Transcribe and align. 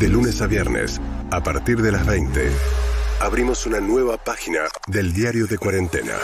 De 0.00 0.08
lunes 0.08 0.40
a 0.42 0.46
viernes, 0.46 1.00
a 1.30 1.42
partir 1.42 1.80
de 1.80 1.92
las 1.92 2.04
20, 2.06 2.50
abrimos 3.20 3.66
una 3.66 3.80
nueva 3.80 4.16
página 4.16 4.60
del 4.88 5.12
diario 5.12 5.46
de 5.46 5.58
cuarentena. 5.58 6.14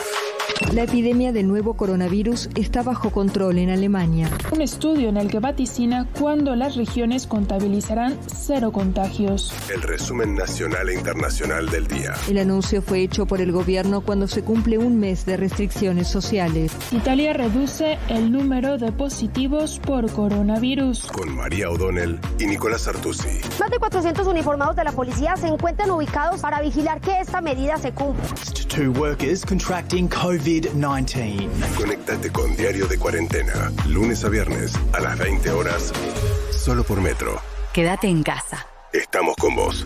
La 0.73 0.83
epidemia 0.83 1.31
del 1.31 1.47
nuevo 1.47 1.75
coronavirus 1.75 2.49
está 2.55 2.83
bajo 2.83 3.11
control 3.11 3.57
en 3.57 3.69
Alemania. 3.69 4.29
Un 4.51 4.61
estudio 4.61 5.09
en 5.09 5.17
el 5.17 5.27
que 5.27 5.39
vaticina 5.39 6.07
cuándo 6.19 6.55
las 6.55 6.75
regiones 6.75 7.27
contabilizarán 7.27 8.17
cero 8.27 8.71
contagios. 8.71 9.53
El 9.73 9.81
resumen 9.81 10.35
nacional 10.35 10.89
e 10.89 10.95
internacional 10.95 11.69
del 11.69 11.87
día. 11.87 12.13
El 12.27 12.37
anuncio 12.37 12.81
fue 12.81 13.01
hecho 13.01 13.25
por 13.25 13.41
el 13.41 13.51
gobierno 13.51 14.01
cuando 14.01 14.27
se 14.27 14.43
cumple 14.43 14.77
un 14.77 14.99
mes 14.99 15.25
de 15.25 15.37
restricciones 15.37 16.07
sociales. 16.07 16.71
Italia 16.91 17.33
reduce 17.33 17.97
el 18.09 18.31
número 18.31 18.77
de 18.77 18.91
positivos 18.91 19.79
por 19.79 20.11
coronavirus. 20.11 21.03
Con 21.11 21.35
María 21.35 21.69
O'Donnell 21.69 22.19
y 22.39 22.45
Nicolás 22.45 22.87
Artusi. 22.87 23.41
Más 23.59 23.69
de 23.69 23.77
400 23.77 24.27
uniformados 24.27 24.75
de 24.75 24.83
la 24.83 24.91
policía 24.91 25.35
se 25.35 25.47
encuentran 25.47 25.91
ubicados 25.91 26.41
para 26.41 26.61
vigilar 26.61 26.99
que 27.01 27.19
esta 27.19 27.41
medida 27.41 27.77
se 27.77 27.91
cumpla. 27.91 28.23
Two 28.73 28.91
workers 28.91 29.45
contracting 29.45 30.09
COVID-19. 30.43 31.47
Conectate 31.77 32.29
con 32.29 32.55
Diario 32.55 32.85
de 32.87 32.99
Cuarentena, 32.99 33.71
lunes 33.87 34.25
a 34.25 34.29
viernes 34.29 34.73
a 34.91 34.99
las 34.99 35.17
20 35.17 35.49
horas, 35.51 35.93
solo 36.51 36.83
por 36.83 36.99
Metro. 36.99 37.39
Quédate 37.71 38.07
en 38.07 38.23
casa. 38.23 38.67
Estamos 38.91 39.35
con 39.37 39.55
vos. 39.55 39.85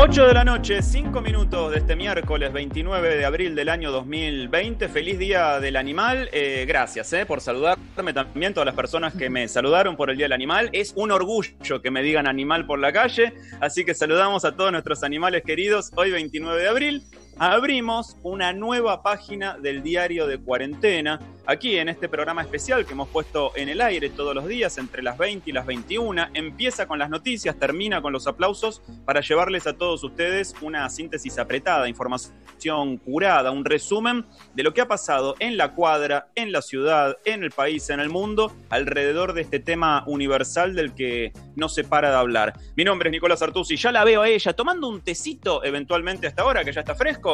8 0.00 0.28
de 0.28 0.32
la 0.32 0.44
noche, 0.44 0.80
5 0.80 1.20
minutos 1.20 1.72
de 1.72 1.78
este 1.78 1.96
miércoles 1.96 2.52
29 2.52 3.16
de 3.16 3.24
abril 3.24 3.56
del 3.56 3.68
año 3.68 3.90
2020. 3.90 4.88
Feliz 4.88 5.18
Día 5.18 5.58
del 5.58 5.74
Animal. 5.74 6.30
Eh, 6.32 6.64
gracias 6.68 7.12
eh, 7.14 7.26
por 7.26 7.40
saludarme 7.40 8.12
también, 8.12 8.54
todas 8.54 8.66
las 8.66 8.76
personas 8.76 9.12
que 9.12 9.28
me 9.28 9.48
saludaron 9.48 9.96
por 9.96 10.10
el 10.10 10.16
Día 10.16 10.26
del 10.26 10.34
Animal. 10.34 10.70
Es 10.72 10.92
un 10.94 11.10
orgullo 11.10 11.82
que 11.82 11.90
me 11.90 12.04
digan 12.04 12.28
animal 12.28 12.64
por 12.64 12.78
la 12.78 12.92
calle, 12.92 13.34
así 13.60 13.84
que 13.84 13.92
saludamos 13.92 14.44
a 14.44 14.54
todos 14.54 14.70
nuestros 14.70 15.02
animales 15.02 15.42
queridos 15.42 15.90
hoy 15.96 16.12
29 16.12 16.62
de 16.62 16.68
abril 16.68 17.02
abrimos 17.38 18.16
una 18.22 18.52
nueva 18.52 19.02
página 19.02 19.56
del 19.58 19.82
diario 19.82 20.26
de 20.26 20.38
cuarentena, 20.38 21.20
aquí 21.46 21.78
en 21.78 21.88
este 21.88 22.08
programa 22.08 22.42
especial 22.42 22.84
que 22.84 22.92
hemos 22.92 23.08
puesto 23.08 23.52
en 23.54 23.68
el 23.68 23.80
aire 23.80 24.10
todos 24.10 24.34
los 24.34 24.46
días 24.48 24.76
entre 24.78 25.02
las 25.02 25.16
20 25.16 25.48
y 25.48 25.52
las 25.52 25.64
21. 25.64 26.26
Empieza 26.34 26.86
con 26.86 26.98
las 26.98 27.10
noticias, 27.10 27.56
termina 27.56 28.02
con 28.02 28.12
los 28.12 28.26
aplausos 28.26 28.82
para 29.04 29.20
llevarles 29.20 29.66
a 29.66 29.76
todos 29.76 30.02
ustedes 30.02 30.54
una 30.60 30.88
síntesis 30.90 31.38
apretada, 31.38 31.88
información 31.88 32.96
curada, 32.98 33.52
un 33.52 33.64
resumen 33.64 34.26
de 34.54 34.62
lo 34.64 34.74
que 34.74 34.80
ha 34.80 34.88
pasado 34.88 35.36
en 35.38 35.56
la 35.56 35.74
cuadra, 35.74 36.28
en 36.34 36.50
la 36.50 36.60
ciudad, 36.60 37.16
en 37.24 37.44
el 37.44 37.52
país, 37.52 37.88
en 37.90 38.00
el 38.00 38.08
mundo, 38.08 38.52
alrededor 38.68 39.32
de 39.32 39.42
este 39.42 39.60
tema 39.60 40.02
universal 40.06 40.74
del 40.74 40.92
que 40.92 41.32
no 41.54 41.68
se 41.68 41.84
para 41.84 42.10
de 42.10 42.16
hablar. 42.16 42.54
Mi 42.74 42.84
nombre 42.84 43.10
es 43.10 43.12
Nicolás 43.12 43.42
Artusi, 43.42 43.76
ya 43.76 43.92
la 43.92 44.04
veo 44.04 44.22
a 44.22 44.28
ella 44.28 44.52
tomando 44.54 44.88
un 44.88 45.02
tecito 45.02 45.62
eventualmente 45.64 46.26
hasta 46.26 46.42
ahora, 46.42 46.64
que 46.64 46.72
ya 46.72 46.80
está 46.80 46.96
fresco 46.96 47.27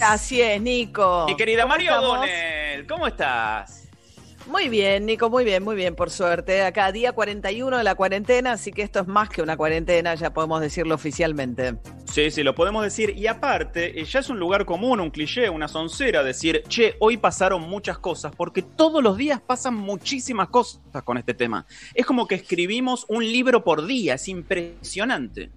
Así 0.00 0.40
es, 0.40 0.60
Nico. 0.60 1.26
Mi 1.28 1.36
querida 1.36 1.66
Mario 1.66 2.00
Bonel, 2.00 2.86
¿cómo 2.86 3.06
estás? 3.06 3.86
Muy 4.46 4.68
bien, 4.68 5.06
Nico, 5.06 5.28
muy 5.28 5.44
bien, 5.44 5.64
muy 5.64 5.74
bien, 5.74 5.96
por 5.96 6.08
suerte. 6.08 6.62
Acá 6.62 6.92
día 6.92 7.12
41 7.12 7.78
de 7.78 7.82
la 7.82 7.96
cuarentena, 7.96 8.52
así 8.52 8.72
que 8.72 8.82
esto 8.82 9.00
es 9.00 9.08
más 9.08 9.28
que 9.28 9.42
una 9.42 9.56
cuarentena, 9.56 10.14
ya 10.14 10.32
podemos 10.32 10.60
decirlo 10.60 10.94
oficialmente. 10.94 11.74
Sí, 12.04 12.30
sí, 12.30 12.44
lo 12.44 12.54
podemos 12.54 12.84
decir. 12.84 13.12
Y 13.16 13.26
aparte, 13.26 14.00
eh, 14.00 14.04
ya 14.04 14.20
es 14.20 14.30
un 14.30 14.38
lugar 14.38 14.64
común, 14.64 15.00
un 15.00 15.10
cliché, 15.10 15.50
una 15.50 15.66
soncera 15.66 16.22
decir, 16.22 16.62
che, 16.68 16.94
hoy 17.00 17.16
pasaron 17.16 17.62
muchas 17.62 17.98
cosas, 17.98 18.32
porque 18.36 18.62
todos 18.62 19.02
los 19.02 19.16
días 19.16 19.40
pasan 19.40 19.74
muchísimas 19.74 20.48
cosas 20.48 20.80
con 21.02 21.18
este 21.18 21.34
tema. 21.34 21.66
Es 21.92 22.06
como 22.06 22.28
que 22.28 22.36
escribimos 22.36 23.04
un 23.08 23.24
libro 23.24 23.64
por 23.64 23.84
día, 23.84 24.14
es 24.14 24.28
impresionante. 24.28 25.50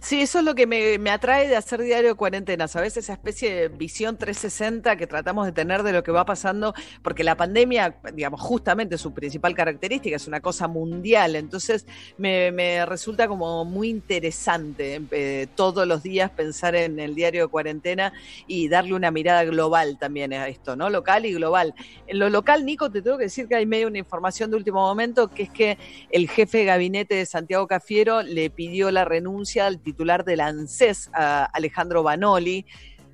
Sí, 0.00 0.20
eso 0.20 0.38
es 0.40 0.44
lo 0.44 0.54
que 0.54 0.66
me, 0.66 1.10
atrae 1.10 1.48
de 1.48 1.56
hacer 1.56 1.80
diario 1.82 2.10
de 2.10 2.14
cuarentenas, 2.14 2.76
a 2.76 2.80
veces 2.80 3.04
esa 3.04 3.14
especie 3.14 3.54
de 3.54 3.68
visión 3.68 4.16
360 4.16 4.96
que 4.96 5.06
tratamos 5.06 5.46
de 5.46 5.52
tener 5.52 5.82
de 5.82 5.92
lo 5.92 6.02
que 6.02 6.10
va 6.10 6.24
pasando, 6.24 6.74
porque 7.02 7.24
la 7.24 7.36
pandemia, 7.36 7.96
digamos, 8.12 8.40
justamente 8.40 8.98
su 8.98 9.12
principal 9.12 9.54
característica 9.54 10.16
es 10.16 10.26
una 10.26 10.40
cosa 10.40 10.68
mundial, 10.68 11.36
entonces 11.36 11.86
me, 12.16 12.84
resulta 12.86 13.28
como 13.28 13.64
muy 13.64 13.88
interesante 13.88 15.00
eh, 15.10 15.46
todos 15.54 15.86
los 15.86 16.02
días 16.02 16.30
pensar 16.30 16.74
en 16.74 16.98
el 17.00 17.14
diario 17.14 17.42
de 17.42 17.48
cuarentena 17.48 18.12
y 18.46 18.68
darle 18.68 18.94
una 18.94 19.10
mirada 19.10 19.44
global 19.44 19.98
también 19.98 20.32
a 20.32 20.48
esto, 20.48 20.76
¿no? 20.76 20.90
Local 20.90 21.26
y 21.26 21.32
global. 21.32 21.74
En 22.06 22.18
lo 22.18 22.28
local, 22.30 22.64
Nico, 22.64 22.90
te 22.90 23.02
tengo 23.02 23.18
que 23.18 23.24
decir 23.24 23.48
que 23.48 23.56
hay 23.56 23.66
medio 23.66 23.88
una 23.88 23.98
información 23.98 24.50
de 24.50 24.56
último 24.56 24.80
momento, 24.80 25.28
que 25.28 25.44
es 25.44 25.50
que 25.50 25.78
el 26.10 26.28
jefe 26.28 26.58
de 26.58 26.64
gabinete 26.64 27.14
de 27.14 27.26
Santiago 27.26 27.66
Cafiero 27.66 28.22
le 28.22 28.50
pidió 28.50 28.90
la 28.90 29.04
renuncia 29.04 29.67
al 29.68 29.80
titular 29.80 30.24
del 30.24 30.40
ANSES, 30.40 31.10
Alejandro 31.12 32.02
Banoli, 32.02 32.66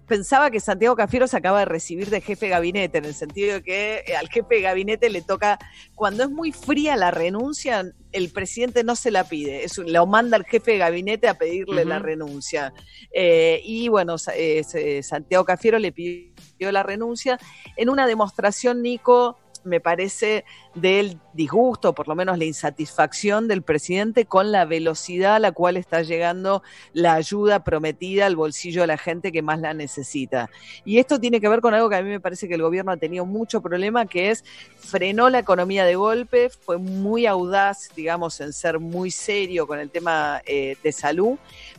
pensaba 0.06 0.50
que 0.50 0.60
Santiago 0.60 0.96
Cafiero 0.96 1.26
se 1.26 1.36
acaba 1.36 1.60
de 1.60 1.64
recibir 1.64 2.10
de 2.10 2.20
jefe 2.20 2.46
de 2.46 2.50
gabinete, 2.50 2.98
en 2.98 3.04
el 3.04 3.14
sentido 3.14 3.54
de 3.54 3.62
que 3.62 4.04
eh, 4.06 4.16
al 4.16 4.28
jefe 4.28 4.56
de 4.56 4.60
gabinete 4.60 5.10
le 5.10 5.22
toca, 5.22 5.58
cuando 5.94 6.24
es 6.24 6.30
muy 6.30 6.52
fría 6.52 6.96
la 6.96 7.10
renuncia, 7.10 7.92
el 8.12 8.30
presidente 8.30 8.84
no 8.84 8.96
se 8.96 9.10
la 9.10 9.24
pide, 9.24 9.64
es, 9.64 9.78
lo 9.78 10.06
manda 10.06 10.36
al 10.36 10.44
jefe 10.44 10.72
de 10.72 10.78
gabinete 10.78 11.28
a 11.28 11.34
pedirle 11.34 11.84
la 11.84 11.98
renuncia. 11.98 12.72
Eh, 13.12 13.60
y 13.64 13.88
bueno, 13.88 14.16
eh, 14.34 15.02
Santiago 15.02 15.44
Cafiero 15.44 15.78
le 15.78 15.92
pidió 15.92 16.70
la 16.70 16.82
renuncia. 16.82 17.38
En 17.76 17.88
una 17.88 18.06
demostración, 18.06 18.82
Nico, 18.82 19.38
me 19.64 19.80
parece, 19.80 20.44
del 20.74 21.18
disgusto, 21.34 21.94
por 21.94 22.08
lo 22.08 22.14
menos 22.14 22.38
la 22.38 22.44
insatisfacción 22.44 23.48
del 23.48 23.62
presidente 23.62 24.24
con 24.24 24.52
la 24.52 24.64
velocidad 24.64 25.36
a 25.36 25.38
la 25.38 25.52
cual 25.52 25.76
está 25.76 26.02
llegando 26.02 26.62
la 26.92 27.14
ayuda 27.14 27.64
prometida 27.64 28.26
al 28.26 28.36
bolsillo 28.36 28.82
de 28.82 28.86
la 28.88 28.98
gente 28.98 29.32
que 29.32 29.42
más 29.42 29.60
la 29.60 29.74
necesita. 29.74 30.50
Y 30.84 30.98
esto 30.98 31.20
tiene 31.20 31.40
que 31.40 31.48
ver 31.48 31.60
con 31.60 31.74
algo 31.74 31.88
que 31.88 31.96
a 31.96 32.02
mí 32.02 32.10
me 32.10 32.20
parece 32.20 32.48
que 32.48 32.54
el 32.54 32.62
gobierno 32.62 32.92
ha 32.92 32.96
tenido 32.96 33.26
mucho 33.26 33.60
problema, 33.60 34.06
que 34.06 34.30
es 34.30 34.44
frenó 34.78 35.30
la 35.30 35.40
economía 35.40 35.84
de 35.84 35.96
golpe, 35.96 36.50
fue 36.50 36.78
muy 36.78 37.26
audaz, 37.26 37.90
digamos, 37.94 38.40
en 38.40 38.52
ser 38.52 38.78
muy 38.78 39.10
serio 39.10 39.66
con 39.66 39.78
el 39.78 39.90
tema 39.90 40.40
eh, 40.46 40.76
de 40.82 40.92
salud, 40.92 41.38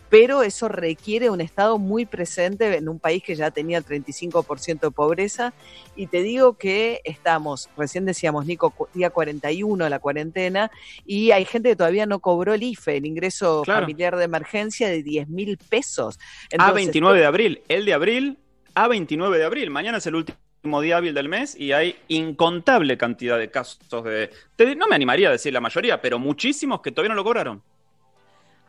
pero 0.10 0.44
eso 0.44 0.68
requiere 0.68 1.30
un 1.30 1.42
Estado 1.42 1.78
muy 1.78 2.06
presente 2.06 2.78
en 2.78 2.88
un 2.88 3.00
país 3.00 3.24
que 3.24 3.36
ya 3.36 3.52
tenía 3.52 3.78
el 3.78 3.86
35% 3.86 4.80
de 4.80 4.92
pobreza. 4.92 5.54
Y 5.96 6.08
te 6.08 6.22
digo 6.22 6.54
que 6.54 7.02
estamos, 7.04 7.70
recién 7.76 8.06
decíamos, 8.06 8.46
Nico, 8.46 8.85
día 8.94 9.10
41 9.10 9.84
de 9.84 9.90
la 9.90 10.00
cuarentena, 10.00 10.72
y 11.06 11.32
hay 11.32 11.46
gente 11.46 11.70
que 11.70 11.76
todavía 11.76 12.06
no 12.06 12.20
cobró 12.20 12.54
el 12.54 12.64
IFE, 12.64 12.98
el 12.98 13.06
ingreso 13.06 13.64
familiar 13.66 14.16
de 14.16 14.26
emergencia 14.26 14.88
de 14.90 15.04
10 15.04 15.30
mil 15.30 15.58
pesos. 15.58 16.20
a 16.58 16.72
29 16.72 17.20
de 17.20 17.26
abril, 17.26 17.62
el 17.68 17.86
de 17.86 17.94
abril 17.94 18.38
a 18.74 18.88
29 18.88 19.38
de 19.38 19.46
abril, 19.46 19.70
mañana 19.70 19.98
es 19.98 20.08
el 20.08 20.16
último 20.16 20.82
día 20.82 20.98
hábil 20.98 21.14
del 21.14 21.30
mes 21.30 21.56
y 21.56 21.72
hay 21.72 21.96
incontable 22.08 22.98
cantidad 22.98 23.38
de 23.38 23.52
casos 23.52 24.04
de... 24.04 24.30
no 24.76 24.88
me 24.88 24.96
animaría 24.96 25.30
a 25.30 25.32
decir 25.32 25.54
la 25.54 25.62
mayoría, 25.62 26.02
pero 26.02 26.18
muchísimos 26.20 26.82
que 26.82 26.92
todavía 26.92 27.10
no 27.10 27.16
lo 27.16 27.24
cobraron. 27.24 27.62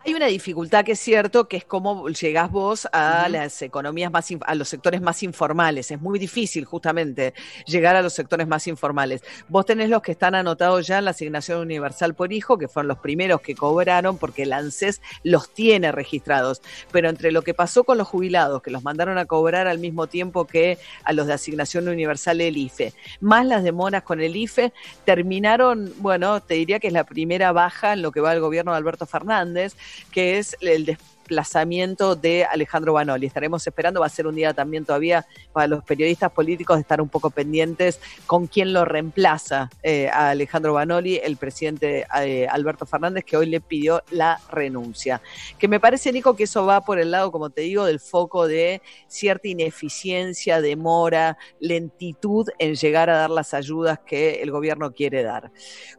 Hay 0.06 0.14
una 0.14 0.26
dificultad 0.26 0.84
que 0.84 0.92
es 0.92 1.00
cierto, 1.00 1.48
que 1.48 1.56
es 1.56 1.64
cómo 1.64 2.08
llegás 2.08 2.48
vos 2.48 2.86
a 2.92 3.28
las 3.28 3.60
economías 3.60 4.12
más, 4.12 4.28
a 4.46 4.54
los 4.54 4.68
sectores 4.68 5.00
más 5.00 5.24
informales. 5.24 5.90
Es 5.90 6.00
muy 6.00 6.20
difícil 6.20 6.64
justamente 6.64 7.34
llegar 7.66 7.96
a 7.96 8.02
los 8.02 8.12
sectores 8.12 8.46
más 8.46 8.68
informales. 8.68 9.24
Vos 9.48 9.66
tenés 9.66 9.90
los 9.90 10.02
que 10.02 10.12
están 10.12 10.36
anotados 10.36 10.86
ya 10.86 10.98
en 10.98 11.06
la 11.06 11.10
asignación 11.10 11.58
universal 11.58 12.14
por 12.14 12.32
hijo, 12.32 12.56
que 12.56 12.68
fueron 12.68 12.86
los 12.86 12.98
primeros 12.98 13.40
que 13.40 13.56
cobraron 13.56 14.16
porque 14.16 14.44
el 14.44 14.52
ANSES 14.52 15.02
los 15.24 15.52
tiene 15.52 15.90
registrados. 15.90 16.62
Pero 16.92 17.08
entre 17.08 17.32
lo 17.32 17.42
que 17.42 17.52
pasó 17.52 17.82
con 17.82 17.98
los 17.98 18.06
jubilados, 18.06 18.62
que 18.62 18.70
los 18.70 18.84
mandaron 18.84 19.18
a 19.18 19.26
cobrar 19.26 19.66
al 19.66 19.80
mismo 19.80 20.06
tiempo 20.06 20.46
que 20.46 20.78
a 21.02 21.12
los 21.12 21.26
de 21.26 21.32
asignación 21.32 21.88
universal 21.88 22.38
del 22.38 22.56
IFE, 22.56 22.92
más 23.18 23.44
las 23.44 23.64
demoras 23.64 24.04
con 24.04 24.20
el 24.20 24.36
IFE, 24.36 24.72
terminaron, 25.04 25.92
bueno, 25.98 26.40
te 26.40 26.54
diría 26.54 26.78
que 26.78 26.86
es 26.86 26.92
la 26.92 27.02
primera 27.02 27.50
baja 27.50 27.94
en 27.94 28.02
lo 28.02 28.12
que 28.12 28.20
va 28.20 28.32
el 28.32 28.38
gobierno 28.38 28.70
de 28.70 28.78
Alberto 28.78 29.04
Fernández 29.04 29.74
que 30.10 30.38
es 30.38 30.56
el 30.60 30.96
desplazamiento 31.26 32.14
de 32.14 32.44
Alejandro 32.44 32.92
Banoli. 32.92 33.26
Estaremos 33.26 33.66
esperando, 33.66 33.98
va 33.98 34.06
a 34.06 34.10
ser 34.10 34.28
un 34.28 34.36
día 34.36 34.54
también 34.54 34.84
todavía 34.84 35.26
para 35.52 35.66
los 35.66 35.82
periodistas 35.82 36.30
políticos 36.30 36.76
de 36.76 36.82
estar 36.82 37.00
un 37.00 37.08
poco 37.08 37.30
pendientes 37.30 38.00
con 38.26 38.46
quién 38.46 38.72
lo 38.72 38.84
reemplaza 38.84 39.68
eh, 39.82 40.08
a 40.08 40.30
Alejandro 40.30 40.74
Banoli, 40.74 41.16
el 41.16 41.36
presidente 41.36 42.06
eh, 42.22 42.46
Alberto 42.48 42.86
Fernández, 42.86 43.24
que 43.24 43.36
hoy 43.36 43.46
le 43.46 43.60
pidió 43.60 44.04
la 44.10 44.40
renuncia. 44.50 45.20
Que 45.58 45.66
me 45.66 45.80
parece, 45.80 46.12
Nico, 46.12 46.36
que 46.36 46.44
eso 46.44 46.64
va 46.64 46.82
por 46.82 47.00
el 47.00 47.10
lado, 47.10 47.32
como 47.32 47.50
te 47.50 47.62
digo, 47.62 47.84
del 47.84 47.98
foco 47.98 48.46
de 48.46 48.80
cierta 49.08 49.48
ineficiencia, 49.48 50.60
demora, 50.60 51.38
lentitud 51.58 52.48
en 52.60 52.76
llegar 52.76 53.10
a 53.10 53.16
dar 53.16 53.30
las 53.30 53.52
ayudas 53.52 53.98
que 53.98 54.42
el 54.42 54.52
gobierno 54.52 54.92
quiere 54.92 55.24
dar. 55.24 55.50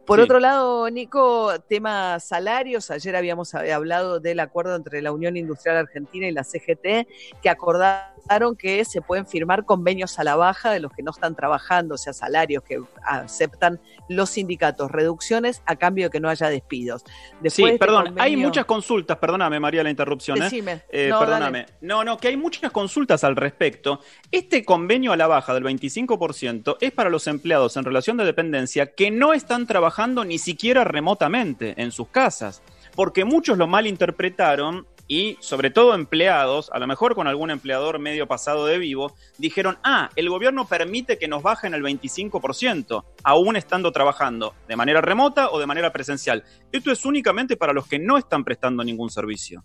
Por 0.06 0.20
otro 0.20 0.40
lado, 0.40 0.88
Nico, 0.88 1.52
tema 1.68 2.18
salarios, 2.18 2.90
ayer 2.90 3.14
habíamos 3.14 3.54
hablado 3.54 4.20
del 4.20 4.40
acuerdo 4.40 4.74
entre 4.74 5.02
la 5.02 5.12
Unión 5.18 5.36
Industrial 5.36 5.76
Argentina 5.76 6.26
y 6.26 6.32
la 6.32 6.44
CGT, 6.44 7.06
que 7.42 7.50
acordaron 7.50 8.56
que 8.56 8.84
se 8.84 9.02
pueden 9.02 9.26
firmar 9.26 9.64
convenios 9.64 10.18
a 10.18 10.24
la 10.24 10.36
baja 10.36 10.70
de 10.70 10.80
los 10.80 10.92
que 10.92 11.02
no 11.02 11.10
están 11.10 11.34
trabajando, 11.34 11.94
o 11.94 11.98
sea, 11.98 12.12
salarios 12.12 12.62
que 12.62 12.80
aceptan 13.04 13.80
los 14.08 14.30
sindicatos, 14.30 14.90
reducciones 14.90 15.62
a 15.66 15.76
cambio 15.76 16.06
de 16.06 16.10
que 16.10 16.20
no 16.20 16.28
haya 16.28 16.48
despidos. 16.48 17.04
Después 17.40 17.54
sí, 17.54 17.64
este 17.64 17.78
perdón, 17.78 18.14
hay 18.18 18.36
muchas 18.36 18.64
consultas, 18.64 19.18
perdóname 19.18 19.60
María 19.60 19.82
la 19.82 19.90
interrupción. 19.90 20.42
¿eh? 20.42 20.82
Eh, 20.90 21.08
no, 21.10 21.20
perdóname. 21.20 21.66
No, 21.80 22.04
no, 22.04 22.16
que 22.16 22.28
hay 22.28 22.36
muchas 22.36 22.70
consultas 22.70 23.24
al 23.24 23.36
respecto. 23.36 24.00
Este 24.30 24.64
convenio 24.64 25.12
a 25.12 25.16
la 25.16 25.26
baja 25.26 25.54
del 25.54 25.64
25% 25.64 26.76
es 26.80 26.92
para 26.92 27.10
los 27.10 27.26
empleados 27.26 27.76
en 27.76 27.84
relación 27.84 28.16
de 28.16 28.24
dependencia 28.24 28.94
que 28.94 29.10
no 29.10 29.32
están 29.34 29.66
trabajando 29.66 30.24
ni 30.24 30.38
siquiera 30.38 30.84
remotamente 30.84 31.74
en 31.80 31.92
sus 31.92 32.08
casas, 32.08 32.62
porque 32.94 33.24
muchos 33.24 33.58
lo 33.58 33.66
malinterpretaron 33.66 34.86
y 35.08 35.38
sobre 35.40 35.70
todo 35.70 35.94
empleados, 35.94 36.70
a 36.70 36.78
lo 36.78 36.86
mejor 36.86 37.14
con 37.14 37.26
algún 37.26 37.50
empleador 37.50 37.98
medio 37.98 38.28
pasado 38.28 38.66
de 38.66 38.78
vivo, 38.78 39.14
dijeron, 39.38 39.78
ah, 39.82 40.10
el 40.14 40.28
gobierno 40.28 40.68
permite 40.68 41.18
que 41.18 41.26
nos 41.26 41.42
bajen 41.42 41.72
el 41.72 41.82
25%, 41.82 43.04
aún 43.24 43.56
estando 43.56 43.90
trabajando 43.90 44.54
de 44.68 44.76
manera 44.76 45.00
remota 45.00 45.50
o 45.50 45.58
de 45.58 45.66
manera 45.66 45.92
presencial. 45.92 46.44
Esto 46.70 46.92
es 46.92 47.04
únicamente 47.06 47.56
para 47.56 47.72
los 47.72 47.88
que 47.88 47.98
no 47.98 48.18
están 48.18 48.44
prestando 48.44 48.84
ningún 48.84 49.10
servicio. 49.10 49.64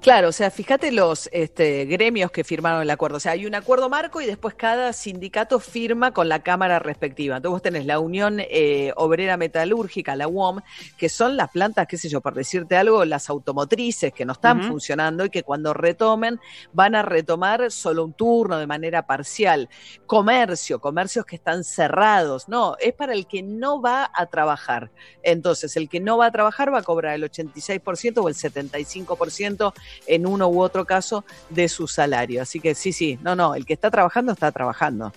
Claro, 0.00 0.28
o 0.28 0.32
sea, 0.32 0.50
fíjate 0.50 0.92
los 0.92 1.28
este, 1.32 1.84
gremios 1.86 2.30
que 2.30 2.44
firmaron 2.44 2.82
el 2.82 2.90
acuerdo. 2.90 3.16
O 3.16 3.20
sea, 3.20 3.32
hay 3.32 3.46
un 3.46 3.54
acuerdo 3.54 3.88
marco 3.88 4.20
y 4.20 4.26
después 4.26 4.54
cada 4.54 4.92
sindicato 4.92 5.60
firma 5.60 6.12
con 6.12 6.28
la 6.28 6.42
Cámara 6.42 6.78
respectiva. 6.78 7.36
Entonces 7.36 7.54
vos 7.54 7.62
tenés 7.62 7.86
la 7.86 7.98
Unión 7.98 8.38
eh, 8.40 8.92
Obrera 8.96 9.36
Metalúrgica, 9.36 10.16
la 10.16 10.28
UOM, 10.28 10.60
que 10.98 11.08
son 11.08 11.36
las 11.36 11.50
plantas, 11.50 11.86
qué 11.86 11.96
sé 11.96 12.08
yo, 12.08 12.20
por 12.20 12.34
decirte 12.34 12.76
algo, 12.76 13.04
las 13.04 13.30
automotrices 13.30 14.12
que 14.12 14.24
no 14.24 14.32
están 14.32 14.62
funcionando 14.64 15.24
y 15.24 15.30
que 15.30 15.42
cuando 15.42 15.74
retomen 15.74 16.40
van 16.72 16.94
a 16.94 17.02
retomar 17.02 17.70
solo 17.70 18.04
un 18.04 18.12
turno 18.12 18.58
de 18.58 18.66
manera 18.66 19.06
parcial. 19.06 19.68
Comercio, 20.06 20.80
comercios 20.80 21.24
que 21.24 21.36
están 21.36 21.64
cerrados. 21.64 22.48
No, 22.48 22.76
es 22.78 22.92
para 22.92 23.12
el 23.12 23.26
que 23.26 23.42
no 23.42 23.80
va 23.80 24.10
a 24.14 24.26
trabajar. 24.26 24.90
Entonces, 25.22 25.76
el 25.76 25.88
que 25.88 26.00
no 26.00 26.18
va 26.18 26.26
a 26.26 26.30
trabajar 26.30 26.72
va 26.72 26.78
a 26.78 26.82
cobrar 26.82 27.14
el 27.14 27.24
86% 27.24 28.18
o 28.18 28.28
el 28.28 28.34
75% 28.34 29.63
en 30.06 30.26
uno 30.26 30.48
u 30.48 30.60
otro 30.60 30.84
caso 30.84 31.24
de 31.48 31.68
su 31.68 31.86
salario. 31.86 32.42
Así 32.42 32.60
que 32.60 32.74
sí, 32.74 32.92
sí, 32.92 33.18
no, 33.22 33.36
no, 33.36 33.54
el 33.54 33.64
que 33.64 33.72
está 33.72 33.90
trabajando 33.90 34.32
está 34.32 34.50
trabajando. 34.50 35.12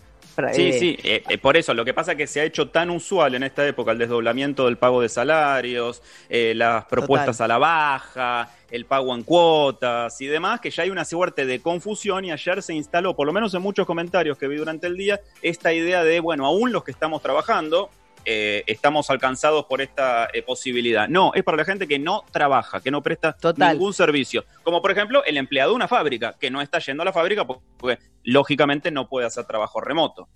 Sí, 0.53 0.69
eh, 0.69 0.79
sí, 0.79 0.97
eh, 1.03 1.23
eh, 1.27 1.37
por 1.39 1.57
eso, 1.57 1.73
lo 1.73 1.83
que 1.83 1.95
pasa 1.95 2.11
es 2.11 2.17
que 2.17 2.27
se 2.27 2.41
ha 2.41 2.43
hecho 2.43 2.69
tan 2.69 2.91
usual 2.91 3.33
en 3.33 3.41
esta 3.41 3.67
época 3.67 3.91
el 3.91 3.97
desdoblamiento 3.97 4.65
del 4.65 4.77
pago 4.77 5.01
de 5.01 5.09
salarios, 5.09 6.03
las 6.29 6.85
propuestas 6.85 7.41
a 7.41 7.47
la 7.47 7.57
baja, 7.57 8.51
el 8.69 8.85
pago 8.85 9.15
en 9.15 9.23
cuotas 9.23 10.21
y 10.21 10.27
demás, 10.27 10.59
que 10.59 10.69
ya 10.69 10.83
hay 10.83 10.91
una 10.91 11.05
suerte 11.05 11.47
de 11.47 11.59
confusión 11.59 12.25
y 12.25 12.31
ayer 12.31 12.61
se 12.61 12.73
instaló, 12.73 13.15
por 13.15 13.25
lo 13.25 13.33
menos 13.33 13.53
en 13.55 13.63
muchos 13.63 13.87
comentarios 13.87 14.37
que 14.37 14.47
vi 14.47 14.57
durante 14.57 14.85
el 14.85 14.95
día, 14.95 15.19
esta 15.41 15.73
idea 15.73 16.03
de, 16.03 16.19
bueno, 16.19 16.45
aún 16.45 16.71
los 16.71 16.83
que 16.83 16.91
estamos 16.91 17.23
trabajando, 17.23 17.89
eh, 18.29 18.65
estamos 18.67 19.09
alcanzados 19.09 19.65
por 19.67 19.79
esta 19.79 20.27
eh, 20.33 20.41
posibilidad. 20.41 21.07
No, 21.07 21.31
es 21.33 21.43
para 21.43 21.55
la 21.55 21.63
gente 21.63 21.87
que 21.87 21.97
no 21.97 22.25
trabaja, 22.29 22.81
que 22.81 22.91
no 22.91 23.01
presta 23.01 23.37
ningún 23.55 23.93
servicio. 23.93 24.43
Como 24.63 24.81
por 24.81 24.91
ejemplo 24.91 25.23
el 25.23 25.37
empleado 25.37 25.71
de 25.71 25.77
una 25.77 25.87
fábrica, 25.87 26.35
que 26.37 26.51
no 26.51 26.61
está 26.61 26.79
yendo 26.79 27.03
a 27.03 27.05
la 27.05 27.13
fábrica 27.13 27.47
porque 27.47 27.99
lógicamente 28.23 28.91
no 28.91 29.07
puede 29.07 29.27
hacer 29.27 29.45
trabajo 29.45 29.79
remoto. 29.79 30.27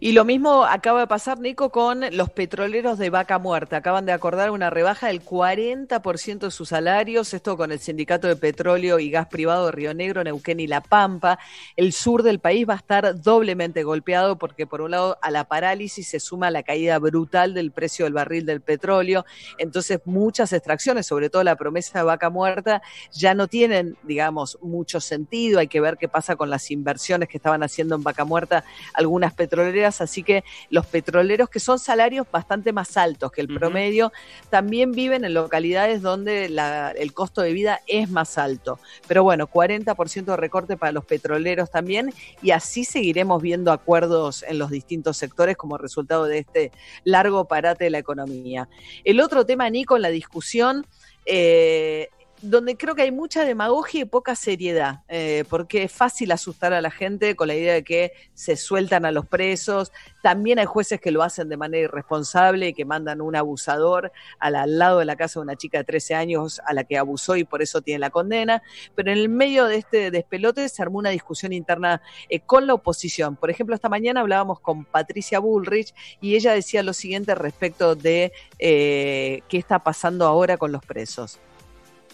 Y 0.00 0.12
lo 0.12 0.24
mismo 0.24 0.64
acaba 0.64 1.00
de 1.00 1.06
pasar, 1.06 1.38
Nico, 1.40 1.70
con 1.70 2.04
los 2.12 2.30
petroleros 2.30 2.98
de 2.98 3.10
vaca 3.10 3.38
muerta. 3.38 3.78
Acaban 3.78 4.06
de 4.06 4.12
acordar 4.12 4.50
una 4.50 4.70
rebaja 4.70 5.08
del 5.08 5.24
40% 5.24 6.38
de 6.38 6.50
sus 6.50 6.68
salarios, 6.68 7.32
esto 7.34 7.56
con 7.56 7.72
el 7.72 7.78
Sindicato 7.78 8.28
de 8.28 8.36
Petróleo 8.36 8.98
y 8.98 9.10
Gas 9.10 9.28
Privado 9.28 9.66
de 9.66 9.72
Río 9.72 9.94
Negro, 9.94 10.22
Neuquén 10.24 10.60
y 10.60 10.66
La 10.66 10.80
Pampa. 10.80 11.38
El 11.76 11.92
sur 11.92 12.22
del 12.22 12.38
país 12.38 12.68
va 12.68 12.74
a 12.74 12.78
estar 12.78 13.20
doblemente 13.20 13.82
golpeado 13.82 14.36
porque, 14.36 14.66
por 14.66 14.80
un 14.80 14.92
lado, 14.92 15.18
a 15.22 15.30
la 15.30 15.44
parálisis 15.44 16.08
se 16.08 16.20
suma 16.20 16.50
la 16.50 16.62
caída 16.62 16.98
brutal 16.98 17.54
del 17.54 17.70
precio 17.70 18.04
del 18.04 18.14
barril 18.14 18.46
del 18.46 18.60
petróleo. 18.60 19.24
Entonces, 19.58 20.00
muchas 20.04 20.52
extracciones, 20.52 21.06
sobre 21.06 21.30
todo 21.30 21.44
la 21.44 21.56
promesa 21.56 21.98
de 21.98 22.04
vaca 22.04 22.30
muerta, 22.30 22.82
ya 23.12 23.34
no 23.34 23.48
tienen, 23.48 23.96
digamos, 24.02 24.58
mucho 24.62 25.00
sentido. 25.00 25.58
Hay 25.58 25.68
que 25.68 25.80
ver 25.80 25.96
qué 25.96 26.08
pasa 26.08 26.36
con 26.36 26.50
las 26.50 26.70
inversiones 26.70 27.28
que 27.28 27.38
estaban 27.38 27.62
haciendo 27.62 27.94
en 27.94 28.02
vaca 28.02 28.24
muerta 28.24 28.64
algunas 28.94 29.34
petroleras 29.34 29.65
así 30.00 30.22
que 30.22 30.44
los 30.70 30.86
petroleros, 30.86 31.48
que 31.48 31.60
son 31.60 31.78
salarios 31.78 32.26
bastante 32.30 32.72
más 32.72 32.96
altos 32.96 33.32
que 33.32 33.40
el 33.40 33.48
promedio, 33.48 34.12
también 34.50 34.92
viven 34.92 35.24
en 35.24 35.34
localidades 35.34 36.02
donde 36.02 36.46
el 36.46 37.12
costo 37.12 37.42
de 37.42 37.52
vida 37.52 37.80
es 37.86 38.10
más 38.10 38.38
alto. 38.38 38.78
Pero 39.06 39.22
bueno, 39.22 39.48
40% 39.48 40.24
de 40.24 40.36
recorte 40.36 40.76
para 40.76 40.92
los 40.92 41.04
petroleros 41.04 41.70
también, 41.70 42.12
y 42.42 42.50
así 42.50 42.84
seguiremos 42.84 43.42
viendo 43.42 43.72
acuerdos 43.72 44.42
en 44.42 44.58
los 44.58 44.70
distintos 44.70 45.16
sectores 45.16 45.56
como 45.56 45.78
resultado 45.78 46.24
de 46.24 46.38
este 46.38 46.72
largo 47.04 47.46
parate 47.46 47.84
de 47.84 47.90
la 47.90 47.98
economía. 47.98 48.68
El 49.04 49.20
otro 49.20 49.46
tema, 49.46 49.68
Nico, 49.70 49.96
en 49.96 50.02
la 50.02 50.10
discusión 50.10 50.86
eh, 51.24 52.08
donde 52.42 52.76
creo 52.76 52.94
que 52.94 53.02
hay 53.02 53.12
mucha 53.12 53.44
demagogia 53.44 54.02
y 54.02 54.04
poca 54.04 54.34
seriedad, 54.34 55.00
eh, 55.08 55.44
porque 55.48 55.84
es 55.84 55.92
fácil 55.92 56.32
asustar 56.32 56.72
a 56.72 56.80
la 56.80 56.90
gente 56.90 57.34
con 57.34 57.48
la 57.48 57.54
idea 57.54 57.74
de 57.74 57.82
que 57.82 58.12
se 58.34 58.56
sueltan 58.56 59.04
a 59.06 59.10
los 59.10 59.26
presos. 59.26 59.90
También 60.22 60.58
hay 60.58 60.66
jueces 60.66 61.00
que 61.00 61.10
lo 61.10 61.22
hacen 61.22 61.48
de 61.48 61.56
manera 61.56 61.84
irresponsable 61.84 62.68
y 62.68 62.74
que 62.74 62.84
mandan 62.84 63.20
un 63.20 63.36
abusador 63.36 64.12
al, 64.38 64.78
lado 64.78 64.98
de 64.98 65.04
la 65.06 65.16
casa 65.16 65.40
de 65.40 65.44
una 65.44 65.56
chica 65.56 65.78
de 65.78 65.84
13 65.84 66.14
años 66.14 66.60
a 66.66 66.74
la 66.74 66.84
que 66.84 66.98
abusó 66.98 67.36
y 67.36 67.44
por 67.44 67.62
eso 67.62 67.80
tiene 67.80 68.00
la 68.00 68.10
condena. 68.10 68.62
Pero 68.94 69.10
en 69.10 69.18
el 69.18 69.28
medio 69.28 69.64
de 69.64 69.76
este 69.76 70.10
despelote 70.10 70.68
se 70.68 70.82
armó 70.82 70.98
una 70.98 71.10
discusión 71.10 71.52
interna 71.52 72.02
eh, 72.28 72.40
con 72.40 72.66
la 72.66 72.74
oposición. 72.74 73.36
Por 73.36 73.50
ejemplo, 73.50 73.74
esta 73.74 73.88
mañana 73.88 74.20
hablábamos 74.20 74.60
con 74.60 74.84
Patricia 74.84 75.38
Bullrich 75.38 75.94
y 76.20 76.34
ella 76.34 76.52
decía 76.52 76.82
lo 76.82 76.92
siguiente 76.92 77.34
respecto 77.34 77.94
de 77.94 78.32
eh, 78.58 79.42
qué 79.48 79.58
está 79.58 79.78
pasando 79.78 80.26
ahora 80.26 80.58
con 80.58 80.70
los 80.72 80.84
presos. 80.84 81.38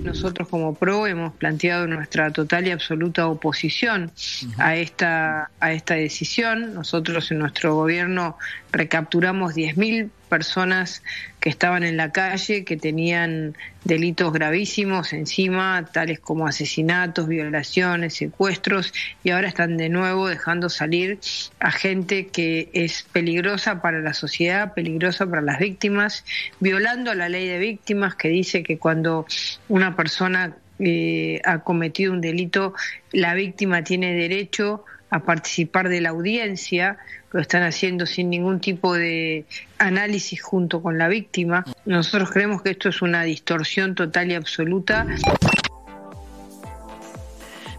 Nosotros 0.00 0.48
como 0.48 0.74
PRO 0.74 1.06
hemos 1.06 1.34
planteado 1.34 1.86
nuestra 1.86 2.30
total 2.30 2.66
y 2.66 2.70
absoluta 2.70 3.26
oposición 3.28 4.10
a, 4.58 4.76
esta, 4.76 5.50
a 5.60 5.72
esta 5.72 5.94
decisión. 5.94 6.74
Nosotros 6.74 7.30
en 7.30 7.38
nuestro 7.38 7.74
gobierno 7.74 8.38
recapturamos 8.72 9.54
10.000 9.54 10.10
personas 10.32 11.02
que 11.40 11.50
estaban 11.50 11.82
en 11.82 11.98
la 11.98 12.10
calle, 12.10 12.64
que 12.64 12.78
tenían 12.78 13.54
delitos 13.84 14.32
gravísimos 14.32 15.12
encima, 15.12 15.84
tales 15.92 16.20
como 16.20 16.46
asesinatos, 16.46 17.28
violaciones, 17.28 18.14
secuestros, 18.14 18.94
y 19.24 19.30
ahora 19.30 19.48
están 19.48 19.76
de 19.76 19.88
nuevo 19.90 20.28
dejando 20.28 20.70
salir 20.70 21.18
a 21.58 21.70
gente 21.70 22.28
que 22.28 22.70
es 22.72 23.04
peligrosa 23.12 23.82
para 23.82 24.00
la 24.00 24.14
sociedad, 24.14 24.72
peligrosa 24.72 25.26
para 25.26 25.42
las 25.42 25.58
víctimas, 25.58 26.24
violando 26.60 27.12
la 27.14 27.28
ley 27.28 27.46
de 27.48 27.58
víctimas 27.58 28.14
que 28.14 28.28
dice 28.28 28.62
que 28.62 28.78
cuando 28.78 29.26
una 29.68 29.81
persona 29.90 30.56
eh, 30.78 31.40
ha 31.44 31.60
cometido 31.60 32.12
un 32.12 32.20
delito, 32.20 32.74
la 33.12 33.34
víctima 33.34 33.84
tiene 33.84 34.14
derecho 34.14 34.84
a 35.10 35.20
participar 35.20 35.88
de 35.88 36.00
la 36.00 36.08
audiencia, 36.08 36.98
lo 37.32 37.40
están 37.40 37.62
haciendo 37.62 38.06
sin 38.06 38.30
ningún 38.30 38.60
tipo 38.60 38.94
de 38.94 39.44
análisis 39.78 40.42
junto 40.42 40.82
con 40.82 40.98
la 40.98 41.08
víctima. 41.08 41.64
Nosotros 41.84 42.30
creemos 42.30 42.62
que 42.62 42.70
esto 42.70 42.88
es 42.88 43.02
una 43.02 43.22
distorsión 43.22 43.94
total 43.94 44.30
y 44.30 44.34
absoluta. 44.34 45.06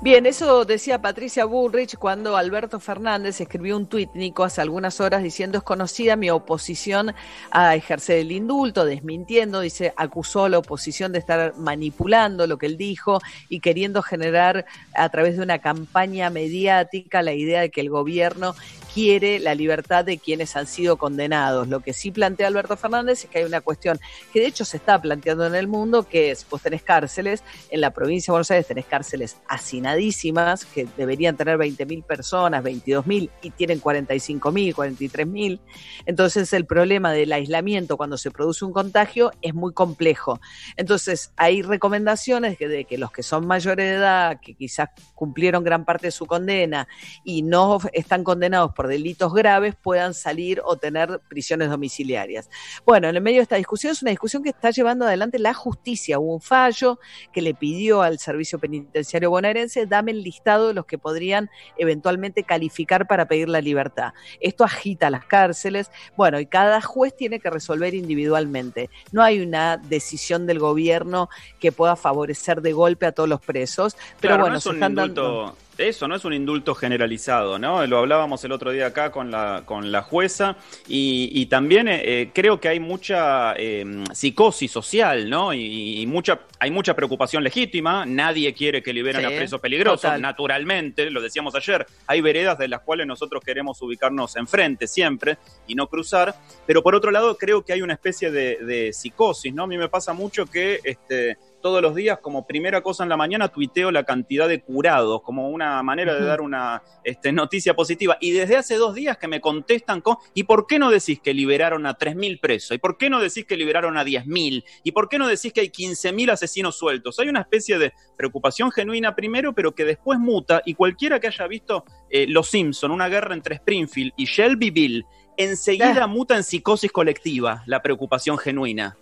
Bien, 0.03 0.25
eso 0.25 0.65
decía 0.65 1.01
Patricia 1.01 1.45
Bullrich 1.45 1.95
cuando 1.95 2.35
Alberto 2.35 2.81
Fernández 2.81 3.39
escribió 3.39 3.77
un 3.77 3.85
tuit, 3.87 4.09
Nico, 4.15 4.43
hace 4.43 4.59
algunas 4.59 4.99
horas 4.99 5.23
diciendo 5.23 5.59
es 5.59 5.63
conocida 5.63 6.17
mi 6.17 6.29
oposición 6.29 7.15
a 7.51 7.73
ejercer 7.75 8.17
el 8.17 8.33
indulto, 8.33 8.83
desmintiendo, 8.83 9.61
dice, 9.61 9.93
acusó 9.95 10.43
a 10.43 10.49
la 10.49 10.57
oposición 10.57 11.13
de 11.13 11.19
estar 11.19 11.55
manipulando 11.55 12.47
lo 12.47 12.57
que 12.57 12.65
él 12.65 12.75
dijo 12.75 13.21
y 13.47 13.61
queriendo 13.61 14.01
generar 14.01 14.65
a 14.93 15.07
través 15.07 15.37
de 15.37 15.43
una 15.43 15.59
campaña 15.59 16.29
mediática 16.29 17.21
la 17.21 17.31
idea 17.31 17.61
de 17.61 17.71
que 17.71 17.79
el 17.79 17.89
gobierno 17.89 18.55
quiere 18.93 19.39
la 19.39 19.55
libertad 19.55 20.05
de 20.05 20.19
quienes 20.19 20.55
han 20.55 20.67
sido 20.67 20.97
condenados. 20.97 21.67
Lo 21.67 21.79
que 21.79 21.93
sí 21.93 22.11
plantea 22.11 22.47
Alberto 22.47 22.77
Fernández 22.77 23.23
es 23.23 23.29
que 23.29 23.39
hay 23.39 23.45
una 23.45 23.61
cuestión 23.61 23.99
que 24.31 24.39
de 24.39 24.45
hecho 24.45 24.65
se 24.65 24.77
está 24.77 25.01
planteando 25.01 25.47
en 25.47 25.55
el 25.55 25.67
mundo, 25.67 26.03
que 26.03 26.31
es, 26.31 26.45
vos 26.49 26.61
tenés 26.61 26.83
cárceles, 26.83 27.43
en 27.71 27.81
la 27.81 27.91
provincia 27.91 28.31
de 28.31 28.33
Buenos 28.33 28.51
Aires 28.51 28.67
tenés 28.67 28.85
cárceles 28.85 29.37
hacinadísimas, 29.47 30.65
que 30.65 30.87
deberían 30.95 31.35
tener 31.35 31.57
20.000 31.57 32.03
personas, 32.03 32.63
22.000, 32.63 33.29
y 33.41 33.49
tienen 33.51 33.81
45.000, 33.81 34.73
43.000. 34.73 35.59
Entonces 36.05 36.53
el 36.53 36.65
problema 36.65 37.11
del 37.11 37.33
aislamiento 37.33 37.97
cuando 37.97 38.17
se 38.17 38.29
produce 38.29 38.63
un 38.63 38.73
contagio 38.73 39.31
es 39.41 39.55
muy 39.55 39.73
complejo. 39.73 40.39
Entonces 40.77 41.31
hay 41.35 41.63
recomendaciones 41.63 42.59
de 42.59 42.85
que 42.85 42.97
los 42.97 43.11
que 43.11 43.23
son 43.23 43.47
mayores 43.47 43.89
de 43.89 43.95
edad, 43.95 44.39
que 44.39 44.53
quizás 44.53 44.89
cumplieron 45.15 45.63
gran 45.63 45.83
parte 45.85 46.07
de 46.07 46.11
su 46.11 46.25
condena 46.25 46.87
y 47.23 47.41
no 47.41 47.79
están 47.93 48.23
condenados 48.23 48.73
por 48.73 48.82
por 48.83 48.89
delitos 48.89 49.33
graves 49.33 49.75
puedan 49.81 50.13
salir 50.13 50.61
o 50.65 50.75
tener 50.75 51.21
prisiones 51.29 51.69
domiciliarias. 51.69 52.49
Bueno, 52.85 53.07
en 53.07 53.15
el 53.15 53.21
medio 53.21 53.37
de 53.37 53.43
esta 53.43 53.55
discusión 53.55 53.93
es 53.93 54.01
una 54.01 54.11
discusión 54.11 54.43
que 54.43 54.49
está 54.49 54.71
llevando 54.71 55.05
adelante 55.05 55.39
la 55.39 55.53
justicia. 55.53 56.19
Hubo 56.19 56.33
un 56.33 56.41
fallo 56.41 56.99
que 57.31 57.41
le 57.41 57.53
pidió 57.53 58.01
al 58.01 58.19
Servicio 58.19 58.59
Penitenciario 58.59 59.29
bonaerense, 59.29 59.85
dame 59.85 60.11
el 60.11 60.21
listado 60.21 60.67
de 60.67 60.73
los 60.73 60.85
que 60.85 60.97
podrían 60.97 61.49
eventualmente 61.77 62.43
calificar 62.43 63.07
para 63.07 63.25
pedir 63.25 63.47
la 63.47 63.61
libertad. 63.61 64.11
Esto 64.41 64.65
agita 64.65 65.09
las 65.09 65.23
cárceles, 65.27 65.89
bueno, 66.17 66.41
y 66.41 66.45
cada 66.45 66.81
juez 66.81 67.15
tiene 67.15 67.39
que 67.39 67.49
resolver 67.49 67.93
individualmente. 67.93 68.89
No 69.13 69.23
hay 69.23 69.39
una 69.39 69.77
decisión 69.77 70.45
del 70.45 70.59
gobierno 70.59 71.29
que 71.61 71.71
pueda 71.71 71.95
favorecer 71.95 72.61
de 72.61 72.73
golpe 72.73 73.05
a 73.05 73.13
todos 73.13 73.29
los 73.29 73.39
presos, 73.39 73.95
pero 74.19 74.37
bueno, 74.39 74.59
se 74.59 74.71
están 74.71 74.93
dando 74.93 75.55
eso 75.77 76.07
no 76.07 76.15
es 76.15 76.25
un 76.25 76.33
indulto 76.33 76.75
generalizado, 76.75 77.57
¿no? 77.57 77.85
Lo 77.87 77.99
hablábamos 77.99 78.43
el 78.43 78.51
otro 78.51 78.71
día 78.71 78.87
acá 78.87 79.11
con 79.11 79.31
la, 79.31 79.63
con 79.65 79.91
la 79.91 80.01
jueza 80.01 80.57
y, 80.87 81.45
también 81.47 81.87
eh, 81.87 82.01
eh, 82.03 82.31
creo 82.33 82.59
que 82.59 82.69
hay 82.69 82.79
mucha 82.79 83.53
eh, 83.57 84.03
psicosis 84.13 84.71
social, 84.71 85.29
¿no? 85.29 85.53
Y, 85.53 86.05
mucha, 86.07 86.39
hay 86.63 86.71
mucha 86.71 86.95
preocupación 86.95 87.43
legítima, 87.43 88.05
nadie 88.05 88.53
quiere 88.53 88.81
que 88.81 88.93
liberen 88.93 89.25
a 89.25 89.27
presos 89.27 89.59
peligrosos, 89.59 90.17
naturalmente, 90.17 91.11
lo 91.11 91.21
decíamos 91.21 91.53
ayer, 91.55 91.85
hay 92.07 92.21
veredas 92.21 92.57
de 92.57 92.69
las 92.69 92.79
cuales 92.79 93.05
nosotros 93.05 93.43
queremos 93.43 93.81
ubicarnos 93.81 94.37
enfrente 94.37 94.87
siempre 94.87 95.37
y 95.67 95.75
no 95.75 95.87
cruzar, 95.87 96.33
pero 96.65 96.81
por 96.81 96.95
otro 96.95 97.11
lado 97.11 97.37
creo 97.37 97.65
que 97.65 97.73
hay 97.73 97.81
una 97.81 97.91
especie 97.91 98.31
de, 98.31 98.59
de 98.63 98.93
psicosis, 98.93 99.53
¿no? 99.53 99.63
A 99.63 99.67
mí 99.67 99.77
me 99.77 99.89
pasa 99.89 100.13
mucho 100.13 100.45
que... 100.45 100.79
este 100.85 101.37
todos 101.63 101.81
los 101.81 101.95
días 101.95 102.19
como 102.19 102.45
primera 102.45 102.83
cosa 102.83 103.01
en 103.01 103.09
la 103.09 103.17
mañana 103.17 103.47
tuiteo 103.47 103.89
la 103.89 104.03
cantidad 104.03 104.47
de 104.47 104.61
curados, 104.61 105.23
como 105.23 105.49
una 105.49 105.81
manera 105.81 106.13
de 106.13 106.23
dar 106.23 106.41
una 106.41 106.83
este, 107.03 107.31
noticia 107.31 107.73
positiva. 107.73 108.17
Y 108.19 108.31
desde 108.31 108.57
hace 108.57 108.75
dos 108.75 108.93
días 108.93 109.17
que 109.17 109.29
me 109.29 109.41
contestan 109.41 110.01
con, 110.01 110.17
¿y 110.35 110.43
por 110.43 110.67
qué 110.67 110.77
no 110.77 110.91
decís 110.91 111.19
que 111.21 111.33
liberaron 111.33 111.87
a 111.87 111.97
3.000 111.97 112.39
presos? 112.39 112.75
¿Y 112.75 112.79
por 112.79 112.97
qué 112.97 113.09
no 113.09 113.19
decís 113.19 113.45
que 113.45 113.55
liberaron 113.55 113.97
a 113.97 114.03
10.000? 114.03 114.63
¿Y 114.83 114.91
por 114.91 115.07
qué 115.07 115.17
no 115.17 115.27
decís 115.27 115.53
que 115.53 115.61
hay 115.61 115.69
15.000 115.69 116.31
asesinos 116.33 116.52
sueltos? 116.75 117.19
Hay 117.19 117.29
una 117.29 117.41
especie 117.41 117.77
de 117.77 117.93
preocupación 118.17 118.71
genuina 118.71 119.15
primero, 119.15 119.53
pero 119.53 119.73
que 119.73 119.85
después 119.85 120.19
muta 120.19 120.61
y 120.65 120.75
cualquiera 120.75 121.19
que 121.19 121.27
haya 121.27 121.47
visto 121.47 121.85
eh, 122.09 122.25
Los 122.27 122.49
Simpson, 122.49 122.91
una 122.91 123.09
guerra 123.09 123.33
entre 123.33 123.55
Springfield 123.55 124.13
y 124.15 124.25
Shelbyville, 124.25 125.05
enseguida 125.37 126.07
muta 126.07 126.35
en 126.35 126.43
psicosis 126.43 126.91
colectiva 126.91 127.63
la 127.65 127.81
preocupación 127.81 128.37
genuina. 128.37 128.97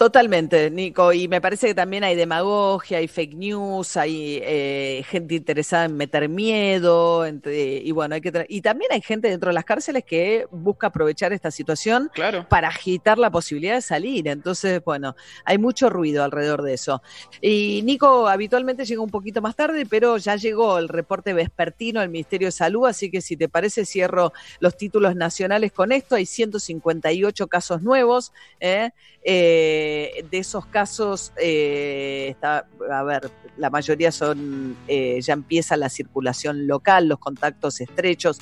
Totalmente, 0.00 0.70
Nico. 0.70 1.12
Y 1.12 1.28
me 1.28 1.42
parece 1.42 1.66
que 1.66 1.74
también 1.74 2.04
hay 2.04 2.16
demagogia, 2.16 2.96
hay 2.96 3.06
fake 3.06 3.34
news, 3.34 3.98
hay 3.98 4.40
eh, 4.42 5.04
gente 5.06 5.34
interesada 5.34 5.84
en 5.84 5.98
meter 5.98 6.26
miedo. 6.30 7.26
y 7.28 7.92
bueno, 7.92 8.14
hay 8.14 8.22
que 8.22 8.46
y 8.48 8.62
también 8.62 8.90
hay 8.92 9.02
gente 9.02 9.28
dentro 9.28 9.50
de 9.50 9.52
las 9.52 9.66
cárceles 9.66 10.04
que 10.06 10.46
busca 10.50 10.86
aprovechar 10.86 11.34
esta 11.34 11.50
situación 11.50 12.10
para 12.48 12.68
agitar 12.68 13.18
la 13.18 13.30
posibilidad 13.30 13.74
de 13.74 13.82
salir. 13.82 14.26
Entonces, 14.28 14.82
bueno, 14.82 15.16
hay 15.44 15.58
mucho 15.58 15.90
ruido 15.90 16.24
alrededor 16.24 16.62
de 16.62 16.72
eso. 16.72 17.02
Y 17.42 17.82
Nico 17.84 18.26
habitualmente 18.26 18.86
llega 18.86 19.02
un 19.02 19.10
poquito 19.10 19.42
más 19.42 19.54
tarde, 19.54 19.84
pero 19.84 20.16
ya 20.16 20.36
llegó 20.36 20.78
el 20.78 20.88
reporte 20.88 21.34
vespertino 21.34 22.00
del 22.00 22.08
Ministerio 22.08 22.48
de 22.48 22.52
Salud. 22.52 22.86
Así 22.86 23.10
que 23.10 23.20
si 23.20 23.36
te 23.36 23.50
parece, 23.50 23.84
cierro 23.84 24.32
los 24.60 24.78
títulos 24.78 25.14
nacionales 25.14 25.72
con 25.72 25.92
esto. 25.92 26.14
Hay 26.14 26.24
158 26.24 27.48
casos 27.48 27.82
nuevos. 27.82 28.32
¿eh? 28.60 28.92
Eh, 29.22 29.89
de 30.30 30.38
esos 30.38 30.66
casos, 30.66 31.32
eh, 31.40 32.28
está, 32.30 32.66
a 32.90 33.02
ver, 33.02 33.30
la 33.56 33.70
mayoría 33.70 34.10
son, 34.12 34.76
eh, 34.88 35.20
ya 35.20 35.34
empieza 35.34 35.76
la 35.76 35.88
circulación 35.88 36.66
local, 36.66 37.08
los 37.08 37.18
contactos 37.18 37.80
estrechos, 37.80 38.40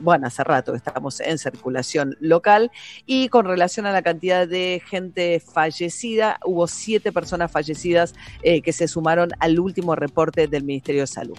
bueno, 0.00 0.26
hace 0.26 0.44
rato 0.44 0.74
estamos 0.74 1.20
en 1.20 1.38
circulación 1.38 2.16
local, 2.20 2.70
y 3.06 3.28
con 3.28 3.44
relación 3.44 3.86
a 3.86 3.92
la 3.92 4.02
cantidad 4.02 4.46
de 4.46 4.82
gente 4.86 5.40
fallecida, 5.40 6.38
hubo 6.44 6.66
siete 6.66 7.12
personas 7.12 7.50
fallecidas 7.50 8.14
que 8.42 8.72
se 8.72 8.88
sumaron 8.88 9.30
al 9.40 9.58
último 9.58 9.94
reporte 9.94 10.48
del 10.48 10.64
Ministerio 10.64 11.02
de 11.02 11.06
Salud. 11.06 11.38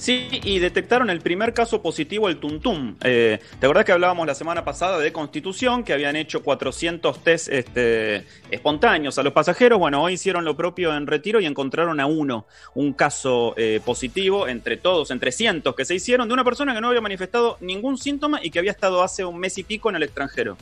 Sí, 0.00 0.40
y 0.44 0.60
detectaron 0.60 1.10
el 1.10 1.20
primer 1.20 1.52
caso 1.52 1.82
positivo, 1.82 2.30
el 2.30 2.38
Tuntum. 2.38 2.96
Eh, 3.04 3.38
¿Te 3.58 3.66
acordás 3.66 3.84
que 3.84 3.92
hablábamos 3.92 4.26
la 4.26 4.34
semana 4.34 4.64
pasada 4.64 4.98
de 4.98 5.12
Constitución, 5.12 5.84
que 5.84 5.92
habían 5.92 6.16
hecho 6.16 6.42
400 6.42 7.22
test 7.22 7.48
este, 7.50 8.24
espontáneos 8.50 9.18
a 9.18 9.22
los 9.22 9.34
pasajeros? 9.34 9.78
Bueno, 9.78 10.02
hoy 10.02 10.14
hicieron 10.14 10.46
lo 10.46 10.56
propio 10.56 10.96
en 10.96 11.06
Retiro 11.06 11.38
y 11.38 11.44
encontraron 11.44 12.00
a 12.00 12.06
uno, 12.06 12.46
un 12.74 12.94
caso 12.94 13.52
eh, 13.58 13.82
positivo 13.84 14.48
entre 14.48 14.78
todos, 14.78 15.10
entre 15.10 15.32
cientos 15.32 15.76
que 15.76 15.84
se 15.84 15.96
hicieron, 15.96 16.28
de 16.28 16.32
una 16.32 16.44
persona 16.44 16.74
que 16.74 16.80
no 16.80 16.88
había 16.88 17.02
manifestado 17.02 17.58
ningún 17.60 17.98
síntoma 17.98 18.40
y 18.42 18.50
que 18.50 18.58
había 18.58 18.70
estado 18.70 19.02
hace 19.02 19.26
un 19.26 19.38
mes 19.38 19.58
y 19.58 19.64
pico 19.64 19.90
en 19.90 19.96
el 19.96 20.04
extranjero. 20.04 20.56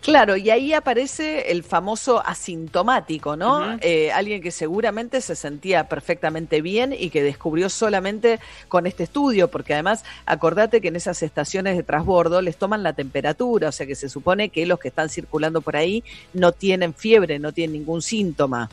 Claro, 0.00 0.36
y 0.36 0.50
ahí 0.50 0.72
aparece 0.72 1.50
el 1.50 1.62
famoso 1.62 2.24
asintomático, 2.24 3.36
¿no? 3.36 3.78
Eh, 3.80 4.12
alguien 4.12 4.40
que 4.40 4.50
seguramente 4.50 5.20
se 5.20 5.34
sentía 5.34 5.88
perfectamente 5.88 6.60
bien 6.62 6.94
y 6.96 7.10
que 7.10 7.22
descubrió 7.22 7.68
solamente 7.68 8.38
con 8.68 8.86
este 8.86 9.04
estudio, 9.04 9.48
porque 9.48 9.74
además 9.74 10.04
acordate 10.26 10.80
que 10.80 10.88
en 10.88 10.96
esas 10.96 11.22
estaciones 11.22 11.76
de 11.76 11.82
transbordo 11.82 12.40
les 12.42 12.56
toman 12.56 12.82
la 12.82 12.92
temperatura, 12.92 13.68
o 13.68 13.72
sea 13.72 13.86
que 13.86 13.94
se 13.94 14.08
supone 14.08 14.48
que 14.50 14.66
los 14.66 14.78
que 14.78 14.88
están 14.88 15.08
circulando 15.08 15.60
por 15.60 15.76
ahí 15.76 16.04
no 16.32 16.52
tienen 16.52 16.94
fiebre, 16.94 17.38
no 17.38 17.52
tienen 17.52 17.72
ningún 17.72 18.02
síntoma. 18.02 18.68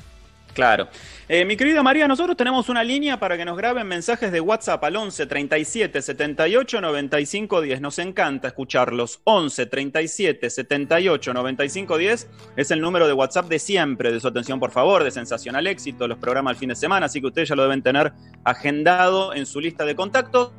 Claro. 0.53 0.87
Eh, 1.27 1.45
mi 1.45 1.55
querida 1.57 1.81
María, 1.81 2.07
nosotros 2.07 2.37
tenemos 2.37 2.69
una 2.69 2.83
línea 2.83 3.17
para 3.17 3.37
que 3.37 3.45
nos 3.45 3.57
graben 3.57 3.87
mensajes 3.87 4.31
de 4.31 4.39
WhatsApp 4.39 4.83
al 4.83 4.95
11 4.95 5.25
37 5.25 6.01
78 6.01 6.81
95 6.81 7.61
10. 7.61 7.81
Nos 7.81 7.97
encanta 7.99 8.49
escucharlos. 8.49 9.21
11 9.23 9.65
37 9.65 10.49
78 10.49 11.33
95 11.33 11.97
10 11.97 12.29
es 12.57 12.71
el 12.71 12.81
número 12.81 13.07
de 13.07 13.13
WhatsApp 13.13 13.47
de 13.47 13.57
siempre, 13.57 14.11
de 14.11 14.19
su 14.19 14.27
atención, 14.27 14.59
por 14.59 14.71
favor, 14.71 15.03
de 15.03 15.11
Sensacional 15.11 15.65
Éxito, 15.65 16.07
los 16.07 16.17
programas 16.17 16.51
al 16.51 16.57
fin 16.57 16.69
de 16.69 16.75
semana, 16.75 17.07
así 17.07 17.19
que 17.19 17.27
ustedes 17.27 17.49
ya 17.49 17.55
lo 17.55 17.63
deben 17.63 17.81
tener 17.81 18.13
agendado 18.43 19.33
en 19.33 19.45
su 19.45 19.59
lista 19.59 19.85
de 19.85 19.95
contactos. 19.95 20.51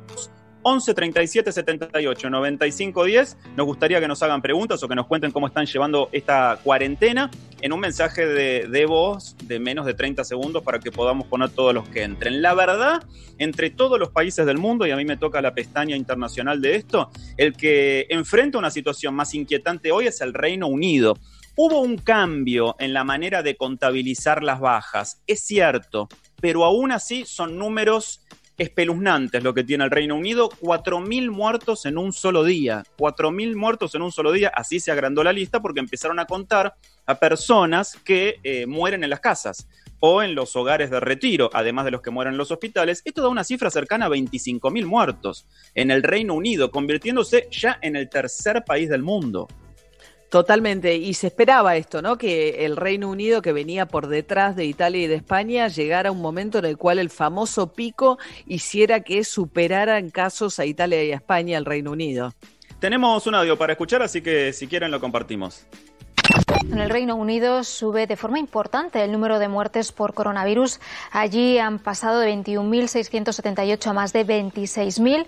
11 0.67 0.95
37 0.95 1.51
78 1.51 2.27
95 2.27 3.03
10. 3.03 3.37
Nos 3.55 3.67
gustaría 3.67 3.99
que 3.99 4.07
nos 4.07 4.23
hagan 4.23 4.41
preguntas 4.41 4.81
o 4.81 4.87
que 4.87 4.95
nos 4.95 5.05
cuenten 5.05 5.31
cómo 5.31 5.45
están 5.45 5.67
llevando 5.67 6.09
esta 6.11 6.57
cuarentena 6.63 7.29
en 7.61 7.71
un 7.71 7.79
mensaje 7.79 8.25
de, 8.25 8.85
voz 8.87 9.35
de 9.43 9.59
menos 9.59 9.85
de 9.85 9.93
30 9.93 10.23
segundos 10.23 10.63
para 10.63 10.79
que 10.79 10.91
podamos 10.91 11.27
poner 11.27 11.51
todos 11.51 11.71
los 11.71 11.87
que 11.89 12.01
entren. 12.01 12.41
La 12.41 12.55
verdad, 12.55 13.03
entre 13.37 13.69
todos 13.69 13.99
los 13.99 14.09
países 14.09 14.43
del 14.47 14.57
mundo, 14.57 14.87
y 14.87 14.91
a 14.91 14.95
mí 14.95 15.05
me 15.05 15.17
toca 15.17 15.39
la 15.39 15.53
pestaña 15.53 15.95
internacional 15.95 16.59
de 16.59 16.77
esto, 16.77 17.11
el 17.37 17.53
que 17.53 18.07
enfrenta 18.09 18.57
una 18.57 18.71
situación 18.71 19.13
más 19.13 19.35
inquietante 19.35 19.91
hoy 19.91 20.07
es 20.07 20.19
el 20.21 20.33
Reino 20.33 20.65
Unido. 20.65 21.15
Hubo 21.55 21.79
un 21.79 21.99
cambio 21.99 22.75
en 22.79 22.91
la 22.91 23.03
manera 23.03 23.43
de 23.43 23.55
contabilizar 23.55 24.41
las 24.41 24.59
bajas, 24.59 25.21
es 25.27 25.41
cierto, 25.41 26.09
pero 26.41 26.65
aún 26.65 26.91
así 26.91 27.23
son 27.23 27.59
números 27.59 28.25
espeluznante 28.57 29.37
es 29.37 29.43
lo 29.43 29.53
que 29.53 29.63
tiene 29.63 29.83
el 29.83 29.91
Reino 29.91 30.15
Unido, 30.15 30.49
4.000 30.49 31.29
muertos 31.29 31.85
en 31.85 31.97
un 31.97 32.13
solo 32.13 32.43
día, 32.43 32.83
4.000 32.97 33.55
muertos 33.55 33.95
en 33.95 34.01
un 34.01 34.11
solo 34.11 34.31
día, 34.31 34.51
así 34.53 34.79
se 34.79 34.91
agrandó 34.91 35.23
la 35.23 35.33
lista 35.33 35.61
porque 35.61 35.79
empezaron 35.79 36.19
a 36.19 36.25
contar 36.25 36.75
a 37.05 37.15
personas 37.15 37.97
que 38.03 38.35
eh, 38.43 38.65
mueren 38.65 39.03
en 39.03 39.09
las 39.09 39.19
casas 39.19 39.67
o 39.99 40.21
en 40.21 40.35
los 40.35 40.55
hogares 40.55 40.89
de 40.89 40.99
retiro, 40.99 41.49
además 41.53 41.85
de 41.85 41.91
los 41.91 42.01
que 42.01 42.11
mueren 42.11 42.33
en 42.33 42.37
los 42.37 42.51
hospitales. 42.51 43.01
Esto 43.05 43.21
da 43.21 43.29
una 43.29 43.43
cifra 43.43 43.69
cercana 43.69 44.05
a 44.05 44.09
25.000 44.09 44.85
muertos 44.85 45.47
en 45.73 45.91
el 45.91 46.03
Reino 46.03 46.33
Unido, 46.33 46.71
convirtiéndose 46.71 47.47
ya 47.51 47.79
en 47.81 47.95
el 47.95 48.09
tercer 48.09 48.63
país 48.65 48.89
del 48.89 49.03
mundo. 49.03 49.47
Totalmente, 50.35 50.97
y 50.97 51.13
se 51.13 51.27
esperaba 51.27 51.77
esto, 51.77 52.01
¿no? 52.01 52.17
Que 52.17 52.65
el 52.65 52.75
Reino 52.75 53.09
Unido, 53.09 53.41
que 53.41 53.53
venía 53.53 53.85
por 53.85 54.07
detrás 54.07 54.57
de 54.57 54.65
Italia 54.65 55.03
y 55.03 55.07
de 55.07 55.15
España, 55.15 55.69
llegara 55.69 56.09
a 56.09 56.11
un 56.11 56.21
momento 56.21 56.59
en 56.59 56.65
el 56.65 56.77
cual 56.77 56.99
el 56.99 57.09
famoso 57.09 57.71
pico 57.71 58.19
hiciera 58.45 58.99
que 58.99 59.23
superara 59.23 59.97
en 59.97 60.09
casos 60.09 60.59
a 60.59 60.65
Italia 60.65 61.01
y 61.05 61.13
a 61.13 61.15
España 61.15 61.57
el 61.57 61.63
Reino 61.63 61.91
Unido. 61.91 62.33
Tenemos 62.81 63.25
un 63.27 63.35
audio 63.35 63.57
para 63.57 63.71
escuchar, 63.71 64.01
así 64.01 64.21
que 64.21 64.51
si 64.51 64.67
quieren 64.67 64.91
lo 64.91 64.99
compartimos. 64.99 65.67
En 66.71 66.79
el 66.79 66.89
Reino 66.89 67.15
Unido 67.15 67.63
sube 67.63 68.07
de 68.07 68.17
forma 68.17 68.39
importante 68.39 69.03
el 69.03 69.11
número 69.11 69.39
de 69.39 69.47
muertes 69.47 69.91
por 69.91 70.13
coronavirus. 70.13 70.79
Allí 71.11 71.57
han 71.57 71.79
pasado 71.79 72.19
de 72.19 72.33
21.678 72.33 73.87
a 73.87 73.93
más 73.93 74.11
de 74.11 74.25
26.000. 74.25 75.25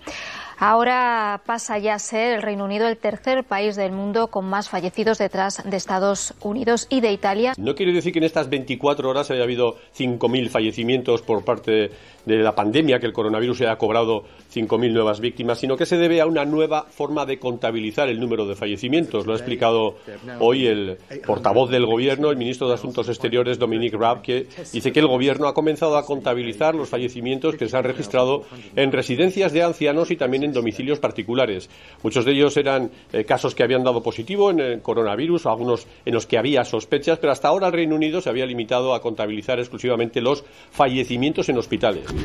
Ahora 0.60 1.42
pasa 1.46 1.78
ya 1.78 1.94
a 1.94 2.00
ser 2.00 2.34
el 2.34 2.42
Reino 2.42 2.66
Unido 2.66 2.88
el 2.88 2.98
tercer 2.98 3.44
país 3.44 3.76
del 3.76 3.92
mundo 3.92 4.28
con 4.28 4.46
más 4.46 4.70
fallecidos 4.70 5.20
detrás 5.20 5.62
de 5.64 5.78
Estados 5.78 6.34
Unidos 6.42 6.88
y 6.90 7.00
de 7.00 7.12
Italia. 7.12 7.54
No 7.58 7.76
quiere 7.76 7.94
decir 7.94 8.12
que 8.12 8.20
en 8.20 8.26
estas 8.26 8.50
24 8.50 9.08
horas 9.08 9.30
haya 9.30 9.44
habido 9.44 9.76
5.000 9.96 10.50
fallecimientos 10.50 11.22
por 11.22 11.46
parte 11.46 11.92
de 12.28 12.44
la 12.44 12.54
pandemia 12.54 13.00
que 13.00 13.06
el 13.06 13.14
coronavirus 13.14 13.62
haya 13.62 13.78
cobrado 13.78 14.24
5.000 14.54 14.92
nuevas 14.92 15.22
víctimas, 15.22 15.60
sino 15.60 15.78
que 15.78 15.86
se 15.86 15.98
debe 15.98 16.20
a 16.20 16.26
una 16.26 16.44
nueva 16.44 16.84
forma 16.84 17.26
de 17.26 17.40
contabilizar 17.40 18.10
el 18.10 18.20
número 18.20 18.46
de 18.46 18.56
fallecimientos. 18.56 19.26
Lo 19.26 19.34
ha 19.34 19.38
explicado 19.38 19.96
hoy 20.40 20.68
el 20.68 20.98
portavoz 21.26 21.70
del 21.70 21.86
Gobierno, 21.86 22.30
el 22.30 22.38
ministro 22.38 22.68
de 22.68 22.74
Asuntos 22.74 23.08
Exteriores, 23.08 23.58
Dominique 23.58 23.98
Raab, 23.98 24.22
que 24.22 24.48
dice 24.74 24.92
que 24.92 25.00
el 25.00 25.08
Gobierno 25.08 25.48
ha 25.48 25.54
comenzado 25.54 25.98
a 25.98 26.06
contabilizar 26.06 26.76
los 26.76 26.90
fallecimientos 26.90 27.56
que 27.56 27.70
se 27.70 27.78
han 27.78 27.86
registrado 27.86 28.44
en 28.76 28.92
residencias 28.92 29.54
de 29.54 29.64
ancianos 29.64 30.12
y 30.12 30.18
también 30.18 30.44
en 30.44 30.52
domicilios 30.52 31.00
particulares. 31.00 31.70
Muchos 32.04 32.26
de 32.26 32.34
ellos 32.34 32.58
eran 32.58 32.92
eh, 33.14 33.24
casos 33.24 33.56
que 33.56 33.64
habían 33.64 33.86
dado 33.86 34.04
positivo 34.04 34.52
en 34.52 34.60
el 34.60 34.82
coronavirus, 34.82 35.46
algunos 35.46 35.88
en 36.06 36.14
los 36.14 36.26
que 36.28 36.38
había 36.38 36.66
sospechas, 36.66 37.20
pero 37.20 37.32
hasta 37.32 37.48
ahora 37.48 37.68
el 37.68 37.74
Reino 37.74 37.96
Unido 37.96 38.20
se 38.20 38.30
había 38.30 38.46
limitado 38.46 38.94
a 38.94 39.02
contabilizar 39.02 39.60
exclusivamente 39.60 40.20
los 40.20 40.44
fallecimientos 40.72 41.48
en 41.48 41.58
hospitales. 41.58 42.17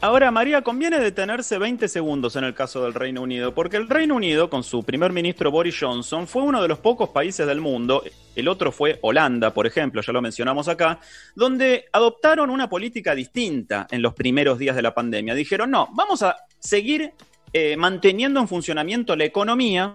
Ahora, 0.00 0.30
María, 0.30 0.62
conviene 0.62 1.00
detenerse 1.00 1.58
20 1.58 1.88
segundos 1.88 2.36
en 2.36 2.44
el 2.44 2.54
caso 2.54 2.84
del 2.84 2.94
Reino 2.94 3.20
Unido, 3.20 3.52
porque 3.52 3.76
el 3.76 3.88
Reino 3.88 4.14
Unido, 4.14 4.48
con 4.48 4.62
su 4.62 4.84
primer 4.84 5.12
ministro 5.12 5.50
Boris 5.50 5.76
Johnson, 5.80 6.28
fue 6.28 6.42
uno 6.42 6.62
de 6.62 6.68
los 6.68 6.78
pocos 6.78 7.08
países 7.08 7.48
del 7.48 7.60
mundo, 7.60 8.04
el 8.36 8.46
otro 8.46 8.70
fue 8.70 9.00
Holanda, 9.02 9.52
por 9.52 9.66
ejemplo, 9.66 10.00
ya 10.00 10.12
lo 10.12 10.22
mencionamos 10.22 10.68
acá, 10.68 11.00
donde 11.34 11.86
adoptaron 11.92 12.48
una 12.48 12.70
política 12.70 13.12
distinta 13.16 13.88
en 13.90 14.00
los 14.00 14.14
primeros 14.14 14.56
días 14.56 14.76
de 14.76 14.82
la 14.82 14.94
pandemia. 14.94 15.34
Dijeron, 15.34 15.72
no, 15.72 15.88
vamos 15.92 16.22
a 16.22 16.36
seguir 16.60 17.12
eh, 17.52 17.76
manteniendo 17.76 18.38
en 18.38 18.46
funcionamiento 18.46 19.16
la 19.16 19.24
economía. 19.24 19.94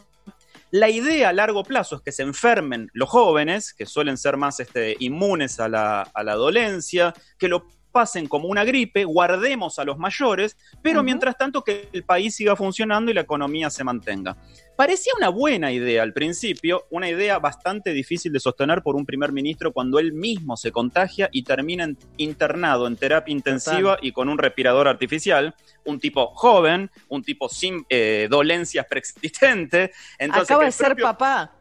La 0.72 0.90
idea 0.90 1.30
a 1.30 1.34
largo 1.34 1.64
plazo 1.64 1.96
es 1.96 2.02
que 2.02 2.12
se 2.12 2.24
enfermen 2.24 2.90
los 2.94 3.10
jóvenes, 3.10 3.74
que 3.74 3.86
suelen 3.86 4.18
ser 4.18 4.36
más 4.36 4.60
este, 4.60 4.98
inmunes 5.00 5.62
a 5.62 5.70
la, 5.70 6.02
a 6.02 6.24
la 6.24 6.34
dolencia, 6.34 7.14
que 7.38 7.48
lo 7.48 7.68
pasen 7.94 8.28
como 8.28 8.50
una 8.50 8.66
gripe, 8.66 9.06
guardemos 9.06 9.80
a 9.80 9.86
los 9.86 9.98
mayores, 9.98 10.58
pero 10.82 11.04
mientras 11.04 11.38
tanto 11.38 11.64
que 11.64 11.88
el 11.94 12.04
país 12.04 12.36
siga 12.36 12.58
funcionando 12.58 13.12
y 13.12 13.14
la 13.14 13.22
economía 13.22 13.70
se 13.70 13.86
mantenga. 13.86 14.36
Parecía 14.76 15.14
una 15.16 15.30
buena 15.30 15.72
idea 15.72 16.02
al 16.02 16.12
principio, 16.12 16.86
una 16.90 17.08
idea 17.08 17.38
bastante 17.38 17.94
difícil 17.94 18.34
de 18.34 18.40
sostener 18.40 18.82
por 18.82 18.96
un 18.96 19.06
primer 19.06 19.32
ministro 19.32 19.72
cuando 19.72 20.00
él 20.00 20.12
mismo 20.12 20.58
se 20.58 20.72
contagia 20.72 21.30
y 21.32 21.44
termina 21.44 21.88
internado 22.18 22.88
en 22.88 22.98
terapia 22.98 23.32
intensiva 23.32 24.00
y 24.02 24.12
con 24.12 24.28
un 24.28 24.40
respirador 24.40 24.88
artificial, 24.88 25.54
un 25.86 26.00
tipo 26.00 26.34
joven, 26.34 26.90
un 27.10 27.24
tipo 27.24 27.48
sin 27.48 27.86
eh, 27.88 28.28
dolencias 28.30 28.88
preexistentes. 28.88 29.92
Entonces, 30.18 30.50
Acaba 30.50 30.66
de 30.66 30.72
ser 30.72 30.96
papá 30.96 31.52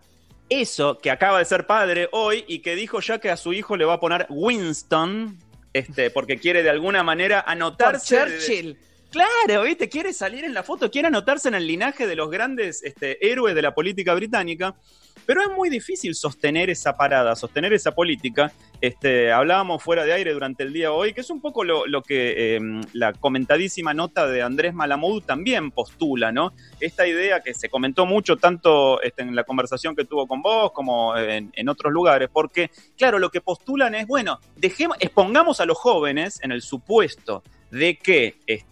eso, 0.48 0.98
que 0.98 1.10
acaba 1.10 1.38
de 1.38 1.44
ser 1.44 1.66
padre 1.66 2.08
hoy 2.12 2.44
y 2.46 2.58
que 2.60 2.76
dijo 2.76 3.00
ya 3.00 3.18
que 3.18 3.30
a 3.30 3.36
su 3.36 3.52
hijo 3.52 3.76
le 3.76 3.84
va 3.84 3.94
a 3.94 4.00
poner 4.00 4.26
Winston, 4.28 5.38
este, 5.72 6.10
porque 6.10 6.38
quiere 6.38 6.62
de 6.62 6.70
alguna 6.70 7.02
manera 7.02 7.44
anotarse. 7.46 8.16
Churchill. 8.16 8.78
Claro, 9.10 9.64
¿viste? 9.64 9.88
Quiere 9.88 10.12
salir 10.12 10.44
en 10.44 10.54
la 10.54 10.62
foto, 10.62 10.90
quiere 10.90 11.08
anotarse 11.08 11.48
en 11.48 11.54
el 11.54 11.66
linaje 11.66 12.06
de 12.06 12.16
los 12.16 12.30
grandes 12.30 12.82
este, 12.82 13.30
héroes 13.30 13.54
de 13.54 13.62
la 13.62 13.74
política 13.74 14.14
británica. 14.14 14.74
Pero 15.26 15.42
es 15.42 15.50
muy 15.50 15.70
difícil 15.70 16.14
sostener 16.14 16.70
esa 16.70 16.96
parada, 16.96 17.36
sostener 17.36 17.72
esa 17.72 17.92
política. 17.92 18.52
Este, 18.80 19.30
hablábamos 19.30 19.82
fuera 19.82 20.04
de 20.04 20.12
aire 20.12 20.32
durante 20.32 20.64
el 20.64 20.72
día 20.72 20.86
de 20.86 20.94
hoy, 20.94 21.12
que 21.12 21.20
es 21.20 21.30
un 21.30 21.40
poco 21.40 21.62
lo, 21.62 22.02
que 22.02 22.56
em, 22.56 22.82
la 22.92 23.12
comentadísima 23.12 23.94
nota 23.94 24.26
de 24.26 24.42
Andrés 24.42 24.74
Malamud 24.74 25.22
también 25.22 25.70
postula, 25.70 26.32
¿no? 26.32 26.52
Esta 26.80 27.06
idea 27.06 27.40
que 27.40 27.54
se 27.54 27.68
comentó 27.68 28.06
mucho 28.06 28.36
tanto 28.36 29.00
este, 29.02 29.22
en 29.22 29.36
la 29.36 29.44
conversación 29.44 29.94
que 29.94 30.04
tuvo 30.04 30.26
con 30.26 30.42
vos 30.42 30.72
como 30.72 31.16
en, 31.16 31.68
otros 31.68 31.92
lugares, 31.92 32.28
porque, 32.32 32.70
claro, 32.98 33.20
lo 33.20 33.30
que 33.30 33.40
postulan 33.40 33.94
es, 33.94 34.06
bueno, 34.06 34.40
dejemos, 34.56 34.96
expongamos 34.98 35.60
a 35.60 35.64
los 35.64 35.78
jóvenes 35.78 36.40
en 36.42 36.50
el 36.50 36.60
supuesto 36.60 37.42
de 37.70 37.96
que 37.96 38.36
este, 38.46 38.71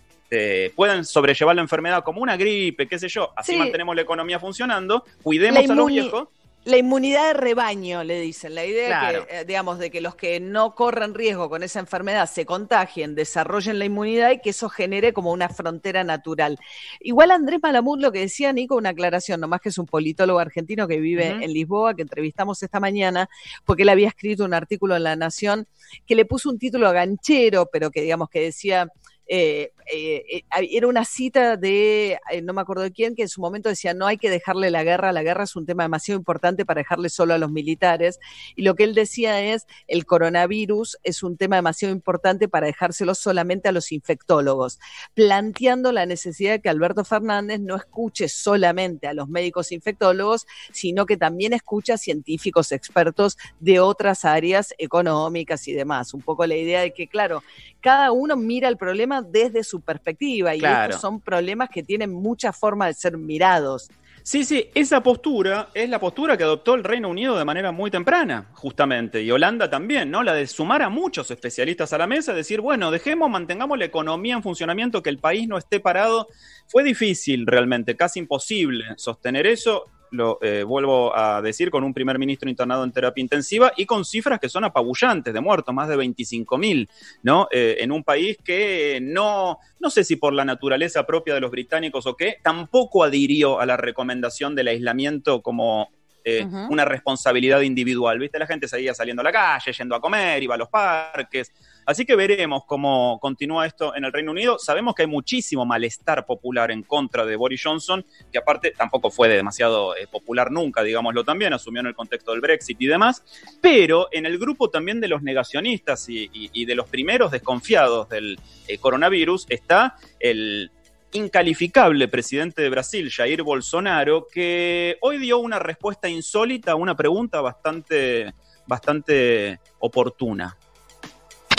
puedan 0.77 1.05
sobrellevar 1.05 1.57
la 1.57 1.63
enfermedad 1.63 2.03
como 2.05 2.23
una 2.23 2.37
gripe, 2.37 2.87
qué 2.87 2.99
sé 2.99 3.09
yo, 3.09 3.33
así 3.37 3.57
mantenemos 3.57 3.97
la 3.97 4.03
economía 4.03 4.39
funcionando, 4.39 5.05
cuidemos 5.23 5.69
a 5.69 5.75
los 5.75 5.87
viejos. 5.87 6.29
La 6.65 6.77
inmunidad 6.77 7.29
de 7.29 7.33
rebaño, 7.33 8.05
le 8.05 8.21
dicen. 8.21 8.55
La 8.55 8.67
idea 8.67 9.25
que, 9.27 9.39
eh, 9.39 9.45
digamos, 9.47 9.79
de 9.79 9.91
que 9.91 10.03
los 10.03 10.15
que 10.15 10.41
no 10.41 10.75
corren 10.75 11.15
riesgo 11.15 11.49
con 11.49 11.63
esa 11.63 11.81
enfermedad 11.81 12.29
se 12.29 12.45
contagien, 12.45 13.15
desarrollen 13.15 13.79
la 13.79 13.87
inmunidad 13.87 14.33
y 14.33 14.41
que 14.41 14.51
eso 14.51 14.69
genere 14.69 15.15
como 15.15 15.33
una 15.33 15.49
frontera 15.49 16.05
natural. 16.05 16.59
Igual 17.01 17.31
Andrés 17.31 17.61
Malamud 17.63 17.99
lo 17.99 18.13
que 18.13 18.21
decía, 18.21 18.53
Nico, 18.53 18.77
una 18.77 18.91
aclaración, 18.91 19.41
nomás 19.41 19.63
que 19.63 19.71
es 19.71 19.79
un 19.79 19.87
politólogo 19.87 20.39
argentino 20.39 20.87
que 20.87 21.01
vive 21.01 21.29
en 21.29 21.51
Lisboa, 21.51 21.95
que 21.95 22.03
entrevistamos 22.03 22.63
esta 22.63 22.79
mañana, 22.79 23.31
porque 23.65 23.85
él 23.85 23.89
había 23.89 24.09
escrito 24.09 24.45
un 24.45 24.53
artículo 24.53 24.97
en 24.97 25.05
La 25.05 25.17
Nación 25.17 25.67
que 26.07 26.15
le 26.15 26.27
puso 26.27 26.51
un 26.51 26.59
título 26.59 26.93
ganchero, 26.93 27.71
pero 27.73 27.91
que, 27.91 28.03
digamos, 28.03 28.29
que 28.29 28.41
decía 28.41 28.87
eh, 29.27 29.73
eh, 29.93 30.43
eh, 30.57 30.69
era 30.73 30.87
una 30.87 31.05
cita 31.05 31.57
de, 31.57 32.19
no 32.43 32.53
me 32.53 32.61
acuerdo 32.61 32.83
de 32.83 32.93
quién, 32.93 33.15
que 33.15 33.23
en 33.23 33.29
su 33.29 33.41
momento 33.41 33.69
decía, 33.69 33.95
no 33.95 34.07
hay 34.07 34.19
que 34.19 34.31
dejarle 34.31 34.71
la 34.71 34.83
guerra, 34.83 35.13
la 35.13 35.23
guerra 35.23 35.45
es 35.45 35.57
un 35.57 35.67
tema 35.67 35.85
demasiado 35.85 36.19
importante 36.19 36.65
para 36.65 36.81
dejarle 36.81 37.09
solo 37.09 37.35
a 37.35 37.39
los 37.39 37.51
militares. 37.51 38.19
Y 38.57 38.63
lo 38.63 38.75
que 38.75 38.85
él 38.85 38.95
decía 38.95 39.41
es, 39.41 39.67
el 39.87 40.05
coronavirus 40.05 40.99
es 41.03 41.23
un 41.23 41.37
tema 41.37 41.57
demasiado 41.57 41.95
importante 41.95 42.49
para 42.49 42.67
dejárselo 42.67 43.15
solamente 43.15 43.69
a 43.69 43.73
los 43.73 43.93
infectólogos, 43.93 44.79
planteando 45.15 45.93
la 45.93 46.07
necesidad 46.07 46.53
de 46.53 46.61
que 46.61 46.69
Alberto 46.69 47.05
Fernández 47.05 47.61
no 47.61 47.77
escuche 47.77 48.29
solamente 48.29 49.07
a 49.07 49.15
los 49.15 49.29
médicos 49.29 49.73
infectólogos, 49.73 50.47
sino 50.73 51.07
que 51.07 51.17
también 51.17 51.53
escuche 51.53 51.93
a 51.93 51.99
científicos 51.99 52.73
expertos 52.73 53.39
de 53.61 53.81
otras 53.81 54.25
áreas 54.25 54.75
económicas 54.79 55.67
y 55.69 55.73
demás. 55.73 56.15
Un 56.15 56.23
poco 56.23 56.47
la 56.47 56.57
idea 56.57 56.81
de 56.81 56.93
que, 56.93 57.07
claro, 57.07 57.43
cada 57.81 58.13
uno 58.13 58.37
mira 58.37 58.69
el 58.69 58.77
problema 58.77 59.23
desde 59.23 59.65
su 59.65 59.81
perspectiva 59.81 60.55
y 60.55 60.63
estos 60.65 61.01
son 61.01 61.21
problemas 61.21 61.69
que 61.71 61.83
tienen 61.83 62.13
mucha 62.13 62.53
forma 62.53 62.87
de 62.87 62.95
ser 62.95 63.17
mirados. 63.17 63.89
Sí, 64.23 64.45
sí, 64.45 64.69
esa 64.75 65.03
postura 65.03 65.71
es 65.73 65.89
la 65.89 65.99
postura 65.99 66.37
que 66.37 66.45
adoptó 66.45 66.75
el 66.75 66.85
Reino 66.85 67.09
Unido 67.09 67.39
de 67.39 67.45
manera 67.45 67.73
muy 67.73 67.91
temprana, 67.91 68.49
justamente, 68.53 69.23
y 69.23 69.31
Holanda 69.31 69.71
también, 69.71 70.11
¿no? 70.11 70.23
La 70.23 70.35
de 70.35 70.47
sumar 70.47 70.83
a 70.83 70.91
muchos 70.91 71.31
especialistas 71.31 71.93
a 71.95 71.99
la 71.99 72.07
mesa, 72.07 72.35
decir, 72.35 72.61
bueno, 72.61 72.91
dejemos, 72.91 73.31
mantengamos 73.31 73.79
la 73.79 73.87
economía 73.87 74.35
en 74.35 74.43
funcionamiento, 74.43 75.03
que 75.03 75.09
el 75.09 75.19
país 75.19 75.49
no 75.49 75.57
esté 75.57 75.81
parado. 75.81 76.29
Fue 76.67 76.85
difícil 76.85 77.47
realmente, 77.47 77.97
casi 77.97 78.19
imposible 78.19 78.85
sostener 78.97 79.47
eso 79.47 79.87
lo 80.11 80.39
eh, 80.43 80.63
vuelvo 80.63 81.17
a 81.17 81.41
decir, 81.43 81.71
con 81.71 81.85
un 81.85 81.95
primer 81.95 82.19
ministro 82.19 82.49
internado 82.49 82.85
en 82.85 82.93
terapia 82.93 83.23
intensiva 83.23 83.73
y 83.77 83.87
con 83.87 84.05
cifras 84.05 84.41
que 84.41 84.49
son 84.49 84.65
apabullantes 84.65 85.33
de 85.33 85.41
muertos, 85.41 85.75
más 85.75 85.89
de 85.89 85.97
25 85.97 86.59
mil, 86.59 86.89
¿no? 87.23 87.49
Eh, 87.51 87.79
en 87.81 87.93
un 87.93 88.05
país 88.05 88.37
que 88.45 88.99
no, 89.03 89.59
no 89.79 89.91
sé 89.91 90.05
si 90.05 90.17
por 90.17 90.33
la 90.33 90.45
naturaleza 90.45 91.07
propia 91.07 91.35
de 91.35 91.41
los 91.41 91.51
británicos 91.51 92.07
o 92.07 92.17
qué, 92.17 92.37
tampoco 92.43 93.05
adhirió 93.05 93.61
a 93.61 93.67
la 93.67 93.77
recomendación 93.77 94.55
del 94.55 94.69
aislamiento 94.69 95.43
como 95.43 95.91
eh, 96.25 96.47
una 96.69 96.85
responsabilidad 96.85 97.61
individual. 97.63 98.19
¿Viste? 98.19 98.39
La 98.39 98.47
gente 98.47 98.69
seguía 98.69 98.95
saliendo 98.95 99.21
a 99.21 99.25
la 99.25 99.33
calle, 99.33 99.73
yendo 99.73 99.95
a 99.95 100.01
comer, 100.01 100.43
iba 100.43 100.55
a 100.55 100.59
los 100.59 100.69
parques. 100.69 101.53
Así 101.91 102.05
que 102.05 102.15
veremos 102.15 102.63
cómo 102.67 103.19
continúa 103.21 103.67
esto 103.67 103.97
en 103.97 104.05
el 104.05 104.13
Reino 104.13 104.31
Unido. 104.31 104.61
Sabemos 104.61 104.95
que 104.95 105.03
hay 105.03 105.09
muchísimo 105.09 105.67
malestar 105.67 106.25
popular 106.25 106.71
en 106.71 106.85
contra 106.85 107.27
de 107.27 107.35
Boris 107.35 107.61
Johnson, 107.65 108.07
que 108.31 108.39
aparte 108.39 108.71
tampoco 108.71 109.11
fue 109.11 109.29
demasiado 109.29 109.97
eh, 109.97 110.07
popular 110.07 110.53
nunca, 110.53 110.85
digámoslo 110.85 111.25
también, 111.25 111.53
asumió 111.53 111.81
en 111.81 111.89
el 111.89 111.97
contexto 111.97 112.31
del 112.31 112.43
Brexit 112.43 112.81
y 112.81 112.87
demás. 112.87 113.25
Pero 113.61 114.07
en 114.13 114.25
el 114.25 114.39
grupo 114.39 114.71
también 114.71 115.01
de 115.01 115.09
los 115.09 115.23
negacionistas 115.23 116.07
y, 116.09 116.65
de 116.65 116.75
los 116.77 116.89
primeros 116.89 117.33
desconfiados 117.33 118.09
del 118.09 118.39
eh, 118.69 118.79
coronavirus 118.79 119.47
está 119.49 119.97
el 120.21 120.71
incalificable 121.11 122.07
presidente 122.07 122.63
de 122.63 122.71
Brasil, 122.71 123.11
Jair 123.11 123.43
Bolsonaro, 123.43 124.29
que 124.33 124.97
hoy 125.01 125.19
dio 125.19 125.39
una 125.39 125.59
respuesta 125.59 126.09
insólita 126.09 126.71
a 126.71 126.77
una 126.77 126.97
pregunta 126.97 127.41
bastante, 127.41 128.33
bastante 128.69 129.59
oportuna. 129.81 130.57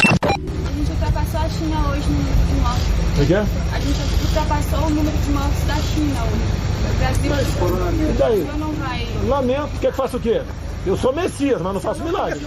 A 0.08 0.72
gente 0.72 0.92
ultrapassou 0.92 1.40
a 1.40 1.50
China 1.50 1.90
hoje 1.90 2.08
no 2.10 2.18
número 2.18 2.46
de 2.48 2.54
mortes. 2.62 3.22
O 3.22 3.28
quê? 3.28 3.36
A 3.36 3.80
gente 3.80 4.26
ultrapassou 4.26 4.80
o 4.80 4.90
número 4.90 5.18
de 5.18 5.30
mortes 5.32 5.64
da 5.68 5.76
China 5.76 6.24
hoje. 6.24 6.72
O 6.82 6.98
Brasil, 6.98 7.32
e 8.10 8.14
daí? 8.14 8.44
não 8.58 8.72
vai. 8.74 9.08
Lamento. 9.28 9.80
Quer 9.80 9.92
que 9.92 9.98
faça 9.98 10.18
o 10.18 10.20
quê? 10.20 10.42
Eu 10.86 10.98
sou 10.98 11.14
Messias, 11.14 11.62
mas 11.62 11.74
não 11.74 11.82
faço 11.82 12.04
milagre. 12.04 12.40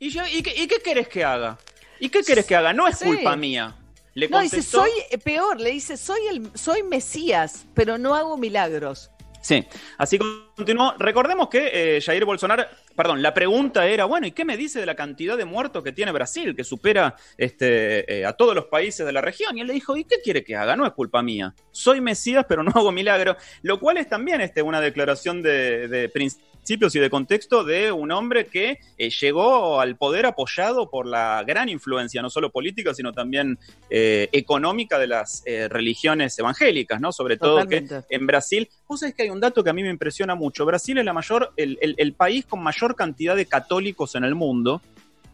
¿Y, 0.00 0.08
yo, 0.08 0.22
y, 0.26 0.42
qué, 0.42 0.62
¿Y 0.62 0.66
qué 0.66 0.80
querés 0.80 1.08
que 1.08 1.22
haga? 1.22 1.58
¿Y 2.00 2.08
qué 2.08 2.22
querés 2.22 2.46
que 2.46 2.56
haga? 2.56 2.72
No 2.72 2.88
es 2.88 2.98
culpa 2.98 3.36
mía. 3.36 3.76
Le 4.14 4.28
no, 4.28 4.40
dice, 4.40 4.62
soy 4.62 4.90
eh, 5.10 5.18
peor, 5.18 5.60
le 5.60 5.70
dice, 5.70 5.96
soy 5.96 6.26
el 6.26 6.50
soy 6.54 6.82
Mesías, 6.82 7.64
pero 7.74 7.96
no 7.98 8.14
hago 8.14 8.36
milagros. 8.36 9.10
Sí, 9.40 9.64
así 9.98 10.18
continuó. 10.60 10.94
Recordemos 10.98 11.48
que 11.48 11.70
eh, 11.96 12.00
Jair 12.02 12.26
Bolsonaro, 12.26 12.64
perdón, 12.94 13.22
la 13.22 13.32
pregunta 13.32 13.86
era, 13.86 14.04
bueno, 14.04 14.26
¿y 14.26 14.32
qué 14.32 14.44
me 14.44 14.58
dice 14.58 14.78
de 14.78 14.84
la 14.84 14.94
cantidad 14.94 15.38
de 15.38 15.46
muertos 15.46 15.82
que 15.82 15.90
tiene 15.90 16.12
Brasil, 16.12 16.54
que 16.54 16.64
supera 16.64 17.16
este, 17.38 18.20
eh, 18.20 18.26
a 18.26 18.34
todos 18.34 18.54
los 18.54 18.66
países 18.66 19.06
de 19.06 19.12
la 19.12 19.22
región? 19.22 19.56
Y 19.56 19.62
él 19.62 19.68
le 19.68 19.72
dijo, 19.72 19.96
¿y 19.96 20.04
qué 20.04 20.16
quiere 20.22 20.44
que 20.44 20.56
haga? 20.56 20.76
No 20.76 20.84
es 20.84 20.92
culpa 20.92 21.22
mía. 21.22 21.54
Soy 21.70 22.02
Mesías, 22.02 22.44
pero 22.46 22.62
no 22.62 22.72
hago 22.74 22.92
milagro. 22.92 23.38
Lo 23.62 23.80
cual 23.80 23.96
es 23.96 24.06
también 24.06 24.42
este, 24.42 24.60
una 24.60 24.82
declaración 24.82 25.40
de, 25.40 25.88
de 25.88 26.10
principios 26.10 26.94
y 26.94 26.98
de 26.98 27.08
contexto 27.08 27.64
de 27.64 27.90
un 27.90 28.12
hombre 28.12 28.44
que 28.44 28.80
eh, 28.98 29.08
llegó 29.08 29.80
al 29.80 29.96
poder 29.96 30.26
apoyado 30.26 30.90
por 30.90 31.06
la 31.06 31.42
gran 31.46 31.70
influencia, 31.70 32.20
no 32.20 32.28
solo 32.28 32.50
política, 32.50 32.92
sino 32.92 33.12
también 33.12 33.58
económica 33.88 34.98
de 34.98 35.06
las 35.06 35.42
religiones 35.70 36.38
evangélicas, 36.38 37.00
¿no? 37.00 37.12
Sobre 37.12 37.38
todo 37.38 37.66
que 37.66 37.84
en 38.08 38.26
Brasil, 38.26 38.68
vos 38.86 39.00
sabés 39.00 39.14
que 39.14 39.22
hay 39.22 39.30
un 39.30 39.40
dato 39.40 39.64
que 39.64 39.70
a 39.70 39.72
mí 39.72 39.82
me 39.82 39.90
impresiona 39.90 40.34
mucho. 40.34 40.49
Brasil 40.64 40.98
es 40.98 41.04
la 41.04 41.12
mayor, 41.12 41.52
el, 41.56 41.78
el 41.80 42.12
país 42.12 42.46
con 42.46 42.62
mayor 42.62 42.96
cantidad 42.96 43.36
de 43.36 43.46
católicos 43.46 44.14
en 44.14 44.24
el 44.24 44.34
mundo 44.34 44.80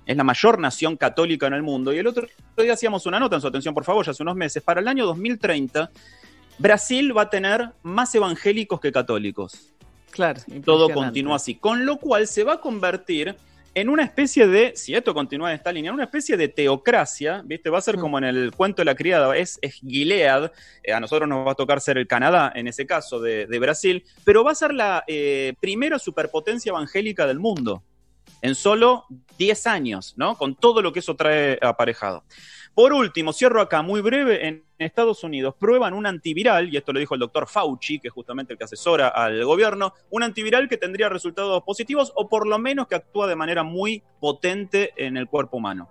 es 0.07 0.17
la 0.17 0.25
mayor 0.25 0.59
nación 0.59 0.97
católica 0.97 1.49
en 1.49 1.55
el 1.55 1.63
mundo. 1.63 1.93
Y 1.93 1.99
el 1.99 2.07
otro 2.07 2.29
día 2.57 2.73
hacíamos 2.73 3.07
una 3.07 3.19
nota 3.19 3.37
en 3.37 3.43
su 3.43 3.49
atención, 3.49 3.75
por 3.75 3.85
favor, 3.85 4.07
ya 4.07 4.13
hace 4.13 4.23
unos 4.23 4.37
meses. 4.37 4.63
Para 4.63 4.81
el 4.81 4.89
año 4.89 5.05
2030, 5.05 5.91
Brasil 6.59 7.17
va 7.17 7.23
a 7.23 7.31
tener 7.31 7.71
más 7.83 8.15
evangélicos 8.15 8.81
que 8.81 8.93
católicos. 8.93 9.75
Claro. 10.11 10.41
Todo 10.65 10.89
continúa 10.91 11.37
así. 11.37 11.57
Con 11.57 11.85
lo 11.85 11.99
cual 11.99 12.29
se 12.29 12.45
va 12.45 12.55
a 12.55 12.61
convertir 12.61 13.37
en 13.77 13.91
una 13.91 14.05
especie 14.05 14.49
de, 14.49 14.73
si 14.75 14.95
esto 14.95 15.13
continúa 15.13 15.51
en 15.51 15.57
esta 15.57 15.71
línea, 15.71 15.91
en 15.91 15.97
una 15.97 16.05
especie 16.05 16.39
de 16.39 16.49
teocracia, 16.49 17.43
¿viste? 17.45 17.69
Va 17.69 17.77
a 17.77 17.83
ser 17.83 17.99
mm. 17.99 18.01
como 18.01 18.17
en 18.17 18.25
el 18.25 18.51
cuento 18.53 18.81
de 18.81 18.87
la 18.87 18.95
criada, 18.95 19.37
es, 19.37 19.59
es 19.61 19.75
Gilead, 19.87 20.51
eh, 20.83 20.95
a 20.95 20.99
nosotros 20.99 21.29
nos 21.29 21.47
va 21.47 21.53
a 21.53 21.55
tocar 21.55 21.83
ser 21.83 21.99
el 21.99 22.07
Canadá 22.07 22.51
en 22.55 22.69
ese 22.69 22.87
caso 22.87 23.21
de, 23.21 23.45
Brasil, 23.59 24.03
pero 24.25 24.43
va 24.43 24.53
a 24.53 24.55
ser 24.55 24.73
la 24.73 25.05
eh, 25.07 25.53
primera 25.61 25.99
superpotencia 25.99 26.71
evangélica 26.71 27.27
del 27.27 27.39
mundo, 27.39 27.83
en 28.41 28.55
solo 28.55 29.05
10 29.37 29.67
años, 29.67 30.15
¿no? 30.17 30.39
Con 30.39 30.55
todo 30.55 30.81
lo 30.81 30.91
que 30.91 31.01
eso 31.01 31.15
trae 31.15 31.59
aparejado. 31.61 32.25
Por 32.73 32.95
último, 32.95 33.35
cierro 33.35 33.61
acá 33.61 33.83
muy 33.83 34.01
breve, 34.01 34.49
en 34.49 34.65
Estados 34.79 35.25
Unidos 35.25 35.55
prueban 35.59 35.95
un 35.95 36.07
antiviral, 36.07 36.73
y 36.73 36.77
esto 36.77 36.93
lo 36.93 37.01
dijo 37.01 37.15
el 37.15 37.21
doctor 37.21 37.49
Fauci, 37.49 37.99
que 37.99 38.09
es 38.09 38.15
justamente 38.15 38.53
el 38.53 38.59
que 38.59 38.65
asesora 38.65 39.09
al 39.09 39.45
gobierno, 39.45 39.95
un 40.11 40.23
antiviral 40.23 40.69
que 40.69 40.77
tendría 40.77 41.09
resultados 41.09 41.63
positivos 41.63 42.13
o 42.15 42.29
por 42.29 42.47
lo 42.47 42.59
menos 42.59 42.87
que 42.87 42.97
actúa 42.97 43.27
de 43.27 43.37
manera 43.37 43.63
muy 43.63 44.03
potente 44.21 44.93
en 44.97 45.17
el 45.17 45.29
cuerpo 45.29 45.57
humano. 45.57 45.89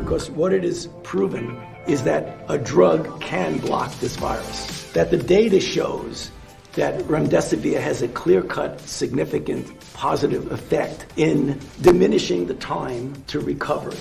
Because 0.00 0.30
what 0.30 0.52
it 0.52 0.64
is 0.64 0.88
proven 1.02 1.56
is 1.86 2.02
that 2.02 2.24
a 2.48 2.58
drug 2.58 3.20
can 3.20 3.58
block 3.58 3.92
this 4.00 4.16
virus. 4.16 4.90
That 4.92 5.10
the 5.10 5.18
data 5.18 5.60
shows 5.60 6.32
that 6.74 6.98
remdesivir 7.08 7.80
has 7.80 8.02
a 8.02 8.08
clear-cut, 8.08 8.80
significant 8.80 9.66
positive 9.92 10.50
effect 10.52 11.06
in 11.16 11.58
diminishing 11.82 12.46
the 12.46 12.54
time 12.54 13.12
to 13.26 13.40
recovery. 13.40 13.98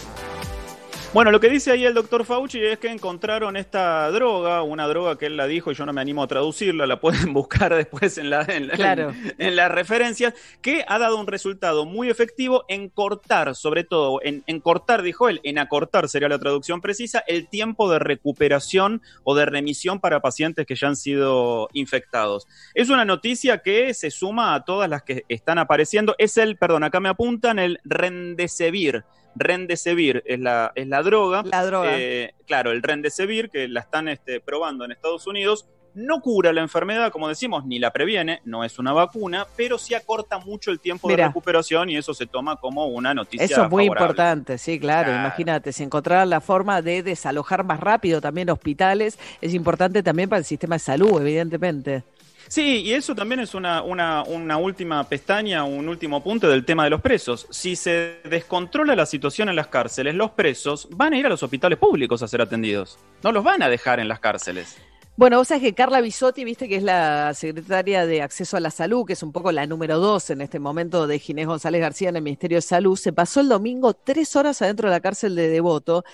Bueno, 1.11 1.31
lo 1.31 1.39
que 1.39 1.49
dice 1.49 1.71
ahí 1.71 1.85
el 1.85 1.95
doctor 1.95 2.23
Fauci 2.23 2.63
es 2.63 2.77
que 2.77 2.87
encontraron 2.87 3.57
esta 3.57 4.11
droga, 4.11 4.61
una 4.61 4.87
droga 4.87 5.17
que 5.17 5.25
él 5.25 5.37
la 5.37 5.47
dijo 5.47 5.71
y 5.71 5.73
yo 5.73 5.83
no 5.87 5.91
me 5.91 6.01
animo 6.01 6.21
a 6.21 6.27
traducirla, 6.27 6.85
la 6.85 6.99
pueden 7.01 7.33
buscar 7.33 7.73
después 7.73 8.19
en, 8.19 8.29
la, 8.29 8.45
en, 8.47 9.55
las 9.55 9.71
referencias, 9.71 10.35
que 10.61 10.85
ha 10.87 10.99
dado 10.99 11.19
un 11.19 11.25
resultado 11.25 11.85
muy 11.85 12.11
efectivo 12.11 12.63
en 12.67 12.89
cortar, 12.89 13.55
sobre 13.55 13.83
todo, 13.83 14.21
en, 14.21 14.43
en, 14.45 14.59
cortar, 14.59 15.01
dijo 15.01 15.29
él, 15.29 15.41
en 15.43 15.57
acortar 15.57 16.09
sería 16.09 16.29
la 16.29 16.37
traducción 16.37 16.79
precisa, 16.79 17.23
el 17.25 17.47
tiempo 17.47 17.91
de 17.91 17.97
recuperación 17.97 19.01
o 19.23 19.33
de 19.33 19.47
remisión 19.47 19.99
para 19.99 20.19
pacientes 20.19 20.67
que 20.67 20.75
ya 20.75 20.89
han 20.89 20.95
sido 20.95 21.69
infectados. 21.73 22.47
Es 22.75 22.91
una 22.91 23.03
noticia 23.03 23.63
que 23.63 23.95
se 23.95 24.11
suma 24.11 24.53
a 24.53 24.63
todas 24.63 24.87
las 24.87 25.01
que 25.01 25.25
están 25.27 25.57
apareciendo. 25.57 26.13
Es 26.19 26.37
el, 26.37 26.55
perdón, 26.55 26.83
acá 26.83 26.99
me 26.99 27.09
apuntan, 27.09 27.57
el 27.57 27.79
Rendesevir 27.83 29.05
Rendesevir 29.35 30.23
es 30.25 30.39
la, 30.39 30.71
es 30.75 30.87
la 30.87 31.01
droga. 31.03 31.43
La 31.43 31.65
droga. 31.65 31.91
Eh, 31.97 32.33
claro, 32.45 32.71
el 32.71 32.81
Rendesevir, 32.81 33.49
que 33.49 33.67
la 33.67 33.81
están 33.81 34.07
este, 34.07 34.39
probando 34.39 34.85
en 34.85 34.91
Estados 34.91 35.27
Unidos, 35.27 35.67
no 35.93 36.21
cura 36.21 36.53
la 36.53 36.61
enfermedad, 36.61 37.11
como 37.11 37.27
decimos, 37.27 37.65
ni 37.65 37.79
la 37.79 37.91
previene, 37.91 38.41
no 38.45 38.63
es 38.63 38.79
una 38.79 38.93
vacuna, 38.93 39.47
pero 39.55 39.77
sí 39.77 39.93
acorta 39.93 40.39
mucho 40.39 40.71
el 40.71 40.79
tiempo 40.79 41.09
de 41.09 41.17
recuperación 41.17 41.89
y 41.89 41.97
eso 41.97 42.13
se 42.13 42.25
toma 42.25 42.55
como 42.57 42.85
una 42.87 43.13
noticia. 43.13 43.45
Eso 43.45 43.63
es 43.63 43.69
muy 43.69 43.85
importante, 43.85 44.57
sí, 44.57 44.79
claro. 44.79 45.11
Imagínate, 45.11 45.73
si 45.73 45.83
encontrar 45.83 46.27
la 46.27 46.41
forma 46.41 46.81
de 46.81 47.03
desalojar 47.03 47.63
más 47.63 47.79
rápido 47.79 48.21
también 48.21 48.49
hospitales, 48.49 49.17
es 49.41 49.53
importante 49.53 50.03
también 50.03 50.29
para 50.29 50.39
el 50.39 50.45
sistema 50.45 50.75
de 50.75 50.79
salud, 50.79 51.21
evidentemente. 51.21 52.03
Sí, 52.49 52.81
y 52.81 52.93
eso 52.93 53.13
también 53.13 53.41
es 53.41 53.53
una, 53.53 53.83
una, 53.83 54.23
una, 54.23 54.57
última 54.57 55.07
pestaña, 55.07 55.63
un 55.65 55.87
último 55.87 56.23
punto 56.23 56.49
del 56.49 56.65
tema 56.65 56.83
de 56.83 56.89
los 56.89 56.99
presos. 56.99 57.45
Si 57.51 57.75
se 57.75 58.21
descontrola 58.23 58.95
la 58.95 59.05
situación 59.05 59.49
en 59.49 59.55
las 59.55 59.67
cárceles, 59.67 60.15
los 60.15 60.31
presos 60.31 60.87
van 60.89 61.13
a 61.13 61.17
ir 61.19 61.27
a 61.27 61.29
los 61.29 61.43
hospitales 61.43 61.77
públicos 61.77 62.23
a 62.23 62.27
ser 62.27 62.41
atendidos. 62.41 62.97
No 63.21 63.31
los 63.31 63.43
van 63.43 63.61
a 63.61 63.69
dejar 63.69 63.99
en 63.99 64.07
las 64.07 64.19
cárceles. 64.19 64.77
Bueno, 65.19 65.37
vos 65.37 65.49
sabés 65.49 65.63
que 65.63 65.73
Carla 65.73 65.99
Bisotti, 65.99 66.45
viste 66.45 66.69
que 66.69 66.77
es 66.77 66.83
la 66.83 67.33
secretaria 67.33 68.05
de 68.05 68.21
Acceso 68.21 68.55
a 68.55 68.61
la 68.61 68.71
Salud, 68.71 69.05
que 69.05 69.11
es 69.11 69.21
un 69.21 69.33
poco 69.33 69.51
la 69.51 69.67
número 69.67 69.99
dos 69.99 70.29
en 70.29 70.39
este 70.39 70.59
momento 70.59 71.07
de 71.07 71.19
Ginés 71.19 71.45
González 71.45 71.81
García 71.81 72.07
en 72.07 72.15
el 72.15 72.21
Ministerio 72.21 72.59
de 72.59 72.61
Salud, 72.61 72.95
se 72.95 73.11
pasó 73.11 73.41
el 73.41 73.49
domingo 73.49 73.93
tres 73.93 74.37
horas 74.37 74.61
adentro 74.61 74.87
de 74.87 74.95
la 74.95 75.01
cárcel 75.01 75.35
de 75.35 75.49
Devoto, 75.49 76.05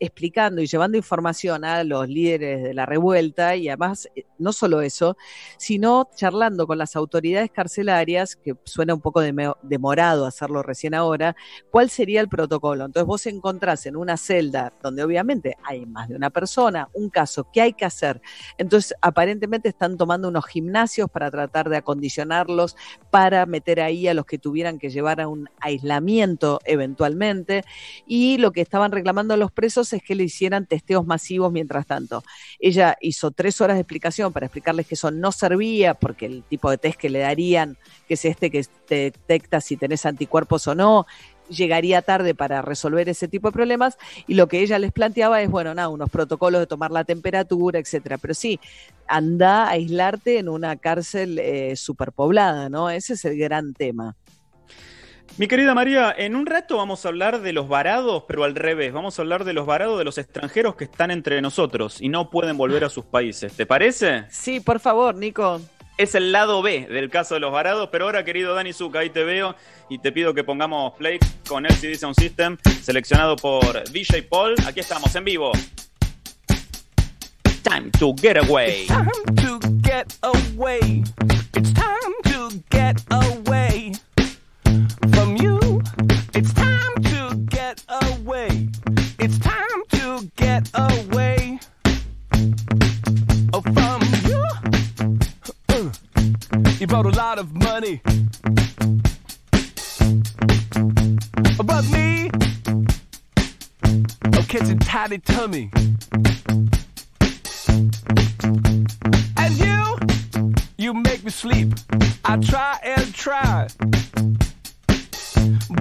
explicando 0.00 0.62
y 0.62 0.66
llevando 0.66 0.96
información 0.96 1.62
a 1.62 1.84
los 1.84 2.08
líderes 2.08 2.62
de 2.62 2.72
la 2.72 2.86
revuelta 2.86 3.54
y 3.54 3.68
además, 3.68 4.08
eh, 4.16 4.24
no 4.38 4.54
solo 4.54 4.80
eso, 4.80 5.18
sino 5.58 6.08
charlando 6.16 6.66
con 6.66 6.78
las 6.78 6.96
autoridades 6.96 7.50
carcelarias, 7.50 8.36
que 8.36 8.54
suena 8.64 8.94
un 8.94 9.02
poco 9.02 9.20
demorado 9.62 10.24
hacerlo 10.24 10.62
recién 10.62 10.94
ahora, 10.94 11.36
cuál 11.70 11.90
sería 11.90 12.22
el 12.22 12.30
protocolo. 12.30 12.86
Entonces 12.86 13.06
vos 13.06 13.26
encontrás 13.26 13.84
en 13.84 13.94
una 13.96 14.16
celda 14.16 14.72
donde 14.82 15.04
obviamente 15.04 15.58
hay 15.62 15.84
más 15.84 16.08
de 16.08 16.16
una 16.16 16.30
persona, 16.30 16.88
un 16.94 17.10
caso, 17.10 17.46
¿qué 17.52 17.60
hay 17.60 17.72
que 17.74 17.84
hacer? 17.84 18.21
Entonces, 18.58 18.94
aparentemente 19.00 19.68
están 19.68 19.96
tomando 19.96 20.28
unos 20.28 20.46
gimnasios 20.46 21.10
para 21.10 21.30
tratar 21.30 21.68
de 21.68 21.76
acondicionarlos, 21.76 22.76
para 23.10 23.46
meter 23.46 23.80
ahí 23.80 24.08
a 24.08 24.14
los 24.14 24.26
que 24.26 24.38
tuvieran 24.38 24.78
que 24.78 24.90
llevar 24.90 25.20
a 25.20 25.28
un 25.28 25.48
aislamiento 25.60 26.60
eventualmente. 26.64 27.64
Y 28.06 28.38
lo 28.38 28.52
que 28.52 28.60
estaban 28.60 28.92
reclamando 28.92 29.36
los 29.36 29.52
presos 29.52 29.92
es 29.92 30.02
que 30.02 30.14
le 30.14 30.24
hicieran 30.24 30.66
testeos 30.66 31.06
masivos 31.06 31.52
mientras 31.52 31.86
tanto. 31.86 32.22
Ella 32.58 32.96
hizo 33.00 33.30
tres 33.30 33.60
horas 33.60 33.76
de 33.76 33.82
explicación 33.82 34.32
para 34.32 34.46
explicarles 34.46 34.86
que 34.86 34.94
eso 34.94 35.10
no 35.10 35.32
servía, 35.32 35.94
porque 35.94 36.26
el 36.26 36.42
tipo 36.44 36.70
de 36.70 36.78
test 36.78 36.98
que 36.98 37.10
le 37.10 37.20
darían, 37.20 37.76
que 38.06 38.14
es 38.14 38.24
este 38.24 38.50
que 38.50 38.64
te 38.86 38.94
detecta 38.94 39.60
si 39.60 39.76
tenés 39.76 40.06
anticuerpos 40.06 40.66
o 40.66 40.74
no, 40.74 41.06
llegaría 41.52 42.02
tarde 42.02 42.34
para 42.34 42.62
resolver 42.62 43.08
ese 43.08 43.28
tipo 43.28 43.48
de 43.48 43.52
problemas 43.52 43.98
y 44.26 44.34
lo 44.34 44.48
que 44.48 44.60
ella 44.60 44.78
les 44.78 44.92
planteaba 44.92 45.42
es, 45.42 45.50
bueno, 45.50 45.74
nada, 45.74 45.88
unos 45.88 46.10
protocolos 46.10 46.60
de 46.60 46.66
tomar 46.66 46.90
la 46.90 47.04
temperatura, 47.04 47.78
etcétera. 47.78 48.18
Pero 48.18 48.34
sí, 48.34 48.58
anda 49.06 49.64
a 49.64 49.70
aislarte 49.70 50.38
en 50.38 50.48
una 50.48 50.76
cárcel 50.76 51.38
eh, 51.38 51.76
superpoblada, 51.76 52.68
¿no? 52.68 52.90
Ese 52.90 53.14
es 53.14 53.24
el 53.24 53.38
gran 53.38 53.74
tema. 53.74 54.16
Mi 55.38 55.48
querida 55.48 55.74
María, 55.74 56.14
en 56.16 56.36
un 56.36 56.44
rato 56.44 56.76
vamos 56.76 57.06
a 57.06 57.08
hablar 57.08 57.40
de 57.40 57.54
los 57.54 57.66
varados, 57.66 58.24
pero 58.28 58.44
al 58.44 58.54
revés, 58.54 58.92
vamos 58.92 59.18
a 59.18 59.22
hablar 59.22 59.44
de 59.44 59.54
los 59.54 59.64
varados 59.64 59.98
de 59.98 60.04
los 60.04 60.18
extranjeros 60.18 60.74
que 60.76 60.84
están 60.84 61.10
entre 61.10 61.40
nosotros 61.40 62.02
y 62.02 62.10
no 62.10 62.28
pueden 62.28 62.58
volver 62.58 62.84
a 62.84 62.90
sus 62.90 63.06
países. 63.06 63.54
¿Te 63.54 63.64
parece? 63.64 64.24
Sí, 64.28 64.60
por 64.60 64.78
favor, 64.78 65.14
Nico 65.14 65.58
es 65.96 66.14
el 66.14 66.32
lado 66.32 66.62
B 66.62 66.86
del 66.86 67.10
caso 67.10 67.34
de 67.34 67.40
los 67.40 67.52
varados, 67.52 67.88
pero 67.92 68.06
ahora, 68.06 68.24
querido 68.24 68.54
Dani 68.54 68.72
Zuka, 68.72 69.00
ahí 69.00 69.10
te 69.10 69.24
veo 69.24 69.54
y 69.88 69.98
te 69.98 70.12
pido 70.12 70.34
que 70.34 70.44
pongamos 70.44 70.94
play 70.94 71.18
con 71.46 71.66
LCD 71.66 71.96
Sound 71.96 72.18
System, 72.18 72.56
seleccionado 72.82 73.36
por 73.36 73.84
DJ 73.90 74.22
Paul. 74.22 74.54
Aquí 74.66 74.80
estamos, 74.80 75.14
en 75.14 75.24
vivo. 75.24 75.52
Time 77.62 77.90
to 77.98 78.14
get 78.20 78.36
away. 78.36 78.86
Time 78.86 79.08
to 79.36 79.60
get 79.82 80.12
away. 80.22 81.04
It's 81.54 81.72
time 81.72 82.14
to 82.24 82.48
get 82.70 83.00
away 83.10 83.92
from 85.12 85.36
you. 85.36 85.82
It's 86.34 86.52
time 86.54 86.94
to 87.02 87.36
get 87.48 87.82
away. 87.88 88.68
It's 89.18 89.38
time 89.38 89.84
to 89.90 90.28
get 90.36 90.68
away 90.74 91.11
You 96.82 96.88
brought 96.88 97.06
a 97.06 97.10
lot 97.10 97.38
of 97.38 97.54
money. 97.54 98.00
But 101.64 101.88
me, 101.92 102.28
I'm 104.24 104.44
catching 104.48 104.80
tiny 104.80 105.18
tummy. 105.18 105.70
And 109.36 109.54
you, 109.58 109.96
you 110.76 110.92
make 110.94 111.22
me 111.22 111.30
sleep. 111.30 111.72
I 112.24 112.38
try 112.38 112.80
and 112.82 113.14
try. 113.14 113.68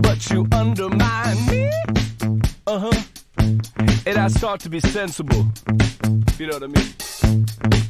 But 0.04 0.30
you 0.30 0.48
undermine 0.52 1.46
me. 1.48 1.72
Uh 2.68 2.78
huh. 2.78 3.02
And 4.06 4.18
I 4.20 4.28
start 4.28 4.60
to 4.60 4.70
be 4.70 4.80
sensible. 4.80 5.48
You 6.38 6.46
know 6.46 6.60
what 6.60 6.64
I 6.64 6.68
mean? 6.68 7.81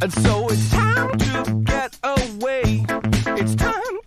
And 0.00 0.12
so 0.12 0.46
it's 0.48 0.70
time 0.70 1.18
to 1.18 1.62
get 1.64 1.98
away. 2.04 2.84
It's 3.36 3.54
time 3.56 3.98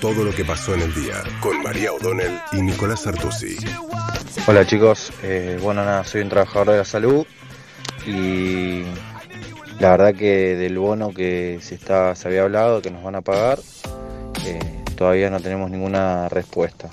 todo 0.00 0.24
lo 0.24 0.32
que 0.32 0.44
pasó 0.44 0.74
en 0.74 0.82
el 0.82 0.94
día. 0.94 1.22
Con 1.40 1.62
María 1.62 1.92
O'Donnell 1.92 2.40
y 2.52 2.62
Nicolás 2.62 3.06
Artusi. 3.06 3.56
Hola 4.46 4.66
chicos, 4.66 5.12
Eh, 5.22 5.58
bueno 5.60 5.84
nada, 5.84 6.04
soy 6.04 6.20
un 6.20 6.28
trabajador 6.28 6.70
de 6.70 6.76
la 6.78 6.84
salud 6.84 7.26
y 8.06 8.82
la 9.80 9.90
verdad 9.90 10.14
que 10.14 10.56
del 10.56 10.78
bono 10.78 11.12
que 11.12 11.58
se, 11.60 11.74
está, 11.74 12.14
se 12.14 12.28
había 12.28 12.42
hablado 12.42 12.80
que 12.80 12.90
nos 12.90 13.02
van 13.02 13.16
a 13.16 13.20
pagar, 13.22 13.58
eh, 14.46 14.60
todavía 14.96 15.30
no 15.30 15.40
tenemos 15.40 15.70
ninguna 15.70 16.28
respuesta. 16.28 16.88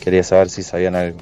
Quería 0.00 0.22
saber 0.22 0.50
si 0.50 0.62
sabían 0.62 0.94
algo. 0.94 1.18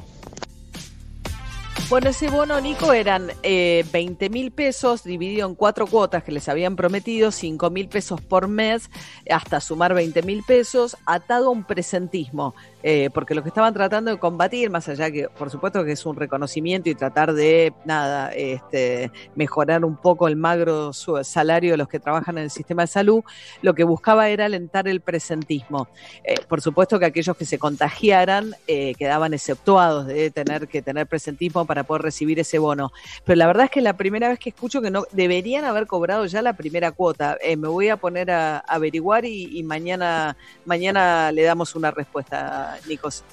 Bueno, 1.92 2.09
ese 2.09 2.31
bono, 2.31 2.59
Nico, 2.59 2.94
eran 2.94 3.31
eh, 3.42 3.85
20 3.92 4.31
mil 4.31 4.50
pesos 4.50 5.05
dividido 5.05 5.46
en 5.46 5.55
cuatro 5.55 5.87
cuotas 5.87 6.24
que 6.24 6.33
les 6.33 6.48
habían 6.48 6.74
prometido, 6.74 7.31
5 7.31 7.68
mil 7.68 7.90
pesos 7.90 8.18
por 8.22 8.48
mes, 8.48 8.88
hasta 9.31 9.61
sumar 9.61 9.92
20 9.92 10.22
mil 10.22 10.42
pesos, 10.42 10.96
atado 11.05 11.48
a 11.48 11.50
un 11.50 11.64
presentismo. 11.64 12.55
Eh, 12.83 13.11
porque 13.12 13.35
lo 13.35 13.42
que 13.42 13.49
estaban 13.49 13.73
tratando 13.75 14.11
de 14.11 14.18
combatir, 14.18 14.71
más 14.71 14.88
allá 14.88 15.11
que, 15.11 15.29
por 15.29 15.51
supuesto, 15.51 15.85
que 15.85 15.92
es 15.92 16.07
un 16.07 16.16
reconocimiento 16.16 16.88
y 16.90 16.95
tratar 16.95 17.33
de, 17.33 17.73
nada, 17.85 18.33
este, 18.33 19.11
mejorar 19.35 19.85
un 19.85 19.97
poco 19.97 20.29
el 20.29 20.37
magro 20.37 20.92
salario 20.92 21.73
de 21.73 21.77
los 21.77 21.88
que 21.88 22.01
trabajan 22.01 22.38
en 22.38 22.45
el 22.45 22.51
sistema 22.51 22.83
de 22.83 22.88
salud, 22.88 23.23
lo 23.62 23.75
que 23.75 23.85
buscaba 23.85 24.29
era 24.29 24.47
alentar 24.47 24.88
el 24.88 25.01
presentismo. 25.01 25.88
Eh, 26.25 26.35
por 26.49 26.61
supuesto 26.61 26.99
que 26.99 27.07
aquellos 27.07 27.37
que 27.37 27.45
se 27.45 27.59
contagiaran 27.59 28.55
eh, 28.66 28.95
quedaban 28.95 29.35
exceptuados 29.35 30.07
de 30.07 30.31
tener 30.31 30.68
que 30.68 30.83
tener 30.83 31.07
presentismo 31.07 31.64
para 31.64 31.85
poder 31.85 32.03
recibir 32.03 32.38
ese 32.40 32.59
bono. 32.59 32.92
Pero 33.25 33.37
la 33.37 33.47
verdad 33.47 33.64
es 33.64 33.71
que 33.71 33.81
la 33.81 33.97
primera 33.97 34.29
vez 34.29 34.38
que 34.38 34.51
escucho 34.51 34.81
que 34.81 34.90
no 34.90 35.05
deberían 35.12 35.64
haber 35.64 35.87
cobrado 35.87 36.27
ya 36.27 36.42
la 36.42 36.55
primera 36.55 36.92
cuota. 36.92 37.37
Eh, 37.42 37.57
me 37.57 37.68
voy 37.68 37.88
a 37.88 37.97
poner 37.97 38.31
a, 38.31 38.59
averiguar 38.59 39.25
y, 39.25 39.59
y 39.59 39.62
mañana, 39.62 40.37
mañana 40.64 41.33
le 41.33 41.42
damos 41.42 41.75
una 41.75 41.90
respuesta, 41.90 42.71
Nicos. 42.87 43.24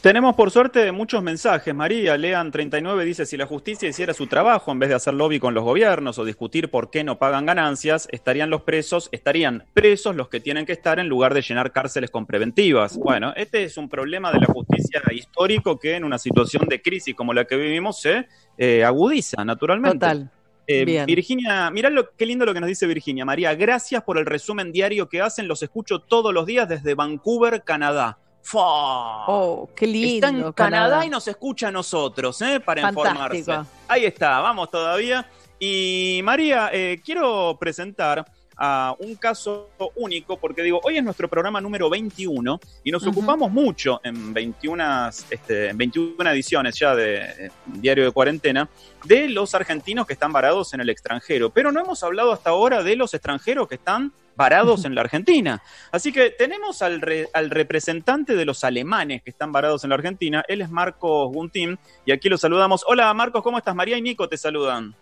Tenemos 0.00 0.36
por 0.36 0.52
suerte 0.52 0.92
muchos 0.92 1.24
mensajes. 1.24 1.74
María, 1.74 2.16
Lean 2.16 2.52
39 2.52 3.04
dice, 3.04 3.26
si 3.26 3.36
la 3.36 3.46
justicia 3.46 3.88
hiciera 3.88 4.14
su 4.14 4.28
trabajo 4.28 4.70
en 4.70 4.78
vez 4.78 4.90
de 4.90 4.94
hacer 4.94 5.14
lobby 5.14 5.40
con 5.40 5.54
los 5.54 5.64
gobiernos 5.64 6.20
o 6.20 6.24
discutir 6.24 6.70
por 6.70 6.88
qué 6.88 7.02
no 7.02 7.18
pagan 7.18 7.46
ganancias, 7.46 8.06
estarían 8.12 8.48
los 8.48 8.62
presos, 8.62 9.08
estarían 9.10 9.64
presos 9.74 10.14
los 10.14 10.28
que 10.28 10.38
tienen 10.38 10.66
que 10.66 10.72
estar 10.72 11.00
en 11.00 11.08
lugar 11.08 11.34
de 11.34 11.42
llenar 11.42 11.72
cárceles 11.72 12.12
con 12.12 12.26
preventivas. 12.26 12.96
Bueno, 12.96 13.32
este 13.34 13.64
es 13.64 13.76
un 13.76 13.88
problema 13.88 14.30
de 14.30 14.38
la 14.38 14.46
justicia 14.46 15.02
histórico 15.10 15.80
que 15.80 15.96
en 15.96 16.04
una 16.04 16.18
situación 16.18 16.68
de 16.68 16.80
crisis 16.80 17.16
como 17.16 17.34
la 17.34 17.44
que 17.44 17.56
vivimos 17.56 18.00
se 18.00 18.28
eh, 18.56 18.84
agudiza 18.84 19.44
naturalmente. 19.44 19.98
Total. 19.98 20.30
Eh. 20.68 21.04
Virginia, 21.06 21.70
mirá 21.70 21.90
lo, 21.90 22.14
qué 22.14 22.24
lindo 22.24 22.46
lo 22.46 22.54
que 22.54 22.60
nos 22.60 22.68
dice 22.68 22.86
Virginia. 22.86 23.24
María, 23.24 23.52
gracias 23.56 24.04
por 24.04 24.16
el 24.16 24.26
resumen 24.26 24.70
diario 24.70 25.08
que 25.08 25.22
hacen. 25.22 25.48
Los 25.48 25.62
escucho 25.64 25.98
todos 25.98 26.32
los 26.32 26.46
días 26.46 26.68
desde 26.68 26.94
Vancouver, 26.94 27.64
Canadá. 27.64 28.18
¡Fua! 28.42 29.24
Oh, 29.26 29.68
qué 29.74 29.86
lindo. 29.86 30.26
Está 30.26 30.28
en 30.28 30.52
Canadá, 30.52 31.04
y 31.04 31.10
nos 31.10 31.26
escucha 31.28 31.68
a 31.68 31.70
nosotros, 31.70 32.40
¿eh? 32.42 32.60
Para 32.60 32.82
Fantástico. 32.82 33.28
informarse. 33.28 33.70
Ahí 33.88 34.04
está, 34.04 34.40
vamos 34.40 34.70
todavía. 34.70 35.28
Y 35.58 36.20
María, 36.24 36.70
eh, 36.72 37.00
quiero 37.04 37.56
presentar 37.58 38.24
a 38.58 38.94
un 38.98 39.14
caso 39.14 39.70
único, 39.94 40.36
porque 40.36 40.62
digo, 40.62 40.80
hoy 40.82 40.96
es 40.98 41.04
nuestro 41.04 41.28
programa 41.28 41.60
número 41.60 41.88
21 41.88 42.58
y 42.82 42.90
nos 42.90 43.06
ocupamos 43.06 43.50
mucho 43.52 44.00
en 44.02 44.34
21, 44.34 45.08
este, 45.30 45.68
en 45.68 45.78
21 45.78 46.30
ediciones 46.30 46.76
ya 46.78 46.94
de 46.96 47.16
eh, 47.16 47.50
Diario 47.66 48.04
de 48.04 48.10
Cuarentena 48.10 48.68
de 49.04 49.28
los 49.28 49.54
argentinos 49.54 50.06
que 50.06 50.14
están 50.14 50.32
varados 50.32 50.74
en 50.74 50.80
el 50.80 50.90
extranjero, 50.90 51.50
pero 51.50 51.70
no 51.70 51.80
hemos 51.80 52.02
hablado 52.02 52.32
hasta 52.32 52.50
ahora 52.50 52.82
de 52.82 52.96
los 52.96 53.14
extranjeros 53.14 53.68
que 53.68 53.76
están 53.76 54.12
varados 54.34 54.84
en 54.84 54.94
la 54.94 55.00
Argentina. 55.00 55.60
Así 55.90 56.12
que 56.12 56.30
tenemos 56.30 56.82
al, 56.82 57.00
re- 57.00 57.28
al 57.32 57.50
representante 57.50 58.36
de 58.36 58.44
los 58.44 58.62
alemanes 58.64 59.22
que 59.22 59.30
están 59.30 59.50
varados 59.50 59.82
en 59.84 59.90
la 59.90 59.96
Argentina, 59.96 60.44
él 60.48 60.60
es 60.60 60.70
Marcos 60.70 61.32
Guntín, 61.32 61.78
y 62.04 62.12
aquí 62.12 62.28
lo 62.28 62.38
saludamos. 62.38 62.84
Hola 62.86 63.12
Marcos, 63.14 63.42
¿cómo 63.42 63.58
estás? 63.58 63.74
María 63.74 63.96
y 63.96 64.02
Nico 64.02 64.28
te 64.28 64.36
saludan. 64.36 64.94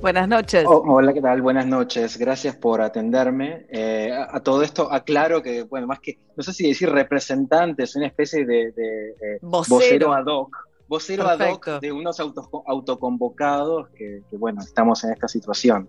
Buenas 0.00 0.28
noches. 0.28 0.64
Oh, 0.66 0.82
hola, 0.86 1.12
¿qué 1.14 1.20
tal? 1.22 1.40
Buenas 1.40 1.66
noches. 1.66 2.18
Gracias 2.18 2.54
por 2.56 2.82
atenderme. 2.82 3.66
Eh, 3.70 4.10
a, 4.12 4.36
a 4.36 4.40
todo 4.40 4.62
esto 4.62 4.92
aclaro 4.92 5.42
que, 5.42 5.62
bueno, 5.62 5.86
más 5.86 6.00
que, 6.00 6.18
no 6.36 6.42
sé 6.42 6.52
si 6.52 6.68
decir 6.68 6.90
representante, 6.90 7.84
es 7.84 7.96
una 7.96 8.06
especie 8.06 8.44
de, 8.44 8.72
de, 8.72 9.08
eh, 9.10 9.38
Vocero. 9.40 9.76
vocero 9.76 10.12
ad 10.12 10.26
hoc. 10.26 10.56
Vocero 10.88 11.26
ad 11.26 11.40
hoc 11.40 11.80
de 11.80 11.90
unos 11.92 12.20
auto- 12.20 12.62
autoconvocados 12.66 13.88
que, 13.90 14.20
que, 14.30 14.36
bueno, 14.36 14.60
estamos 14.60 15.02
en 15.04 15.12
esta 15.12 15.26
situación. 15.28 15.88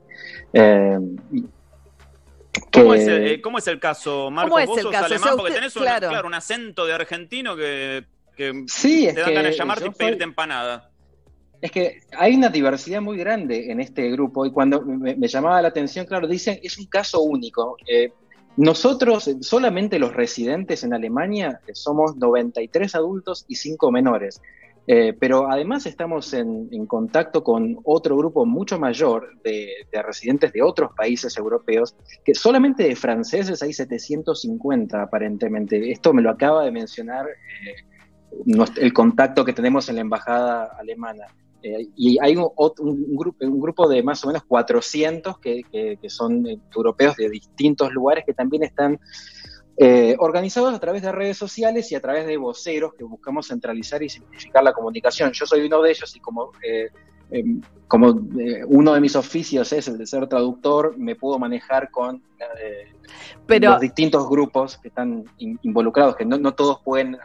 Eh, 0.53 0.97
¿Cómo, 2.71 2.91
que- 2.93 2.97
es 2.97 3.08
el, 3.08 3.27
eh, 3.27 3.41
cómo 3.41 3.58
es 3.58 3.67
el 3.67 3.79
caso, 3.81 4.31
Marcos? 4.31 4.49
¿Cómo 4.51 4.60
es 4.60 4.67
Vos 4.67 4.77
el 4.77 4.84
sos 4.84 4.91
caso? 4.93 5.03
O 5.03 5.05
alemán 5.08 5.23
sea, 5.23 5.31
porque 5.36 5.49
usted- 5.51 5.55
tenés 5.60 5.75
un, 5.75 5.81
claro. 5.81 6.08
claro, 6.10 6.27
un 6.29 6.34
acento 6.34 6.86
de 6.86 6.93
argentino 6.93 7.55
que, 7.58 8.05
que 8.38 8.63
Sí, 8.67 9.08
te 9.13 9.19
dan 9.19 9.34
ganas 9.34 9.51
de 9.51 9.58
llamarte 9.58 9.88
y 9.88 9.89
pedirte 9.89 10.19
soy- 10.19 10.29
empanada. 10.29 10.89
Es 11.61 11.71
que 11.71 11.99
hay 12.17 12.35
una 12.35 12.49
diversidad 12.49 13.01
muy 13.01 13.17
grande 13.17 13.71
en 13.71 13.79
este 13.79 14.09
grupo 14.11 14.45
y 14.45 14.51
cuando 14.51 14.81
me, 14.81 15.27
llamaba 15.27 15.61
la 15.61 15.69
atención, 15.69 16.05
claro, 16.05 16.27
dicen 16.27 16.59
es 16.61 16.77
un 16.77 16.85
caso 16.85 17.21
único. 17.21 17.77
Eh, 17.87 18.11
nosotros, 18.57 19.29
solamente 19.41 19.99
los 19.99 20.13
residentes 20.13 20.83
en 20.83 20.93
Alemania, 20.93 21.59
eh, 21.67 21.71
somos 21.73 22.15
93 22.15 22.95
adultos 22.95 23.45
y 23.47 23.55
5 23.55 23.91
menores. 23.91 24.41
Eh, 24.87 25.13
pero 25.19 25.49
además 25.49 25.87
estamos 25.87 26.31
en, 26.33 26.85
contacto 26.85 27.43
con 27.43 27.79
otro 27.85 28.15
grupo 28.15 28.45
mucho 28.45 28.79
mayor 28.79 29.41
de, 29.41 29.87
de 29.91 30.03
residentes 30.03 30.53
de 30.53 30.61
otros 30.61 30.91
países 30.95 31.35
europeos, 31.37 31.95
que 32.23 32.35
solamente 32.35 32.83
de 32.83 32.95
franceses 32.95 33.63
hay 33.63 33.73
750 33.73 35.01
aparentemente. 35.01 35.91
Esto 35.91 36.13
me 36.13 36.21
lo 36.21 36.29
acaba 36.29 36.63
de 36.63 36.71
mencionar 36.71 37.25
eh, 37.27 37.75
el 38.77 38.93
contacto 38.93 39.43
que 39.43 39.53
tenemos 39.53 39.89
en 39.89 39.95
la 39.95 40.01
embajada 40.01 40.75
alemana. 40.77 41.25
Eh, 41.67 41.88
y 41.95 42.19
hay 42.21 42.36
un, 42.36 42.47
grupo, 43.17 43.43
un 43.43 43.60
grupo 43.60 43.89
de 43.89 44.04
más 44.04 44.23
o 44.23 44.28
menos 44.28 44.43
400 44.43 45.39
que, 45.39 45.63
que- 45.71 45.97
que 45.99 46.10
son 46.12 46.45
eh, 46.45 46.60
europeos 46.75 47.15
de 47.15 47.28
distintos 47.28 47.91
lugares 47.91 48.23
que 48.23 48.36
también 48.36 48.62
están 48.63 48.99
eh, 49.78 50.15
organizados 50.19 50.75
a 50.75 50.80
través 50.80 51.01
de 51.01 51.12
redes 51.12 51.38
sociales 51.38 51.91
y 51.91 51.95
a 51.95 51.99
través 52.01 52.28
de 52.28 52.38
voceros 52.38 52.93
que 52.93 53.04
buscamos 53.04 53.47
centralizar 53.47 54.04
y 54.04 54.10
simplificar 54.10 54.63
la 54.63 54.73
comunicación. 54.73 55.32
Yo 55.34 55.47
soy 55.47 55.65
uno 55.65 55.82
de 55.82 55.89
ellos 55.89 56.15
y 56.15 56.19
como 56.19 56.51
eh, 56.63 56.89
eh, 57.32 57.43
como 57.88 58.10
eh, 58.39 58.62
uno 58.67 58.93
de 58.93 59.01
mis 59.01 59.15
oficios 59.15 59.73
es 59.73 59.88
el 59.88 59.97
de 59.97 60.06
ser 60.06 60.28
traductor, 60.28 60.95
me 60.99 61.15
puedo 61.15 61.39
manejar 61.39 61.89
con 61.89 62.17
eh, 62.62 62.93
Pero- 63.47 63.71
los 63.71 63.80
distintos 63.82 64.30
grupos 64.30 64.78
que 64.78 64.89
están 64.89 65.23
in- 65.39 65.58
involucrados, 65.63 66.15
que 66.15 66.25
no, 66.25 66.38
no 66.38 66.54
todos 66.54 66.80
pueden 66.84 67.17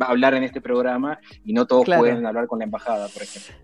hablar 0.00 0.34
en 0.34 0.42
este 0.42 0.60
programa 0.60 1.18
y 1.46 1.54
no 1.54 1.66
todos 1.66 1.86
Claro. 1.86 2.02
pueden 2.02 2.26
hablar 2.26 2.46
con 2.46 2.58
la 2.58 2.66
embajada, 2.66 3.08
por 3.08 3.22
ejemplo. 3.22 3.54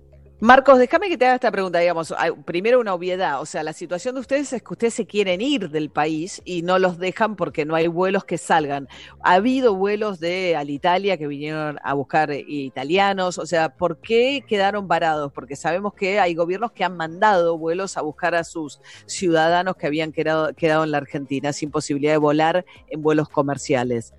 Marcos, 0.45 0.79
déjame 0.79 1.09
que 1.09 1.17
te 1.17 1.25
haga 1.25 1.37
esta 1.37 1.51
pregunta, 1.51 1.79
digamos, 1.79 2.15
primero 2.45 2.79
una 2.79 2.93
obviedad, 2.93 3.41
o 3.41 3.47
sea, 3.47 3.63
la 3.63 3.73
situación 3.73 4.15
de 4.15 4.21
ustedes 4.21 4.53
es 4.53 4.63
que 4.63 4.75
ustedes 4.75 4.93
se 4.93 5.07
quieren 5.07 5.41
ir 5.41 5.71
del 5.71 5.89
país 5.89 6.43
y 6.45 6.61
no 6.61 6.79
los 6.79 6.99
dejan 6.99 7.35
porque 7.35 7.65
no 7.65 7.75
hay 7.75 7.87
vuelos 7.87 8.27
que 8.27 8.37
salgan. 8.37 8.87
Ha 9.23 9.37
habido 9.37 9.75
vuelos 9.75 10.21
de 10.21 10.55
Alitalia 10.55 11.17
que 11.17 11.27
vinieron 11.29 11.79
a 11.83 11.95
buscar 11.95 12.31
eh, 12.31 12.45
italianos, 12.47 13.39
o 13.39 13.47
sea, 13.47 13.71
¿por 13.71 14.03
qué 14.03 14.45
quedaron 14.47 14.87
varados? 14.87 15.33
Porque 15.33 15.57
sabemos 15.57 15.95
que 15.95 16.21
hay 16.21 16.35
gobiernos 16.35 16.73
que 16.73 16.85
han 16.85 16.95
mandado 16.95 17.57
vuelos 17.57 17.97
a 17.97 18.03
buscar 18.03 18.35
a 18.35 18.45
sus 18.45 18.83
ciudadanos 19.07 19.77
que 19.77 19.87
habían 19.87 20.13
quedado, 20.13 20.53
quedado 20.53 20.85
en 20.85 20.91
la 20.91 20.99
Argentina 20.99 21.55
sin 21.55 21.71
posibilidad 21.71 22.13
de 22.13 22.19
volar 22.19 22.67
en 22.91 23.01
vuelos 23.01 23.31
comerciales. 23.31 24.13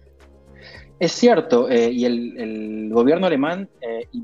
Es 1.00 1.12
cierto, 1.12 1.70
eh, 1.70 1.92
y 1.92 2.06
el, 2.06 2.90
gobierno 2.92 3.28
alemán 3.28 3.70
eh, 3.82 4.08
eh, 4.14 4.18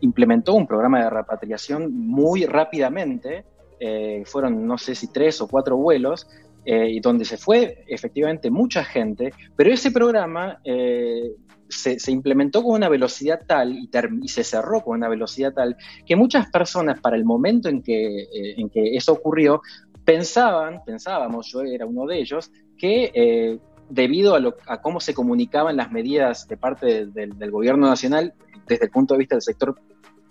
implementó 0.00 0.54
un 0.54 0.66
programa 0.66 1.02
de 1.02 1.10
repatriación 1.10 1.92
muy 1.92 2.46
rápidamente, 2.46 3.44
eh, 3.80 4.22
fueron 4.26 4.66
no 4.66 4.78
sé 4.78 4.94
si 4.94 5.12
tres 5.12 5.40
o 5.40 5.48
cuatro 5.48 5.76
vuelos, 5.76 6.26
eh, 6.64 7.00
donde 7.00 7.24
se 7.24 7.38
fue 7.38 7.84
efectivamente 7.86 8.50
mucha 8.50 8.84
gente, 8.84 9.32
pero 9.56 9.72
ese 9.72 9.90
programa 9.90 10.60
eh, 10.64 11.32
se, 11.68 11.96
implementó 12.10 12.62
con 12.62 12.74
una 12.74 12.90
velocidad 12.90 13.40
tal 13.46 13.72
y, 13.74 13.88
y 14.22 14.28
se 14.28 14.44
cerró 14.44 14.82
con 14.82 14.98
una 14.98 15.08
velocidad 15.08 15.54
tal 15.54 15.76
que 16.04 16.16
muchas 16.16 16.50
personas 16.50 17.00
para 17.00 17.16
el 17.16 17.24
momento 17.24 17.68
en 17.70 17.82
que, 17.82 18.22
eh, 18.22 18.54
en 18.58 18.68
que 18.68 18.96
eso 18.96 19.12
ocurrió 19.12 19.62
pensaban, 20.04 20.82
pensábamos, 20.84 21.50
yo 21.50 21.62
era 21.62 21.86
uno 21.86 22.06
de 22.06 22.18
ellos, 22.18 22.50
que 22.76 23.60
debido 23.88 24.34
a, 24.34 24.40
lo- 24.40 24.56
a 24.66 24.80
cómo 24.80 25.00
se 25.00 25.14
comunicaban 25.14 25.76
las 25.76 25.90
medidas 25.92 26.46
de 26.48 26.56
parte 26.56 27.06
de- 27.06 27.26
del- 27.28 27.50
gobierno 27.50 27.86
nacional 27.88 28.32
desde 28.66 28.84
el 28.86 28.90
punto 28.90 29.14
de 29.14 29.18
vista 29.18 29.34
del 29.34 29.42
sector 29.42 29.80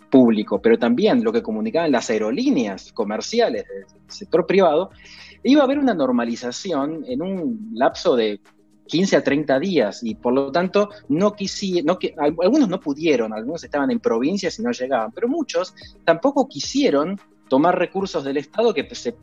público, 0.09 0.61
pero 0.61 0.77
también 0.77 1.23
lo 1.23 1.33
que 1.33 1.41
comunicaban 1.43 1.91
las 1.91 2.09
aerolíneas 2.09 2.93
comerciales 2.93 3.65
del 3.67 3.85
sector 4.07 4.45
privado, 4.45 4.91
iba 5.43 5.61
a 5.61 5.65
haber 5.65 5.79
una 5.79 5.93
normalización 5.93 7.03
en 7.07 7.21
un 7.21 7.71
lapso 7.73 8.15
de 8.15 8.39
15 8.85 9.17
a 9.17 9.23
30 9.23 9.59
días 9.59 10.01
y 10.03 10.15
por 10.15 10.33
lo 10.33 10.49
tanto 10.51 10.89
no 11.09 11.33
quisieron, 11.33 11.97
algunos 12.17 12.69
no 12.69 12.79
pudieron, 12.79 13.33
algunos 13.33 13.63
estaban 13.65 13.91
en 13.91 13.99
provincias 13.99 14.57
y 14.59 14.63
no 14.63 14.71
llegaban, 14.71 15.11
pero 15.11 15.27
muchos 15.27 15.75
tampoco 16.05 16.47
quisieron 16.47 17.19
tomar 17.49 17.77
recursos 17.77 18.23
del 18.23 18.37
Estado 18.37 18.73
que 18.73 18.87
se 18.95 19.15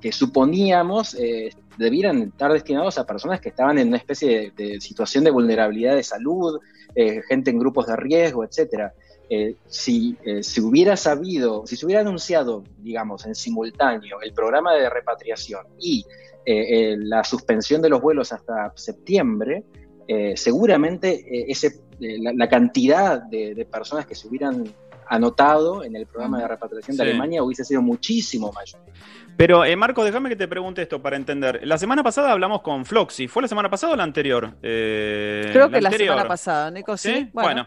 que 0.00 0.12
suponíamos 0.12 1.14
eh, 1.14 1.50
debieran 1.76 2.22
estar 2.22 2.52
destinados 2.52 2.98
a 2.98 3.06
personas 3.06 3.40
que 3.40 3.50
estaban 3.50 3.78
en 3.78 3.88
una 3.88 3.96
especie 3.96 4.52
de, 4.56 4.80
situación 4.80 5.24
de 5.24 5.30
vulnerabilidad 5.30 5.96
de 5.96 6.02
salud, 6.02 6.60
eh, 6.94 7.22
gente 7.28 7.50
en 7.50 7.58
grupos 7.58 7.86
de 7.86 7.96
riesgo, 7.96 8.44
etcétera. 8.44 8.94
Eh, 9.30 9.56
si 9.66 10.16
eh, 10.24 10.42
se 10.42 10.60
hubiera 10.60 10.96
sabido, 10.96 11.66
si 11.66 11.76
se 11.76 11.86
hubiera 11.86 12.02
anunciado, 12.02 12.62
digamos, 12.78 13.24
en 13.26 13.34
simultáneo 13.34 14.20
el 14.22 14.34
programa 14.34 14.74
de 14.74 14.90
repatriación 14.90 15.66
y 15.78 16.04
eh, 16.44 16.92
eh, 16.92 16.96
la 16.98 17.24
suspensión 17.24 17.80
de 17.80 17.88
los 17.88 18.02
vuelos 18.02 18.32
hasta 18.32 18.70
septiembre, 18.76 19.64
eh, 20.06 20.34
seguramente 20.36 21.14
eh, 21.14 21.46
ese, 21.48 21.80
eh, 22.00 22.18
la, 22.20 22.48
cantidad 22.48 23.22
de 23.22 23.66
personas 23.70 24.04
que 24.04 24.14
se 24.14 24.28
hubieran 24.28 24.64
anotado 25.08 25.84
en 25.84 25.96
el 25.96 26.06
programa 26.06 26.40
de 26.40 26.48
repatriación 26.48 26.96
de 26.96 27.04
Sí. 27.04 27.10
Alemania 27.10 27.42
hubiese 27.42 27.64
sido 27.64 27.82
muchísimo 27.82 28.52
mayor. 28.52 28.80
Pero, 29.36 29.64
eh, 29.64 29.74
Marco, 29.74 30.04
déjame 30.04 30.28
que 30.28 30.36
te 30.36 30.46
pregunte 30.46 30.82
esto 30.82 31.02
para 31.02 31.16
entender. 31.16 31.60
La 31.64 31.76
semana 31.76 32.02
pasada 32.04 32.30
hablamos 32.30 32.62
con 32.62 32.84
Floxy. 32.84 33.26
¿Fue 33.26 33.42
la 33.42 33.48
semana 33.48 33.68
pasada 33.68 33.94
o 33.94 33.96
la 33.96 34.04
anterior? 34.04 34.54
Eh, 34.62 35.48
Creo 35.52 35.68
que 35.70 35.80
la 35.80 35.88
anterior. 35.88 36.14
semana 36.14 36.28
pasada, 36.28 36.70
Nico, 36.70 36.96
sí. 36.96 37.12
¿Sí? 37.12 37.30
Bueno. 37.32 37.66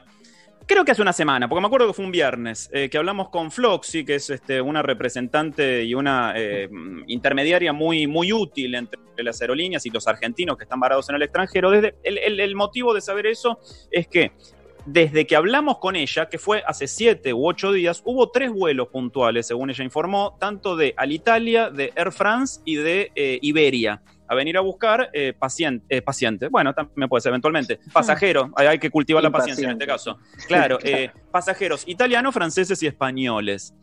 Creo 0.66 0.84
que 0.84 0.92
hace 0.92 1.02
una 1.02 1.14
semana, 1.14 1.48
porque 1.48 1.62
me 1.62 1.68
acuerdo 1.68 1.88
que 1.88 1.94
fue 1.94 2.04
un 2.04 2.12
viernes, 2.12 2.70
eh, 2.74 2.90
que 2.90 2.98
hablamos 2.98 3.30
con 3.30 3.52
Floxy, 3.52 4.04
que 4.04 4.16
es 4.16 4.30
este, 4.30 4.60
una 4.60 4.82
representante 4.82 5.86
y 5.86 5.94
una 5.96 6.34
eh, 6.36 6.68
intermediaria 7.08 7.72
muy, 7.72 8.06
muy 8.06 8.34
útil 8.34 8.76
entre 8.76 9.00
las 9.24 9.40
aerolíneas 9.40 9.86
y 9.86 9.92
los 9.92 10.10
argentinos 10.10 10.58
que 10.58 10.66
están 10.66 10.82
varados 10.82 11.08
en 11.08 11.16
el 11.16 11.22
extranjero. 11.22 11.72
Desde, 11.72 11.96
el, 12.04 12.18
el- 12.18 12.40
el 12.42 12.56
motivo 12.58 12.94
de 12.94 13.00
saber 13.00 13.28
eso 13.28 13.60
es 13.92 14.10
que 14.10 14.34
desde 14.88 15.28
que 15.28 15.36
hablamos 15.36 15.80
con 15.80 15.98
ella, 15.98 16.30
que 16.30 16.38
fue 16.38 16.64
hace 16.66 16.88
siete 16.88 17.34
u 17.34 17.46
ocho 17.46 17.74
días, 17.74 18.02
hubo 18.06 18.32
tres 18.32 18.52
vuelos 18.52 18.88
puntuales, 18.88 19.46
según 19.46 19.70
ella 19.70 19.84
informó, 19.84 20.38
tanto 20.40 20.78
de 20.78 20.94
Alitalia, 20.96 21.70
de 21.70 21.92
Air 21.94 22.14
France 22.14 22.62
y 22.64 22.76
de 22.78 23.12
eh, 23.14 23.38
Iberia, 23.42 24.02
a 24.30 24.34
venir 24.34 24.58
a 24.58 24.62
buscar 24.62 25.10
eh, 25.12 25.34
paciente, 25.38 25.86
eh, 25.90 26.02
paciente. 26.02 26.48
Bueno, 26.48 26.74
también 26.74 27.10
puede 27.10 27.22
ser 27.22 27.32
eventualmente. 27.32 27.80
Pasajero, 27.94 28.50
hay, 28.56 28.68
hay 28.68 28.80
que 28.80 28.90
cultivar 28.90 29.22
la 29.22 29.30
paciencia 29.30 29.66
en 29.66 29.72
este 29.72 29.86
caso. 29.86 30.20
Claro, 30.48 30.80
eh, 30.84 31.12
pasajeros 31.32 31.84
italianos, 31.86 32.34
franceses 32.34 32.82
y 32.82 32.88
españoles. 32.88 33.74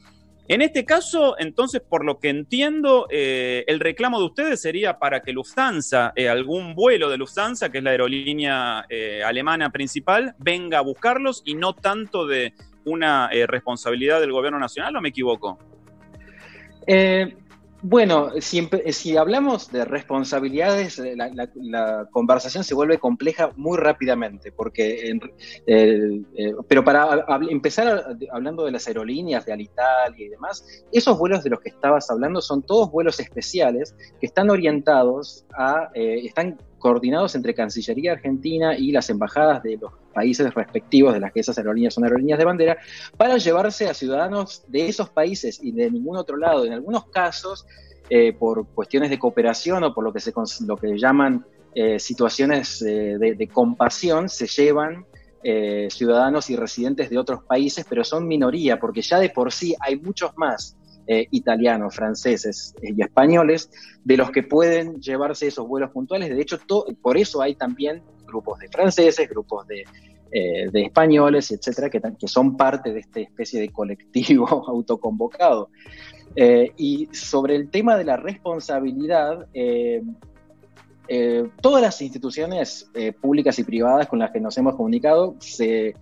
En 0.47 0.61
este 0.61 0.85
caso, 0.85 1.37
entonces, 1.39 1.81
por 1.81 2.05
lo 2.05 2.19
que 2.19 2.29
entiendo, 2.29 3.07
eh, 3.11 3.65
el 3.67 3.81
reclamo 3.81 4.19
de 4.19 4.27
ustedes 4.27 4.61
sería 4.61 4.99
para 4.99 5.21
que 5.23 5.33
Lufthansa, 5.33 6.13
eh, 6.17 6.29
algún 6.29 6.75
vuelo 6.75 7.09
de 7.09 7.17
Lufthansa, 7.17 7.71
que 7.71 7.79
es 7.79 7.85
la 7.85 7.91
aerolínea 7.91 8.85
eh, 8.91 9.23
alemana 9.25 9.71
principal, 9.71 10.35
venga 10.39 10.79
a 10.79 10.83
buscarlos 10.83 11.43
y 11.47 11.55
no 11.55 11.73
tanto 11.73 12.27
de 12.27 12.53
una 12.85 13.31
responsabilidad 13.47 14.21
del 14.21 14.33
gobierno 14.33 14.59
nacional, 14.59 14.95
¿o 14.95 15.01
me 15.01 15.09
equivoco? 15.09 15.59
Eh, 16.87 17.35
bueno, 17.87 18.31
si, 18.41 18.67
si 18.93 19.15
hablamos 19.19 19.71
de 19.71 19.85
responsabilidades, 19.85 20.99
eh, 20.99 21.15
la, 21.17 22.09
conversación 22.11 22.65
se 22.65 22.75
vuelve 22.75 22.97
compleja 22.99 23.51
muy 23.57 23.77
rápidamente, 23.77 24.53
porque, 24.53 25.11
en- 25.11 25.21
eh, 25.67 26.23
eh, 26.35 26.55
pero 26.67 26.83
para 26.83 27.27
empezar 27.51 28.17
hablando 28.33 28.65
de 28.65 28.73
las 28.73 28.89
aerolíneas, 28.89 29.45
de 29.45 29.53
Alitalia 29.53 30.25
y 30.27 30.31
demás, 30.31 30.65
esos 30.93 31.19
vuelos 31.19 31.45
de 31.45 31.51
los 31.51 31.61
que 31.61 31.69
estabas 31.69 32.11
hablando 32.11 32.41
son 32.41 32.63
todos 32.63 32.91
vuelos 32.91 33.21
especiales 33.21 33.95
que 34.19 34.25
están 34.27 34.49
orientados 34.49 35.45
a, 35.55 35.91
eh, 35.93 36.23
están 36.25 36.57
coordinados 36.85 37.35
entre 37.35 37.55
Cancillería 37.55 38.13
Argentina 38.13 38.77
y 38.77 38.93
las 38.93 39.09
embajadas 39.09 39.63
de 39.63 39.79
los 39.79 39.91
países 40.13 40.53
respectivos 40.53 41.15
de 41.15 41.21
las 41.21 41.33
que 41.33 41.41
esas 41.41 41.57
aerolíneas 41.57 41.95
son 41.95 42.05
aerolíneas 42.05 42.39
de 42.39 42.45
bandera, 42.45 42.77
para 43.17 43.39
llevarse 43.39 43.89
a 43.89 43.95
ciudadanos 43.95 44.65
de 44.69 44.87
esos 44.87 45.09
países 45.09 45.61
y 45.63 45.73
de 45.73 45.91
ningún 45.91 46.19
otro 46.19 46.37
lado. 46.37 46.67
En 46.67 46.75
algunos 46.75 47.07
casos, 47.07 47.65
eh, 48.11 48.35
por 48.35 48.67
cuestiones 48.67 49.09
de 49.09 49.19
cooperación 49.19 49.83
o 49.83 49.95
por 49.95 50.05
lo 50.05 50.13
que, 50.13 50.21
se, 50.21 50.35
lo 50.67 50.77
que 50.77 50.99
llaman 50.99 51.47
eh, 51.75 51.99
situaciones 51.99 52.83
eh, 52.83 53.17
de, 53.19 53.35
de 53.35 53.49
compasión, 53.49 54.29
se 54.29 54.47
llevan 54.47 55.07
eh, 55.43 55.89
ciudadanos 55.91 56.51
y 56.51 56.57
residentes 56.57 57.09
de 57.09 57.17
otros 57.17 57.45
países, 57.45 57.87
pero 57.89 58.05
son 58.05 58.29
minoría, 58.29 58.79
porque 58.79 59.01
ya 59.01 59.19
de 59.19 59.31
por 59.31 59.51
sí 59.53 59.75
hay 59.81 59.97
muchos 59.97 60.37
más 60.37 60.77
eh, 61.07 61.29
italianos, 61.33 61.95
franceses 61.95 62.75
eh, 62.81 62.95
y 62.97 63.03
españoles 63.03 63.71
de 64.05 64.17
los 64.17 64.31
que 64.31 64.43
pueden 64.43 65.03
llevarse 65.03 65.49
esos 65.49 65.69
vuelos 65.69 65.91
puntuales. 65.91 66.31
De 66.31 66.41
hecho, 66.41 66.59
por 67.03 67.19
eso 67.19 67.43
hay 67.43 67.57
también 67.57 68.03
grupos 68.25 68.59
de 68.59 68.69
franceses, 68.69 69.29
grupos 69.29 69.67
de, 69.67 69.85
eh, 70.33 70.71
españoles, 70.73 71.51
etcétera, 71.51 71.91
que, 71.91 72.01
son 72.27 72.57
parte 72.57 72.95
de 72.95 73.01
esta 73.01 73.21
especie 73.21 73.61
de 73.61 73.69
colectivo 73.69 74.47
autoconvocado. 74.69 75.69
Y 76.37 77.09
sobre 77.13 77.55
el 77.55 77.69
tema 77.69 77.97
de 77.97 78.05
la 78.05 78.17
responsabilidad, 78.17 79.47
todas 81.61 81.83
las 81.83 82.01
instituciones 82.03 82.91
públicas 83.21 83.57
y 83.59 83.65
privadas 83.65 84.09
con 84.09 84.19
las 84.19 84.33
que 84.33 84.41
nos 84.41 84.57
hemos 84.59 84.75
comunicado 84.75 85.37
se, 85.39 85.95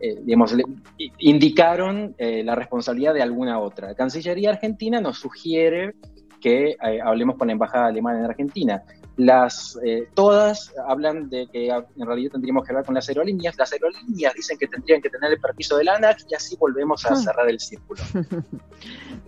eh, 0.00 0.18
digamos, 0.22 0.52
le- 0.52 0.64
indicaron 1.18 2.14
eh, 2.18 2.42
la 2.44 2.54
responsabilidad 2.54 3.14
de 3.14 3.22
alguna 3.22 3.58
otra. 3.60 3.88
La 3.88 3.94
Cancillería 3.94 4.50
Argentina 4.50 5.00
nos 5.00 5.18
sugiere 5.18 5.94
que 6.40 6.70
eh, 6.82 7.00
hablemos 7.02 7.36
con 7.36 7.48
la 7.48 7.52
Embajada 7.52 7.86
Alemana 7.86 8.20
en 8.20 8.24
Argentina. 8.26 8.82
Las, 9.16 9.76
eh, 9.84 10.06
todas 10.14 10.72
hablan 10.86 11.28
de 11.28 11.48
que 11.48 11.66
en 11.70 12.06
realidad 12.06 12.30
tendríamos 12.30 12.64
que 12.64 12.70
hablar 12.70 12.84
con 12.84 12.94
las 12.94 13.08
aerolíneas. 13.08 13.56
Las 13.58 13.72
aerolíneas 13.72 14.32
dicen 14.34 14.56
que 14.56 14.68
tendrían 14.68 15.02
que 15.02 15.10
tener 15.10 15.32
el 15.32 15.40
permiso 15.40 15.76
del 15.76 15.88
ANAC 15.88 16.18
y 16.30 16.34
así 16.36 16.56
volvemos 16.56 17.04
a 17.04 17.14
Ah. 17.14 17.16
cerrar 17.16 17.50
el 17.50 17.58
círculo. 17.58 18.00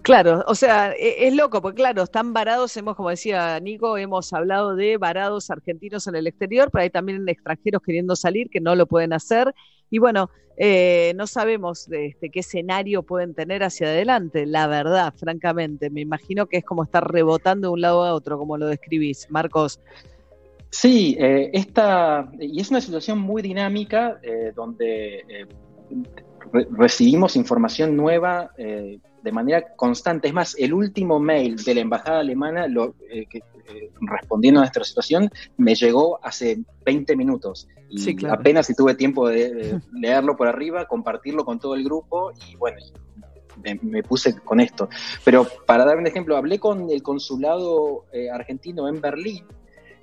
Claro, 0.03 0.45
o 0.47 0.55
sea, 0.55 0.93
e- 0.93 1.27
es 1.27 1.35
loco, 1.35 1.61
porque 1.61 1.77
claro, 1.77 2.03
están 2.05 2.33
varados, 2.33 2.75
hemos, 2.77 2.97
como 2.97 3.11
decía 3.11 3.59
Nico, 3.61 3.99
hemos 3.99 4.33
hablado 4.33 4.75
de 4.75 4.97
varados 4.97 5.51
argentinos 5.51 6.07
en 6.07 6.15
el 6.15 6.27
exterior, 6.27 6.71
pero 6.73 6.83
hay 6.83 6.91
también 6.91 7.29
extranjeros 7.29 7.83
queriendo 7.83 8.17
salir 8.17 8.49
que 8.49 8.61
no 8.61 8.75
lo 8.75 8.87
pueden 8.87 9.13
hacer. 9.13 9.55
Y 9.91 9.99
bueno, 9.99 10.31
eh, 10.57 11.13
no 11.17 11.27
sabemos 11.27 11.89
este, 11.91 12.31
qué 12.31 12.41
escenario 12.41 13.03
pueden 13.03 13.35
tener 13.35 13.63
hacia 13.63 13.89
adelante, 13.89 14.47
la 14.47 14.67
verdad, 14.67 15.13
francamente. 15.17 15.91
Me 15.91 16.01
imagino 16.01 16.47
que 16.47 16.59
es 16.59 16.65
como 16.65 16.85
estar 16.85 17.11
rebotando 17.11 17.69
de 17.69 17.73
un 17.75 17.81
lado 17.81 18.05
a 18.05 18.15
otro, 18.15 18.39
como 18.39 18.57
lo 18.57 18.67
describís, 18.67 19.27
Marcos. 19.31 19.81
Sí, 20.71 21.17
eh, 21.19 21.51
esta, 21.53 22.31
y 22.39 22.61
es 22.61 22.71
una 22.71 22.81
situación 22.81 23.19
muy 23.19 23.43
dinámica 23.43 24.21
eh, 24.23 24.53
donde 24.55 25.25
eh, 25.29 25.47
re- 26.53 26.69
recibimos 26.71 27.35
información 27.37 27.97
nueva 27.97 28.53
de 29.23 29.33
manera 29.33 29.75
constante. 29.77 30.29
Es 30.29 30.35
más, 30.35 30.55
el 30.59 30.73
último 30.73 31.19
mail 31.19 31.57
de 31.57 31.75
la 31.75 31.81
embajada 31.81 32.21
alemana, 32.21 32.67
lo, 32.67 32.95
eh, 33.11 33.27
que, 33.27 33.39
eh, 33.39 33.91
respondiendo 34.01 34.61
a 34.61 34.63
nuestra 34.63 34.85
situación, 34.85 35.31
me 35.57 35.75
llegó 35.75 36.19
hace 36.23 36.59
20 36.85 37.17
minutos. 37.17 37.69
Y 37.89 37.99
Sí, 37.99 38.15
claro. 38.17 38.37
apenas 38.37 38.67
si 38.67 38.75
tuve 38.75 38.95
tiempo 38.95 39.29
de, 39.29 39.53
de 39.55 39.81
leerlo 39.93 40.37
por 40.37 40.49
arriba, 40.49 40.87
compartirlo 40.87 41.45
con 41.45 41.59
todo 41.59 41.75
el 41.75 41.85
grupo 41.85 42.33
y 42.49 42.57
bueno, 42.57 42.79
me, 43.63 43.79
me 43.83 44.03
puse 44.03 44.39
con 44.41 44.61
esto. 44.61 44.89
Pero 45.25 45.47
para 45.67 45.85
dar 45.85 45.97
un 45.99 46.07
ejemplo, 46.07 46.37
hablé 46.37 46.59
con 46.59 46.91
el 46.91 47.03
consulado 47.03 48.07
eh, 48.13 48.31
argentino 48.31 48.89
en 48.89 49.01
Berlín 49.01 49.45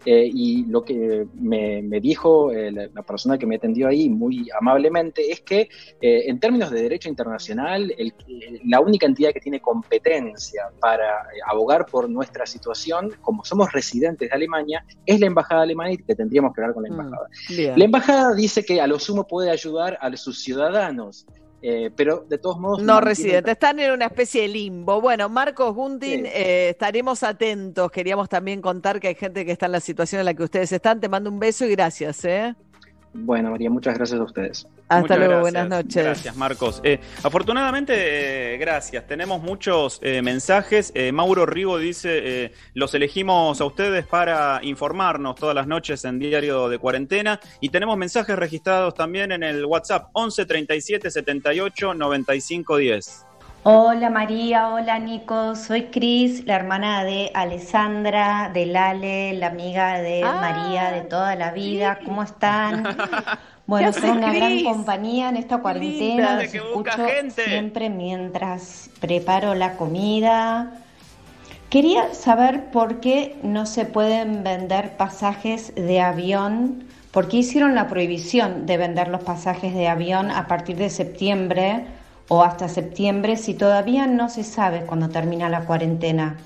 eh, 0.05 0.29
y 0.33 0.65
lo 0.65 0.83
que 0.83 1.25
me, 1.33 1.81
me 1.81 1.99
dijo 1.99 2.51
eh, 2.51 2.71
la, 2.71 2.87
la 2.93 3.01
persona 3.03 3.37
que 3.37 3.45
me 3.45 3.55
atendió 3.55 3.87
ahí 3.87 4.09
muy 4.09 4.47
amablemente 4.59 5.31
es 5.31 5.41
que 5.41 5.69
eh, 6.01 6.23
en 6.27 6.39
términos 6.39 6.71
de 6.71 6.81
derecho 6.83 7.09
internacional, 7.09 7.93
el- 7.97 8.13
la 8.65 8.79
única 8.79 9.05
entidad 9.05 9.31
que 9.31 9.39
tiene 9.39 9.59
competencia 9.59 10.63
para 10.79 11.05
eh, 11.05 11.39
abogar 11.47 11.85
por 11.87 12.09
nuestra 12.09 12.45
situación, 12.45 13.11
como 13.21 13.43
somos 13.43 13.71
residentes 13.71 14.29
de 14.29 14.35
Alemania, 14.35 14.85
es 15.05 15.19
la 15.19 15.27
embajada 15.27 15.63
alemana 15.63 15.91
y 15.93 15.97
que 15.97 16.15
tendríamos 16.15 16.53
que 16.53 16.61
hablar 16.61 16.73
con 16.73 16.83
la 16.83 16.89
embajada. 16.89 17.27
Bien. 17.49 17.77
La 17.77 17.85
embajada 17.85 18.33
dice 18.35 18.63
que 18.63 18.79
a 18.79 18.87
lo 18.87 18.99
sumo 18.99 19.25
puede 19.27 19.49
ayudar 19.49 19.97
a 19.99 20.15
sus 20.15 20.41
ciudadanos, 20.43 21.25
eh, 21.61 21.91
pero 21.95 22.25
de 22.29 22.37
todos 22.37 22.59
modos... 22.59 22.81
No 22.83 23.01
residentes, 23.01 23.51
están 23.53 23.79
en 23.79 23.91
una 23.91 24.05
especie 24.05 24.43
de 24.43 24.47
limbo. 24.49 25.01
Bueno, 25.01 25.27
Marcos 25.29 25.73
Guntin, 25.73 26.25
Sí. 26.25 26.31
eh, 26.33 26.69
estaremos 26.69 27.23
atentos. 27.23 27.91
Queríamos 27.91 28.29
también 28.29 28.61
contar 28.61 28.99
que 28.99 29.09
hay 29.09 29.15
gente 29.15 29.45
que 29.45 29.51
está 29.51 29.65
en 29.65 29.71
la 29.73 29.79
situación 29.79 30.19
en 30.19 30.25
la 30.25 30.33
que 30.33 30.43
ustedes 30.43 30.71
están. 30.71 30.99
Te 30.99 31.09
mando 31.09 31.29
un 31.29 31.39
beso 31.39 31.65
y 31.65 31.71
gracias. 31.71 32.23
¿eh? 32.25 32.55
Bueno, 33.19 33.51
María, 33.51 33.69
muchas 33.69 33.95
gracias 33.95 34.19
a 34.19 34.23
ustedes. 34.23 34.67
Hasta 34.87 35.01
Muchas 35.01 35.17
luego, 35.17 35.33
gracias. 35.33 35.51
buenas 35.53 35.69
noches. 35.83 36.03
Gracias, 36.03 36.35
Marcos. 36.37 36.81
Eh, 36.83 36.99
afortunadamente, 37.23 38.53
eh, 38.53 38.57
gracias. 38.57 39.05
Tenemos 39.07 39.41
muchos 39.41 39.99
eh, 40.03 40.21
mensajes. 40.21 40.91
Eh, 40.95 41.11
Mauro 41.11 41.45
Rigo 41.45 41.77
dice, 41.77 42.43
eh, 42.45 42.53
los 42.73 42.93
elegimos 42.93 43.59
a 43.59 43.65
ustedes 43.65 44.05
para 44.05 44.59
informarnos 44.61 45.35
todas 45.35 45.55
las 45.55 45.67
noches 45.67 46.05
en 46.05 46.19
Diario 46.19 46.69
de 46.69 46.77
Cuarentena. 46.77 47.39
Y 47.59 47.69
tenemos 47.69 47.97
mensajes 47.97 48.35
registrados 48.37 48.93
también 48.93 49.31
en 49.31 49.43
el 49.43 49.65
WhatsApp 49.65 50.09
11 50.13 50.45
37 50.45 51.11
78 51.11 51.93
95 51.95 52.77
10. 52.77 53.26
Hola 53.63 54.09
María, 54.09 54.69
hola 54.69 54.97
Nico, 54.99 55.55
soy 55.55 55.87
Cris, 55.87 56.45
la 56.45 56.55
hermana 56.55 57.03
de 57.03 57.31
Alessandra, 57.33 58.49
de 58.53 58.65
Lale, 58.65 59.33
la 59.33 59.47
amiga 59.47 59.99
de 59.99 60.23
Ah, 60.23 60.37
María 60.39 60.91
de 60.91 61.01
toda 61.01 61.35
la 61.35 61.51
vida. 61.51 61.99
¿Cómo 62.05 62.23
están? 62.23 62.83
Bueno, 63.67 63.91
¿Qué 63.91 63.99
son 63.99 64.19
una 64.19 64.31
gran 64.31 64.63
compañía 64.63 65.27
en 65.27 65.35
esta 65.35 65.57
cuarentena. 65.57 66.41
Los 66.41 66.51
Que 66.53 66.61
busca 66.61 66.91
escucho 66.91 67.05
gente. 67.05 67.43
siempre 67.43 67.89
mientras 67.89 68.89
preparo 69.01 69.55
la 69.55 69.75
comida. 69.75 70.71
Quería 71.69 72.13
saber 72.13 72.71
por 72.71 73.01
qué 73.01 73.35
no 73.43 73.65
se 73.65 73.83
pueden 73.83 74.41
vender 74.45 74.95
pasajes 74.95 75.75
de 75.75 75.99
avión, 75.99 76.85
por 77.11 77.27
qué 77.27 77.37
hicieron 77.37 77.75
la 77.75 77.89
prohibición 77.89 78.65
de 78.65 78.77
vender 78.77 79.09
los 79.09 79.21
pasajes 79.23 79.73
de 79.73 79.89
avión 79.89 80.31
a 80.31 80.47
partir 80.47 80.77
de 80.77 80.89
septiembre 80.89 81.85
o 82.29 82.43
hasta 82.43 82.67
septiembre 82.69 83.37
si 83.37 83.53
todavía 83.53 84.07
no 84.07 84.29
se 84.29 84.43
sabe 84.43 84.81
cuándo 84.81 85.09
termina 85.09 85.49
la 85.49 85.61
cuarentena. 85.61 86.37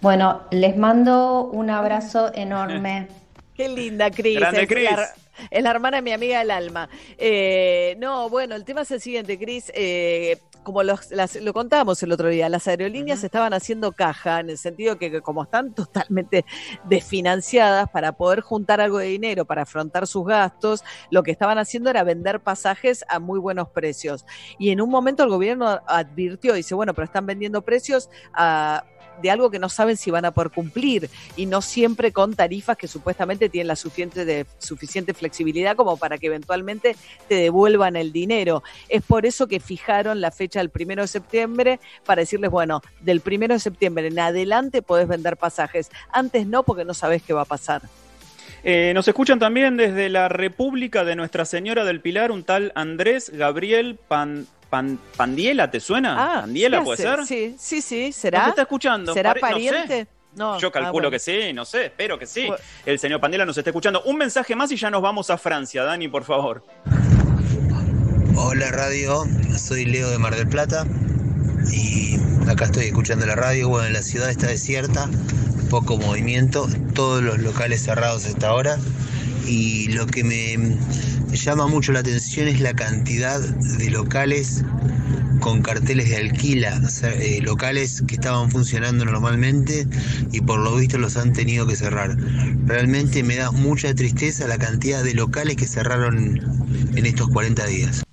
Bueno, 0.00 0.42
les 0.50 0.76
mando 0.76 1.44
un 1.44 1.70
abrazo 1.70 2.32
enorme. 2.34 3.08
Qué 3.56 3.68
linda, 3.68 4.10
Cris. 4.10 4.38
Grande, 4.38 4.66
Cris. 4.68 4.90
La, 4.90 5.08
es 5.50 5.62
la 5.62 5.70
hermana 5.70 5.98
de 5.98 6.02
mi 6.02 6.12
amiga 6.12 6.38
del 6.38 6.50
alma. 6.50 6.88
Eh, 7.16 7.96
no, 7.98 8.28
bueno, 8.28 8.54
el 8.54 8.64
tema 8.64 8.82
es 8.82 8.90
el 8.92 9.00
siguiente, 9.00 9.38
Cris. 9.38 9.72
eh, 9.74 10.38
como 10.68 10.82
los- 10.82 11.10
las- 11.10 11.36
lo 11.36 11.54
contábamos 11.54 12.02
el 12.02 12.12
otro 12.12 12.28
día, 12.28 12.46
las 12.50 12.68
aerolíneas 12.68 13.24
estaban 13.24 13.54
haciendo 13.54 13.92
caja 13.92 14.40
en 14.40 14.50
el 14.50 14.58
sentido 14.58 14.98
que, 14.98 15.10
que 15.10 15.22
como 15.22 15.44
están 15.44 15.72
totalmente 15.74 16.44
desfinanciadas 16.84 17.88
para 17.88 18.12
poder 18.12 18.42
juntar 18.42 18.82
algo 18.82 18.98
de 18.98 19.06
dinero 19.06 19.46
para 19.46 19.62
afrontar 19.62 20.06
sus 20.06 20.26
gastos, 20.26 20.84
lo 21.10 21.22
que 21.22 21.30
estaban 21.30 21.56
haciendo 21.56 21.88
era 21.88 22.02
vender 22.04 22.40
pasajes 22.40 23.02
a 23.08 23.18
muy 23.18 23.38
buenos 23.38 23.70
precios. 23.70 24.26
Y 24.58 24.68
en 24.68 24.82
un 24.82 24.90
momento 24.90 25.22
el 25.22 25.30
gobierno 25.30 25.80
advirtió, 25.86 26.52
dice, 26.52 26.74
bueno, 26.74 26.92
pero 26.92 27.06
están 27.06 27.24
vendiendo 27.24 27.62
precios 27.62 28.10
a 28.34 28.84
de 29.20 29.30
algo 29.30 29.50
que 29.50 29.58
no 29.58 29.68
saben 29.68 29.96
si 29.96 30.10
van 30.10 30.24
a 30.24 30.30
poder 30.30 30.50
cumplir 30.50 31.10
y 31.36 31.46
no 31.46 31.62
siempre 31.62 32.12
con 32.12 32.34
tarifas 32.34 32.76
que 32.76 32.88
supuestamente 32.88 33.48
tienen 33.48 33.68
la 33.68 33.76
suficiente, 33.76 34.24
de, 34.24 34.46
suficiente 34.58 35.14
flexibilidad 35.14 35.76
como 35.76 35.96
para 35.96 36.18
que 36.18 36.26
eventualmente 36.26 36.96
te 37.28 37.34
devuelvan 37.36 37.96
el 37.96 38.12
dinero. 38.12 38.62
Es 38.88 39.02
por 39.02 39.26
eso 39.26 39.46
que 39.46 39.60
fijaron 39.60 40.20
la 40.20 40.30
fecha 40.30 40.60
del 40.60 40.70
primero 40.70 41.02
de 41.02 41.08
septiembre 41.08 41.80
para 42.04 42.20
decirles, 42.20 42.50
bueno, 42.50 42.82
del 43.00 43.20
primero 43.20 43.54
de 43.54 43.60
septiembre 43.60 44.08
en 44.08 44.18
adelante 44.18 44.82
podés 44.82 45.08
vender 45.08 45.36
pasajes. 45.36 45.90
Antes 46.10 46.46
no, 46.46 46.62
porque 46.62 46.84
no 46.84 46.94
sabes 46.94 47.22
qué 47.22 47.32
va 47.32 47.42
a 47.42 47.46
pasar. 47.46 47.82
Eh, 48.64 48.92
nos 48.94 49.06
escuchan 49.06 49.38
también 49.38 49.76
desde 49.76 50.08
la 50.08 50.28
República 50.28 51.04
de 51.04 51.14
Nuestra 51.14 51.44
Señora 51.44 51.84
del 51.84 52.00
Pilar, 52.00 52.32
un 52.32 52.42
tal 52.42 52.72
Andrés 52.74 53.30
Gabriel 53.30 53.96
Pan, 54.08 54.46
Pan- 54.70 54.98
Pandiela, 55.16 55.70
¿te 55.70 55.80
suena? 55.80 56.40
¿Pandiela 56.42 56.78
¿qué 56.78 56.84
puede 56.84 56.96
ser? 57.02 57.26
Sí, 57.26 57.56
sí, 57.58 57.80
sí, 57.80 58.12
¿será? 58.12 58.40
Nos 58.40 58.48
está 58.50 58.62
escuchando. 58.62 59.14
¿Será 59.14 59.34
Pare- 59.34 59.40
no 59.54 59.58
sé. 59.60 59.70
pariente? 59.70 60.06
No, 60.34 60.58
Yo 60.58 60.68
ah, 60.68 60.72
calculo 60.72 60.92
bueno. 60.92 61.10
que 61.10 61.18
sí, 61.18 61.52
no 61.52 61.64
sé, 61.64 61.86
espero 61.86 62.18
que 62.18 62.26
sí. 62.26 62.48
El 62.86 62.98
señor 62.98 63.20
Pandela 63.20 63.44
nos 63.46 63.56
está 63.58 63.70
escuchando. 63.70 64.02
Un 64.02 64.16
mensaje 64.18 64.54
más 64.54 64.70
y 64.70 64.76
ya 64.76 64.90
nos 64.90 65.02
vamos 65.02 65.30
a 65.30 65.38
Francia, 65.38 65.82
Dani, 65.84 66.06
por 66.08 66.22
favor. 66.24 66.64
Hola 68.36 68.70
radio, 68.70 69.24
soy 69.58 69.84
Leo 69.84 70.10
de 70.10 70.18
Mar 70.18 70.36
del 70.36 70.48
Plata 70.48 70.86
y 71.72 72.16
acá 72.48 72.66
estoy 72.66 72.84
escuchando 72.86 73.26
la 73.26 73.34
radio. 73.34 73.68
Bueno, 73.68 73.88
la 73.88 74.02
ciudad 74.02 74.30
está 74.30 74.46
desierta, 74.46 75.08
poco 75.70 75.96
movimiento, 75.96 76.68
todos 76.94 77.22
los 77.22 77.38
locales 77.38 77.82
cerrados 77.82 78.26
hasta 78.26 78.48
ahora 78.48 78.78
y 79.48 79.88
lo 79.88 80.06
que 80.06 80.22
me 80.24 80.56
llama 81.32 81.66
mucho 81.66 81.92
la 81.92 82.00
atención 82.00 82.48
es 82.48 82.60
la 82.60 82.74
cantidad 82.74 83.40
de 83.40 83.90
locales 83.90 84.62
con 85.40 85.62
carteles 85.62 86.10
de 86.10 86.16
alquila, 86.16 86.80
eh, 87.02 87.40
locales 87.42 88.02
que 88.06 88.16
estaban 88.16 88.50
funcionando 88.50 89.04
normalmente 89.04 89.86
y 90.32 90.40
por 90.40 90.58
lo 90.60 90.76
visto 90.76 90.98
los 90.98 91.16
han 91.16 91.32
tenido 91.32 91.66
que 91.66 91.76
cerrar. 91.76 92.16
Realmente 92.66 93.22
me 93.22 93.36
da 93.36 93.50
mucha 93.50 93.94
tristeza 93.94 94.46
la 94.46 94.58
cantidad 94.58 95.02
de 95.02 95.14
locales 95.14 95.56
que 95.56 95.66
cerraron 95.66 96.40
en 96.94 97.06
estos 97.06 97.28
40 97.28 97.66
días. 97.66 98.07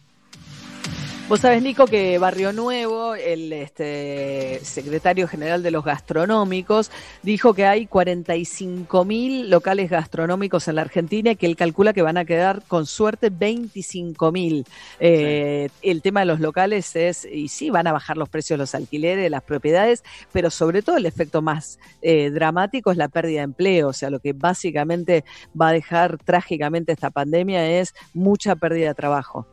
Vos 1.27 1.39
sabés, 1.39 1.63
Nico, 1.63 1.87
que 1.87 2.19
Barrio 2.19 2.53
Nuevo, 2.53 3.15
el 3.15 3.51
este, 3.51 4.59
secretario 4.61 5.27
general 5.27 5.63
de 5.63 5.71
los 5.71 5.83
gastronómicos, 5.83 6.91
dijo 7.23 7.55
que 7.55 7.65
hay 7.65 7.87
45 7.87 9.03
mil 9.05 9.49
locales 9.49 9.89
gastronómicos 9.89 10.67
en 10.67 10.75
la 10.75 10.81
Argentina 10.81 11.31
y 11.31 11.35
que 11.35 11.47
él 11.47 11.55
calcula 11.55 11.93
que 11.93 12.03
van 12.03 12.17
a 12.17 12.25
quedar 12.25 12.61
con 12.67 12.85
suerte 12.85 13.31
25 13.31 14.31
mil. 14.31 14.67
Eh, 14.99 15.69
El 15.81 16.03
tema 16.03 16.19
de 16.19 16.27
los 16.27 16.41
locales 16.41 16.95
es, 16.95 17.25
y 17.25 17.47
sí, 17.47 17.71
van 17.71 17.87
a 17.87 17.91
bajar 17.91 18.17
los 18.17 18.29
precios 18.29 18.59
de 18.59 18.61
los 18.61 18.75
alquileres, 18.75 19.23
de 19.23 19.31
las 19.31 19.41
propiedades, 19.41 20.03
pero 20.31 20.51
sobre 20.51 20.83
todo 20.83 20.97
el 20.97 21.07
efecto 21.07 21.41
más 21.41 21.79
eh, 22.03 22.29
dramático 22.29 22.91
es 22.91 22.97
la 22.97 23.07
pérdida 23.07 23.39
de 23.39 23.45
empleo. 23.45 23.87
O 23.87 23.93
sea, 23.93 24.11
lo 24.11 24.19
que 24.19 24.33
básicamente 24.33 25.25
va 25.59 25.69
a 25.69 25.73
dejar 25.73 26.19
trágicamente 26.19 26.91
esta 26.91 27.09
pandemia 27.09 27.67
es 27.79 27.95
mucha 28.13 28.55
pérdida 28.55 28.89
de 28.89 28.93
trabajo. 28.93 29.47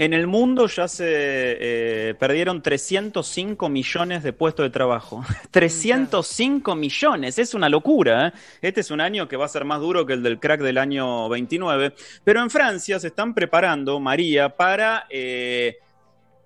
En 0.00 0.14
el 0.14 0.26
mundo 0.26 0.66
ya 0.66 0.88
se 0.88 1.04
eh, 1.06 2.14
perdieron 2.14 2.62
305 2.62 3.68
millones 3.68 4.22
de 4.22 4.32
puestos 4.32 4.64
de 4.64 4.70
trabajo. 4.70 5.22
305 5.50 6.74
millones, 6.74 7.38
es 7.38 7.52
una 7.52 7.68
locura. 7.68 8.28
¿eh? 8.28 8.32
Este 8.62 8.80
es 8.80 8.90
un 8.90 9.02
año 9.02 9.28
que 9.28 9.36
va 9.36 9.44
a 9.44 9.48
ser 9.48 9.66
más 9.66 9.78
duro 9.78 10.06
que 10.06 10.14
el 10.14 10.22
del 10.22 10.40
crack 10.40 10.62
del 10.62 10.78
año 10.78 11.28
29. 11.28 11.92
Pero 12.24 12.40
en 12.40 12.48
Francia 12.48 12.98
se 12.98 13.08
están 13.08 13.34
preparando, 13.34 14.00
María, 14.00 14.48
para... 14.48 15.06
eh, 15.10 15.76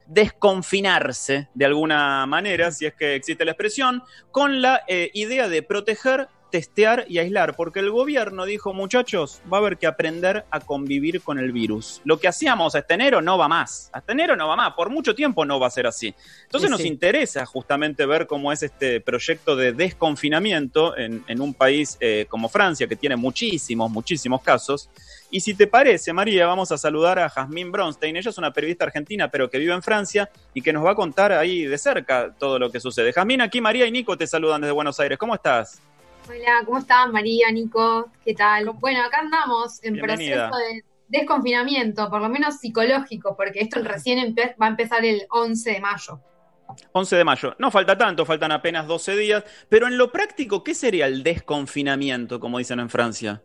desconfinarse 0.06 1.48
de 1.54 1.64
alguna 1.64 2.26
manera, 2.26 2.70
si 2.70 2.84
es 2.84 2.92
que 2.92 3.14
existe 3.14 3.44
la 3.44 3.52
expresión, 3.52 4.02
con 4.30 4.60
la 4.60 4.82
eh, 4.86 5.10
idea 5.14 5.48
de 5.48 5.62
proteger, 5.62 6.28
testear 6.54 7.04
y 7.08 7.18
aislar, 7.18 7.56
porque 7.56 7.80
el 7.80 7.90
gobierno 7.90 8.44
dijo, 8.44 8.72
muchachos, 8.72 9.42
va 9.52 9.56
a 9.56 9.60
haber 9.60 9.76
que 9.76 9.88
aprender 9.88 10.44
a 10.52 10.60
convivir 10.60 11.20
con 11.20 11.40
el 11.40 11.50
virus. 11.50 12.00
Lo 12.04 12.20
que 12.20 12.28
hacíamos 12.28 12.76
hasta 12.76 12.94
enero 12.94 13.20
no 13.20 13.36
va 13.36 13.48
más, 13.48 13.90
hasta 13.92 14.12
enero 14.12 14.36
no 14.36 14.46
va 14.46 14.54
más, 14.54 14.74
por 14.74 14.88
mucho 14.88 15.16
tiempo 15.16 15.44
no 15.44 15.58
va 15.58 15.66
a 15.66 15.70
ser 15.70 15.88
así. 15.88 16.14
Entonces 16.44 16.70
nos 16.70 16.82
sí. 16.82 16.86
interesa 16.86 17.44
justamente 17.44 18.06
ver 18.06 18.28
cómo 18.28 18.52
es 18.52 18.62
este 18.62 19.00
proyecto 19.00 19.56
de 19.56 19.72
desconfinamiento 19.72 20.96
en, 20.96 21.24
en 21.26 21.40
un 21.40 21.54
país 21.54 21.96
eh, 21.98 22.26
como 22.28 22.48
Francia, 22.48 22.86
que 22.86 22.94
tiene 22.94 23.16
muchísimos, 23.16 23.90
muchísimos 23.90 24.40
casos. 24.40 24.88
Y 25.32 25.40
si 25.40 25.54
te 25.54 25.66
parece, 25.66 26.12
María, 26.12 26.46
vamos 26.46 26.70
a 26.70 26.78
saludar 26.78 27.18
a 27.18 27.28
Jazmín 27.28 27.72
Bronstein. 27.72 28.14
Ella 28.16 28.30
es 28.30 28.38
una 28.38 28.52
periodista 28.52 28.84
argentina, 28.84 29.28
pero 29.28 29.50
que 29.50 29.58
vive 29.58 29.72
en 29.72 29.82
Francia 29.82 30.30
y 30.54 30.62
que 30.62 30.72
nos 30.72 30.84
va 30.84 30.92
a 30.92 30.94
contar 30.94 31.32
ahí 31.32 31.64
de 31.64 31.78
cerca 31.78 32.32
todo 32.38 32.60
lo 32.60 32.70
que 32.70 32.78
sucede. 32.78 33.12
Jazmín, 33.12 33.40
aquí 33.40 33.60
María 33.60 33.86
y 33.86 33.90
Nico 33.90 34.16
te 34.16 34.28
saludan 34.28 34.60
desde 34.60 34.70
Buenos 34.70 35.00
Aires. 35.00 35.18
¿Cómo 35.18 35.34
estás? 35.34 35.82
Hola, 36.28 36.62
¿cómo 36.64 36.78
están 36.78 37.12
María, 37.12 37.50
Nico? 37.52 38.10
¿Qué 38.24 38.34
tal? 38.34 38.70
Bueno, 38.80 39.02
acá 39.02 39.20
andamos 39.20 39.82
en 39.84 39.94
Bienvenida. 39.94 40.48
proceso 40.48 40.72
de 40.72 40.84
desconfinamiento, 41.08 42.08
por 42.08 42.20
lo 42.22 42.28
menos 42.28 42.58
psicológico, 42.58 43.36
porque 43.36 43.60
esto 43.60 43.82
recién 43.82 44.34
va 44.60 44.66
a 44.66 44.70
empezar 44.70 45.04
el 45.04 45.26
11 45.30 45.72
de 45.72 45.80
mayo. 45.80 46.20
11 46.92 47.16
de 47.16 47.24
mayo. 47.24 47.54
No 47.58 47.70
falta 47.70 47.96
tanto, 47.98 48.24
faltan 48.24 48.52
apenas 48.52 48.86
12 48.86 49.16
días. 49.16 49.44
Pero 49.68 49.86
en 49.86 49.98
lo 49.98 50.10
práctico, 50.10 50.64
¿qué 50.64 50.74
sería 50.74 51.06
el 51.06 51.22
desconfinamiento, 51.22 52.40
como 52.40 52.58
dicen 52.58 52.80
en 52.80 52.88
Francia? 52.88 53.42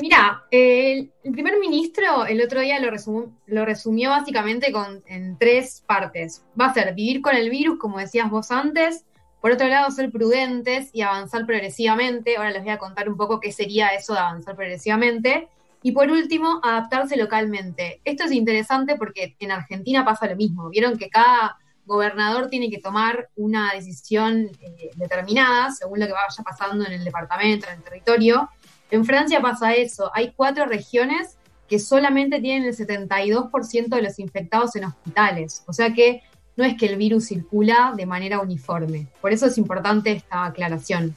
Mira, 0.00 0.44
el, 0.50 1.10
el 1.24 1.32
primer 1.32 1.58
ministro 1.58 2.26
el 2.26 2.42
otro 2.42 2.60
día 2.60 2.78
lo, 2.78 2.90
resum- 2.90 3.32
lo 3.46 3.64
resumió 3.64 4.10
básicamente 4.10 4.70
con, 4.70 5.02
en 5.06 5.38
tres 5.38 5.82
partes. 5.86 6.44
Va 6.60 6.66
a 6.66 6.74
ser 6.74 6.94
vivir 6.94 7.22
con 7.22 7.34
el 7.34 7.50
virus, 7.50 7.78
como 7.78 7.98
decías 7.98 8.30
vos 8.30 8.50
antes. 8.50 9.04
Por 9.40 9.52
otro 9.52 9.68
lado, 9.68 9.90
ser 9.90 10.10
prudentes 10.10 10.90
y 10.92 11.02
avanzar 11.02 11.46
progresivamente. 11.46 12.36
Ahora 12.36 12.50
les 12.50 12.62
voy 12.62 12.72
a 12.72 12.78
contar 12.78 13.08
un 13.08 13.16
poco 13.16 13.40
qué 13.40 13.52
sería 13.52 13.88
eso 13.88 14.14
de 14.14 14.20
avanzar 14.20 14.56
progresivamente. 14.56 15.48
Y 15.82 15.92
por 15.92 16.10
último, 16.10 16.60
adaptarse 16.62 17.16
localmente. 17.16 18.00
Esto 18.04 18.24
es 18.24 18.32
interesante 18.32 18.96
porque 18.96 19.36
en 19.38 19.52
Argentina 19.52 20.04
pasa 20.04 20.26
lo 20.26 20.34
mismo. 20.34 20.68
Vieron 20.70 20.98
que 20.98 21.08
cada 21.08 21.56
gobernador 21.86 22.48
tiene 22.48 22.68
que 22.68 22.78
tomar 22.78 23.30
una 23.36 23.72
decisión 23.72 24.50
eh, 24.60 24.90
determinada 24.96 25.70
según 25.72 26.00
lo 26.00 26.06
que 26.06 26.12
vaya 26.12 26.44
pasando 26.44 26.84
en 26.84 26.92
el 26.92 27.04
departamento, 27.04 27.66
en 27.68 27.76
el 27.76 27.82
territorio. 27.82 28.50
En 28.90 29.04
Francia 29.04 29.40
pasa 29.40 29.72
eso. 29.74 30.10
Hay 30.14 30.32
cuatro 30.36 30.66
regiones 30.66 31.38
que 31.68 31.78
solamente 31.78 32.40
tienen 32.40 32.68
el 32.68 32.76
72% 32.76 33.88
de 33.88 34.02
los 34.02 34.18
infectados 34.18 34.74
en 34.76 34.84
hospitales. 34.84 35.62
O 35.66 35.72
sea 35.72 35.92
que 35.92 36.22
no 36.58 36.64
es 36.64 36.76
que 36.76 36.86
el 36.86 36.96
virus 36.96 37.26
circula 37.28 37.94
de 37.96 38.04
manera 38.04 38.40
uniforme. 38.40 39.06
Por 39.20 39.32
eso 39.32 39.46
es 39.46 39.56
importante 39.56 40.10
esta 40.10 40.44
aclaración. 40.44 41.14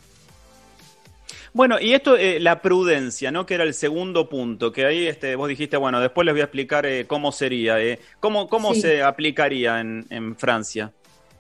Bueno, 1.54 1.80
y 1.82 1.94
esto, 1.94 2.16
eh, 2.16 2.40
la 2.40 2.62
prudencia, 2.62 3.32
¿no? 3.32 3.46
Que 3.46 3.56
era 3.56 3.64
el 3.66 3.74
segundo 3.74 4.30
punto, 4.30 4.72
que 4.72 4.86
ahí 4.86 5.08
este, 5.08 5.36
vos 5.36 5.50
dijiste, 5.50 5.76
bueno, 5.78 6.00
después 6.00 6.26
les 6.26 6.34
voy 6.36 6.42
a 6.42 6.46
explicar 6.46 6.86
eh, 6.86 7.06
cómo 7.08 7.32
sería, 7.32 7.82
eh, 7.82 8.00
cómo, 8.20 8.48
cómo 8.48 8.74
Sí. 8.74 8.82
se 8.82 9.04
aplicaría 9.04 9.82
en, 9.82 10.06
en 10.12 10.36
Francia. 10.38 10.94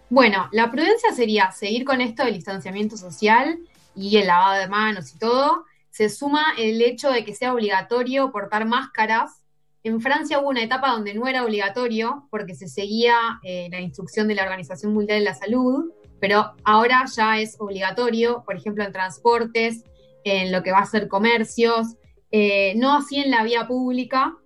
Bueno, 0.10 0.49
la 0.52 0.70
prudencia 0.72 1.14
sería 1.14 1.52
seguir 1.52 1.86
con 1.86 2.02
esto 2.02 2.26
del 2.26 2.34
distanciamiento 2.34 2.97
social 2.97 3.60
y 3.95 4.18
el 4.18 4.28
lavado 4.28 4.60
de 4.60 4.68
manos 4.68 5.14
y 5.16 5.20
todo. 5.20 5.66
Se 5.91 6.10
suma 6.10 6.43
el 6.58 6.82
hecho 6.82 7.12
de 7.12 7.24
que 7.24 7.36
sea 7.36 7.54
obligatorio 7.54 8.32
portar 8.32 8.66
máscaras. 8.66 9.41
En 9.84 10.00
Francia 10.00 10.40
hubo 10.40 10.50
una 10.50 10.62
etapa 10.62 10.92
donde 10.92 11.14
no 11.14 11.28
era 11.28 11.44
obligatorio 11.44 12.28
porque 12.30 12.54
se 12.54 12.68
seguía 12.68 13.16
eh, 13.44 13.68
la 13.72 13.82
instrucción 13.82 14.28
de 14.28 14.36
la 14.36 14.44
Organización 14.44 14.94
Mundial 14.94 15.20
de 15.20 15.26
la 15.26 15.34
Salud, 15.34 15.92
pero 16.20 16.54
ahora 16.64 17.06
ya 17.16 17.40
es 17.40 17.56
obligatorio, 17.60 18.44
por 18.46 18.56
ejemplo, 18.56 18.84
en 18.84 18.92
transportes, 18.92 19.84
en 20.24 20.52
lo 20.52 20.62
que 20.62 20.72
va 20.72 20.80
a 20.80 20.86
ser 20.86 21.08
comercios, 21.08 21.96
eh, 22.32 22.74
no 22.76 22.96
así 22.96 23.18
en 23.18 23.32
la 23.32 23.44
vía 23.44 23.68
pública, 23.68 24.38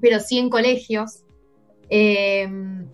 pero 0.00 0.20
sí 0.20 0.38
en 0.38 0.50
colegios. 0.50 1.24
Eh, 1.88 2.48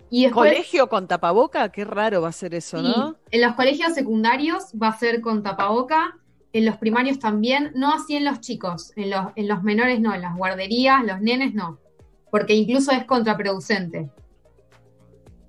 y 0.09 0.23
después, 0.23 0.51
Colegio 0.51 0.89
con 0.89 1.07
tapaboca, 1.07 1.71
qué 1.71 1.85
raro 1.85 2.23
va 2.23 2.29
a 2.29 2.31
ser 2.31 2.55
eso, 2.55 2.79
Sí, 2.79 2.83
¿no? 2.83 3.15
En 3.29 3.41
los 3.41 3.53
colegios 3.53 3.93
secundarios 3.93 4.65
va 4.81 4.87
a 4.87 4.97
ser 4.97 5.21
con 5.21 5.43
tapaboca, 5.43 6.17
en 6.53 6.65
los 6.65 6.77
primarios 6.77 7.19
también, 7.19 7.71
no 7.75 7.93
así 7.93 8.15
en 8.15 8.25
los 8.25 8.39
chicos, 8.39 8.93
en 8.95 9.09
los, 9.09 9.27
en 9.35 9.47
los 9.47 9.63
menores 9.63 9.99
no, 9.99 10.13
en 10.13 10.21
las 10.21 10.35
guarderías, 10.35 11.03
los 11.03 11.21
nenes 11.21 11.53
no, 11.53 11.79
porque 12.31 12.55
incluso 12.55 12.91
es 12.91 13.03
contraproducente. 13.05 14.09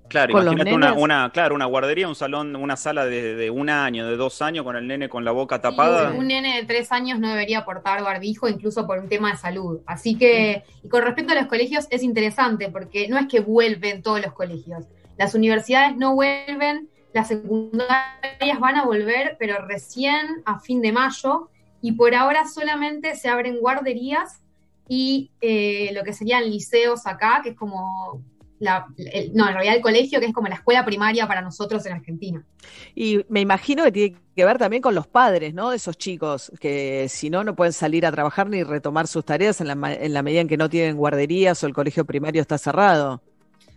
Claro, 0.08 0.32
Con 0.32 0.42
imagínate 0.42 0.74
una, 0.74 0.94
una, 0.94 1.30
claro, 1.32 1.54
una 1.54 1.66
guardería, 1.66 2.08
un 2.08 2.14
salón, 2.14 2.56
una 2.56 2.76
sala 2.76 3.04
de, 3.04 3.34
de 3.34 3.50
un 3.50 3.68
año, 3.68 4.06
de 4.06 4.16
dos 4.16 4.40
años, 4.40 4.64
con 4.64 4.74
el 4.74 4.86
nene 4.86 5.08
con 5.10 5.22
la 5.22 5.32
boca 5.32 5.60
tapada. 5.60 6.12
Un 6.12 6.28
nene 6.28 6.56
de 6.56 6.64
tres 6.64 6.90
años 6.92 7.18
no 7.18 7.28
debería 7.28 7.66
portar 7.66 8.02
barbijo, 8.02 8.48
incluso 8.48 8.86
por 8.86 8.98
un 8.98 9.08
tema 9.08 9.32
de 9.32 9.36
salud. 9.36 9.80
Así 9.84 10.16
que, 10.16 10.64
y 10.82 10.88
con 10.88 11.02
respecto 11.02 11.32
a 11.32 11.36
los 11.36 11.46
colegios, 11.46 11.86
es 11.90 12.02
interesante 12.02 12.70
porque 12.70 13.06
no 13.08 13.18
es 13.18 13.26
que 13.26 13.40
vuelven 13.40 14.02
todos 14.02 14.22
los 14.22 14.32
colegios. 14.32 14.86
Las 15.18 15.34
universidades 15.34 15.94
no 15.96 16.14
vuelven, 16.14 16.88
las 17.18 17.28
secundarias 17.28 18.60
van 18.60 18.76
a 18.76 18.84
volver, 18.84 19.36
pero 19.38 19.54
recién 19.66 20.42
a 20.44 20.60
fin 20.60 20.80
de 20.80 20.92
mayo. 20.92 21.50
Y 21.80 21.92
por 21.92 22.14
ahora 22.14 22.46
solamente 22.46 23.14
se 23.16 23.28
abren 23.28 23.58
guarderías 23.60 24.40
y 24.88 25.30
eh, 25.40 25.90
lo 25.94 26.02
que 26.04 26.12
serían 26.12 26.48
liceos 26.50 27.06
acá, 27.06 27.40
que 27.42 27.50
es 27.50 27.56
como. 27.56 28.22
La, 28.60 28.86
el- 28.96 29.32
no, 29.34 29.46
en 29.46 29.54
realidad 29.54 29.76
el 29.76 29.82
colegio, 29.82 30.18
que 30.18 30.26
es 30.26 30.32
como 30.32 30.48
la 30.48 30.56
escuela 30.56 30.84
primaria 30.84 31.28
para 31.28 31.40
nosotros 31.42 31.86
en 31.86 31.92
Argentina. 31.92 32.44
Y 32.92 33.24
me 33.28 33.40
imagino 33.40 33.84
que 33.84 33.92
tiene 33.92 34.16
que 34.34 34.44
ver 34.44 34.58
también 34.58 34.82
con 34.82 34.96
los 34.96 35.06
padres, 35.06 35.54
¿no? 35.54 35.70
De 35.70 35.76
esos 35.76 35.96
chicos, 35.96 36.50
que 36.58 37.06
si 37.08 37.30
no, 37.30 37.44
no 37.44 37.54
pueden 37.54 37.72
salir 37.72 38.04
a 38.04 38.10
trabajar 38.10 38.48
ni 38.48 38.64
retomar 38.64 39.06
sus 39.06 39.24
tareas 39.24 39.60
en 39.60 39.68
la, 39.68 39.76
ma- 39.76 39.94
en 39.94 40.12
la 40.12 40.22
medida 40.24 40.40
en 40.40 40.48
que 40.48 40.56
no 40.56 40.68
tienen 40.68 40.96
guarderías 40.96 41.62
o 41.62 41.68
el 41.68 41.72
colegio 41.72 42.04
primario 42.04 42.42
está 42.42 42.58
cerrado. 42.58 43.22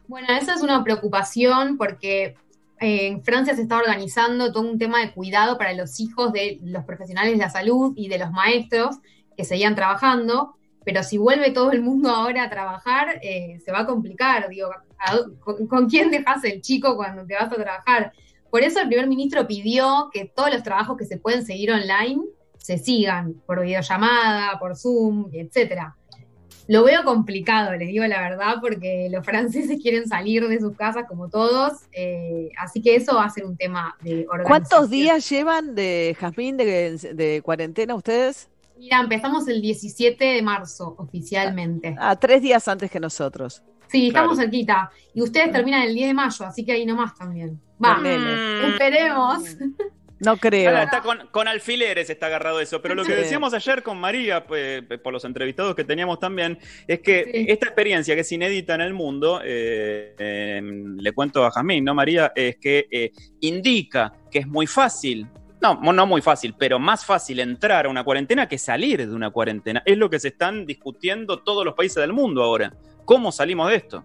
Bueno, 0.08 0.28
esa 0.34 0.56
es 0.56 0.62
una 0.64 0.84
preocupación 0.84 1.78
porque 1.78 2.34
en 2.82 3.23
Francia 3.23 3.55
se 3.55 3.61
está 3.61 3.77
organizando 3.77 4.51
todo 4.51 4.69
un 4.69 4.77
tema 4.79 4.99
de 4.99 5.13
cuidado 5.13 5.57
para 5.57 5.73
los 5.73 5.99
hijos 5.99 6.34
de 6.34 6.59
los 6.63 6.84
profesionales 6.84 7.32
de 7.34 7.38
la 7.38 7.49
salud 7.49 7.93
y 7.95 8.09
de 8.09 8.17
los 8.17 8.32
maestros 8.32 8.97
que 9.38 9.45
seguían 9.45 9.75
trabajando, 9.75 10.55
pero 10.84 11.03
si 11.03 11.17
vuelve 11.17 11.51
todo 11.51 11.71
el 11.71 11.82
mundo 11.82 12.09
ahora 12.09 12.43
a 12.43 12.49
trabajar, 12.49 13.19
eh, 13.21 13.59
se 13.63 13.71
va 13.71 13.82
a 13.82 13.86
complicar. 13.86 14.49
Digo, 14.49 14.69
¿a- 14.99 15.19
con, 15.39 15.67
con 15.67 15.88
quién 15.88 16.09
dejas 16.11 16.43
el 16.43 16.61
chico 16.61 16.95
cuando 16.95 17.25
te 17.25 17.36
vas 17.36 17.51
a 17.51 17.55
trabajar? 17.55 18.11
Por 18.49 18.61
eso 18.63 18.82
el 18.82 18.88
primer 18.88 19.07
ministro 19.07 19.47
pidió 19.47 20.09
que 20.11 20.25
todos 20.25 20.51
los 20.51 20.63
trabajos 20.63 20.97
que 20.97 21.05
se 21.05 21.17
pueden 21.17 21.45
seguir 21.45 21.71
online 21.71 22.21
se 22.57 22.77
sigan 22.77 23.36
por 23.45 23.61
videollamada, 23.61 24.59
por 24.59 24.75
Zoom, 24.75 25.29
etcétera. 25.32 25.95
Lo 26.68 26.84
veo 26.84 27.03
complicado, 27.03 27.76
les 27.76 27.88
digo 27.89 28.05
la 28.05 28.22
verdad, 28.30 28.55
porque 28.62 29.07
los 29.12 29.26
franceses 29.26 29.78
quieren 29.82 30.07
salir 30.07 30.47
de 30.47 30.59
sus 30.59 30.76
casas 30.76 31.05
como 31.07 31.30
todos, 31.30 31.74
eh, 31.91 32.49
así 32.57 32.82
que 32.82 32.95
eso 32.95 33.16
va 33.16 33.26
a 33.26 33.30
ser 33.30 33.45
un 33.45 33.57
tema 33.57 33.95
de 34.01 34.26
organización. 34.30 34.45
¿Cuántos 34.45 34.89
días 34.89 35.30
llevan 35.30 35.76
de 35.76 36.16
Jazmín 36.20 36.57
de, 36.57 36.97
de 37.14 37.41
cuarentena 37.41 37.95
ustedes? 37.95 38.47
Mira, 38.78 38.99
empezamos 39.01 39.47
el 39.47 39.62
17 39.62 40.24
de 40.26 40.41
marzo 40.41 40.95
oficialmente. 40.97 41.95
Ah, 41.99 42.16
tres 42.16 42.41
días 42.41 42.68
antes 42.68 42.89
que 42.89 42.99
nosotros. 42.99 43.62
Sí, 43.88 44.07
estamos 44.07 44.36
Claro. 44.36 44.49
cerquita. 44.49 44.91
Y 45.14 45.22
ustedes 45.22 45.51
terminan 45.51 45.84
el 45.84 45.93
10 45.93 46.07
de 46.07 46.14
mayo, 46.14 46.45
así 46.45 46.64
que 46.64 46.72
ahí 46.72 46.86
nomás 46.86 47.14
también. 47.14 47.59
Va, 47.84 47.99
esperemos. 48.70 49.43
No 50.22 50.38
creo. 50.38 50.69
Ahora, 50.69 50.84
está 50.84 51.01
con, 51.01 51.28
con 51.32 51.47
alfileres 51.47 52.09
está 52.11 52.28
agarrado 52.28 52.61
eso. 52.61 52.80
Pero 52.80 52.93
lo 52.93 53.03
que 53.03 53.15
decíamos 53.15 53.55
ayer 53.55 53.82
con 53.82 53.99
María, 53.99 54.45
pues, 54.45 54.84
por 55.03 55.11
los 55.11 55.26
entrevistados 55.26 55.76
que 55.76 55.84
teníamos 55.84 56.19
también, 56.19 56.59
es 56.88 56.99
que 56.99 57.45
esta 57.47 57.65
experiencia 57.65 58.13
que 58.13 58.22
es 58.22 58.32
inédita 58.32 58.76
en 58.76 58.82
el 58.82 58.93
mundo, 58.93 59.41
eh, 59.43 60.13
eh, 60.19 60.61
le 60.63 61.11
cuento 61.13 61.43
a 61.43 61.49
Jamín, 61.49 61.84
¿no, 61.84 61.95
María? 61.95 62.32
Es 62.36 62.57
que 62.57 62.88
eh, 62.91 63.11
indica 63.39 64.13
que 64.30 64.39
es 64.39 64.47
muy 64.47 64.67
fácil. 64.67 65.28
No, 65.59 65.80
no 65.82 66.05
muy 66.05 66.22
fácil, 66.22 66.53
pero 66.57 66.78
más 66.78 67.03
fácil 67.03 67.39
entrar 67.39 67.88
a 67.88 67.89
una 67.89 68.03
cuarentena 68.03 68.47
que 68.47 68.59
salir 68.59 69.07
de 69.07 69.15
una 69.15 69.32
cuarentena. 69.32 69.82
Es 69.86 69.97
lo 69.97 70.09
que 70.09 70.19
se 70.19 70.30
están 70.30 70.67
discutiendo 70.67 71.39
todos 71.39 71.65
los 71.65 71.74
países 71.74 71.97
del 71.97 72.13
mundo 72.13 72.43
ahora. 72.43 72.74
¿Cómo 73.05 73.32
salimos 73.32 73.69
de 73.69 73.76
esto? 73.76 74.03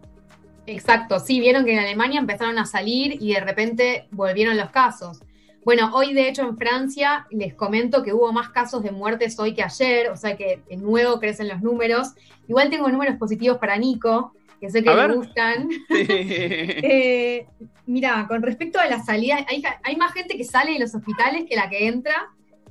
Exacto, 0.66 1.20
sí, 1.20 1.40
vieron 1.40 1.64
que 1.64 1.74
en 1.74 1.78
Alemania 1.78 2.18
empezaron 2.18 2.58
a 2.58 2.64
salir 2.64 3.22
y 3.22 3.34
de 3.34 3.40
repente 3.40 4.08
volvieron 4.10 4.56
los 4.56 4.70
casos. 4.70 5.20
Bueno, 5.66 5.90
hoy 5.94 6.14
de 6.14 6.28
hecho 6.28 6.42
en 6.42 6.56
Francia 6.56 7.26
les 7.28 7.52
comento 7.52 8.04
que 8.04 8.12
hubo 8.12 8.32
más 8.32 8.50
casos 8.50 8.84
de 8.84 8.92
muertes 8.92 9.36
hoy 9.40 9.52
que 9.52 9.64
ayer, 9.64 10.10
o 10.10 10.16
sea 10.16 10.36
que 10.36 10.60
de 10.70 10.76
nuevo 10.76 11.18
crecen 11.18 11.48
los 11.48 11.60
números. 11.60 12.12
Igual 12.46 12.70
tengo 12.70 12.88
números 12.88 13.16
positivos 13.16 13.58
para 13.58 13.76
Nico, 13.76 14.32
que 14.60 14.70
sé 14.70 14.84
que 14.84 14.94
le 14.94 15.14
gustan. 15.16 15.68
Eh, 15.90 17.48
mira, 17.84 18.26
con 18.28 18.42
respecto 18.42 18.78
a 18.78 18.86
las 18.86 19.06
salidas, 19.06 19.44
hay, 19.48 19.60
hay 19.82 19.96
más 19.96 20.12
gente 20.12 20.36
que 20.36 20.44
sale 20.44 20.74
de 20.74 20.78
los 20.78 20.94
hospitales 20.94 21.46
que 21.48 21.56
la 21.56 21.68
que 21.68 21.88
entra. 21.88 22.28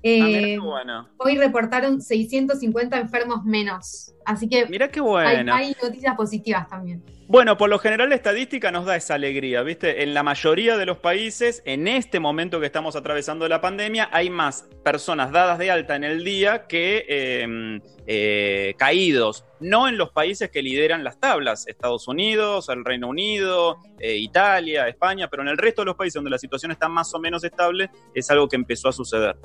Eh, 0.08 0.56
Ah, 0.56 0.64
bueno. 0.64 1.10
Hoy 1.18 1.36
reportaron 1.36 2.00
650 2.00 2.96
enfermos 3.00 3.44
menos. 3.44 4.14
Así 4.24 4.48
que 4.48 4.68
Mirá 4.68 4.90
qué 4.90 5.00
hay, 5.00 5.06
bueno. 5.06 5.54
hay 5.56 5.76
noticias 5.82 6.16
positivas 6.16 6.70
también. 6.70 7.04
Bueno, 7.28 7.58
por 7.58 7.72
lo 7.72 7.80
general 7.80 8.10
la 8.10 8.16
estadística 8.16 8.72
nos 8.72 8.86
da 8.86 8.96
esa 8.96 9.16
alegría, 9.16 9.64
¿viste? 9.64 10.04
En 10.04 10.14
la 10.14 10.22
mayoría 10.22 10.78
de 10.78 10.86
los 10.86 11.00
países, 11.00 11.64
en 11.66 11.88
este 11.88 12.20
momento 12.20 12.60
que 12.60 12.68
estamos 12.68 12.96
atravesando 12.96 13.48
la 13.48 13.62
pandemia, 13.62 14.10
hay 14.12 14.30
más 14.30 14.70
personas 14.84 15.32
dadas 15.32 15.58
de 15.58 15.72
alta 15.72 15.96
en 15.96 16.04
el 16.04 16.24
día 16.24 16.68
que 16.68 17.04
eh, 17.10 17.80
eh, 18.06 18.76
caídos. 18.78 19.44
No 19.60 19.88
en 19.88 19.98
los 19.98 20.12
países 20.12 20.52
que 20.52 20.62
lideran 20.62 21.04
las 21.04 21.20
tablas, 21.20 21.68
Estados 21.68 22.08
Unidos, 22.08 22.70
el 22.70 22.86
Reino 22.86 23.08
Unido, 23.08 23.80
eh, 24.00 24.18
Italia, 24.18 24.88
España, 24.88 25.28
pero 25.28 25.42
en 25.42 25.50
el 25.50 25.58
resto 25.58 25.82
de 25.82 25.88
los 25.88 25.96
países 25.96 26.14
donde 26.14 26.30
la 26.30 26.38
situación 26.38 26.72
está 26.72 26.88
más 26.90 27.12
o 27.16 27.20
menos 27.20 27.44
estable, 27.44 27.90
es 28.14 28.30
algo 28.30 28.48
que 28.48 28.56
empezó 28.56 28.90
a 28.90 28.92
suceder. 28.92 29.36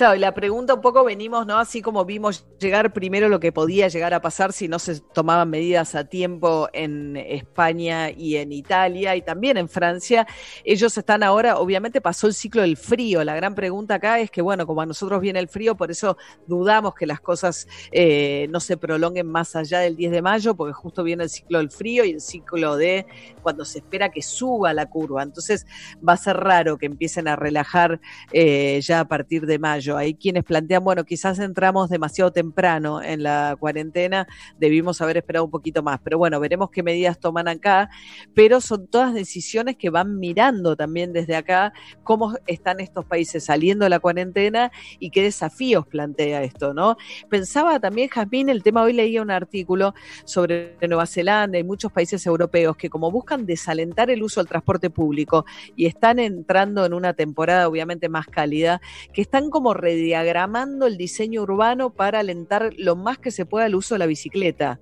Claro, 0.00 0.16
y 0.16 0.18
la 0.18 0.32
pregunta 0.32 0.72
un 0.72 0.80
poco 0.80 1.04
venimos, 1.04 1.46
¿no? 1.46 1.58
Así 1.58 1.82
como 1.82 2.06
vimos 2.06 2.46
llegar 2.58 2.90
primero 2.94 3.28
lo 3.28 3.38
que 3.38 3.52
podía 3.52 3.86
llegar 3.88 4.14
a 4.14 4.22
pasar 4.22 4.54
si 4.54 4.66
no 4.66 4.78
se 4.78 4.98
tomaban 4.98 5.50
medidas 5.50 5.94
a 5.94 6.04
tiempo 6.04 6.70
en 6.72 7.18
España 7.18 8.08
y 8.08 8.36
en 8.36 8.50
Italia 8.50 9.14
y 9.14 9.20
también 9.20 9.58
en 9.58 9.68
Francia. 9.68 10.26
Ellos 10.64 10.96
están 10.96 11.22
ahora, 11.22 11.58
obviamente 11.58 12.00
pasó 12.00 12.28
el 12.28 12.32
ciclo 12.32 12.62
del 12.62 12.78
frío. 12.78 13.22
La 13.24 13.36
gran 13.36 13.54
pregunta 13.54 13.96
acá 13.96 14.20
es 14.20 14.30
que, 14.30 14.40
bueno, 14.40 14.66
como 14.66 14.80
a 14.80 14.86
nosotros 14.86 15.20
viene 15.20 15.38
el 15.38 15.48
frío, 15.48 15.76
por 15.76 15.90
eso 15.90 16.16
dudamos 16.46 16.94
que 16.94 17.04
las 17.04 17.20
cosas 17.20 17.68
eh, 17.92 18.46
no 18.48 18.60
se 18.60 18.78
prolonguen 18.78 19.26
más 19.26 19.54
allá 19.54 19.80
del 19.80 19.96
10 19.96 20.12
de 20.12 20.22
mayo, 20.22 20.54
porque 20.54 20.72
justo 20.72 21.02
viene 21.02 21.24
el 21.24 21.28
ciclo 21.28 21.58
del 21.58 21.70
frío 21.70 22.06
y 22.06 22.12
el 22.12 22.22
ciclo 22.22 22.78
de 22.78 23.04
cuando 23.42 23.66
se 23.66 23.80
espera 23.80 24.08
que 24.08 24.22
suba 24.22 24.72
la 24.72 24.86
curva. 24.86 25.22
Entonces 25.22 25.66
va 26.02 26.14
a 26.14 26.16
ser 26.16 26.38
raro 26.38 26.78
que 26.78 26.86
empiecen 26.86 27.28
a 27.28 27.36
relajar 27.36 28.00
eh, 28.32 28.80
ya 28.82 29.00
a 29.00 29.04
partir 29.06 29.44
de 29.44 29.58
mayo. 29.58 29.89
Hay 29.96 30.14
quienes 30.14 30.44
plantean, 30.44 30.84
bueno, 30.84 31.04
quizás 31.04 31.38
entramos 31.38 31.90
demasiado 31.90 32.32
temprano 32.32 33.02
en 33.02 33.22
la 33.22 33.56
cuarentena, 33.58 34.26
debimos 34.58 35.00
haber 35.00 35.18
esperado 35.18 35.44
un 35.44 35.50
poquito 35.50 35.82
más, 35.82 36.00
pero 36.02 36.18
bueno, 36.18 36.40
veremos 36.40 36.70
qué 36.70 36.82
medidas 36.82 37.18
toman 37.18 37.48
acá, 37.48 37.90
pero 38.34 38.60
son 38.60 38.86
todas 38.86 39.14
decisiones 39.14 39.76
que 39.76 39.90
van 39.90 40.18
mirando 40.18 40.76
también 40.76 41.12
desde 41.12 41.36
acá 41.36 41.72
cómo 42.02 42.34
están 42.46 42.80
estos 42.80 43.04
países 43.04 43.44
saliendo 43.44 43.84
de 43.84 43.90
la 43.90 44.00
cuarentena 44.00 44.70
y 44.98 45.10
qué 45.10 45.22
desafíos 45.22 45.86
plantea 45.86 46.42
esto, 46.42 46.74
¿no? 46.74 46.96
Pensaba 47.28 47.80
también, 47.80 48.08
Jazmín, 48.08 48.48
el 48.48 48.62
tema, 48.62 48.82
hoy 48.82 48.92
leía 48.92 49.22
un 49.22 49.30
artículo 49.30 49.94
sobre 50.24 50.76
Nueva 50.86 51.06
Zelanda 51.06 51.58
y 51.58 51.64
muchos 51.64 51.92
países 51.92 52.24
europeos 52.26 52.76
que 52.76 52.90
como 52.90 53.10
buscan 53.10 53.46
desalentar 53.46 54.10
el 54.10 54.22
uso 54.22 54.40
del 54.40 54.48
transporte 54.48 54.90
público 54.90 55.44
y 55.76 55.86
están 55.86 56.18
entrando 56.18 56.84
en 56.84 56.94
una 56.94 57.14
temporada 57.14 57.68
obviamente 57.68 58.08
más 58.08 58.26
cálida, 58.26 58.80
que 59.12 59.22
están 59.22 59.50
como 59.50 59.69
rediagramando 59.74 60.86
el 60.86 60.96
diseño 60.96 61.42
urbano 61.42 61.90
para 61.90 62.20
alentar 62.20 62.72
lo 62.76 62.96
más 62.96 63.18
que 63.18 63.30
se 63.30 63.46
pueda 63.46 63.66
el 63.66 63.74
uso 63.74 63.94
de 63.94 63.98
la 64.00 64.06
bicicleta. 64.06 64.78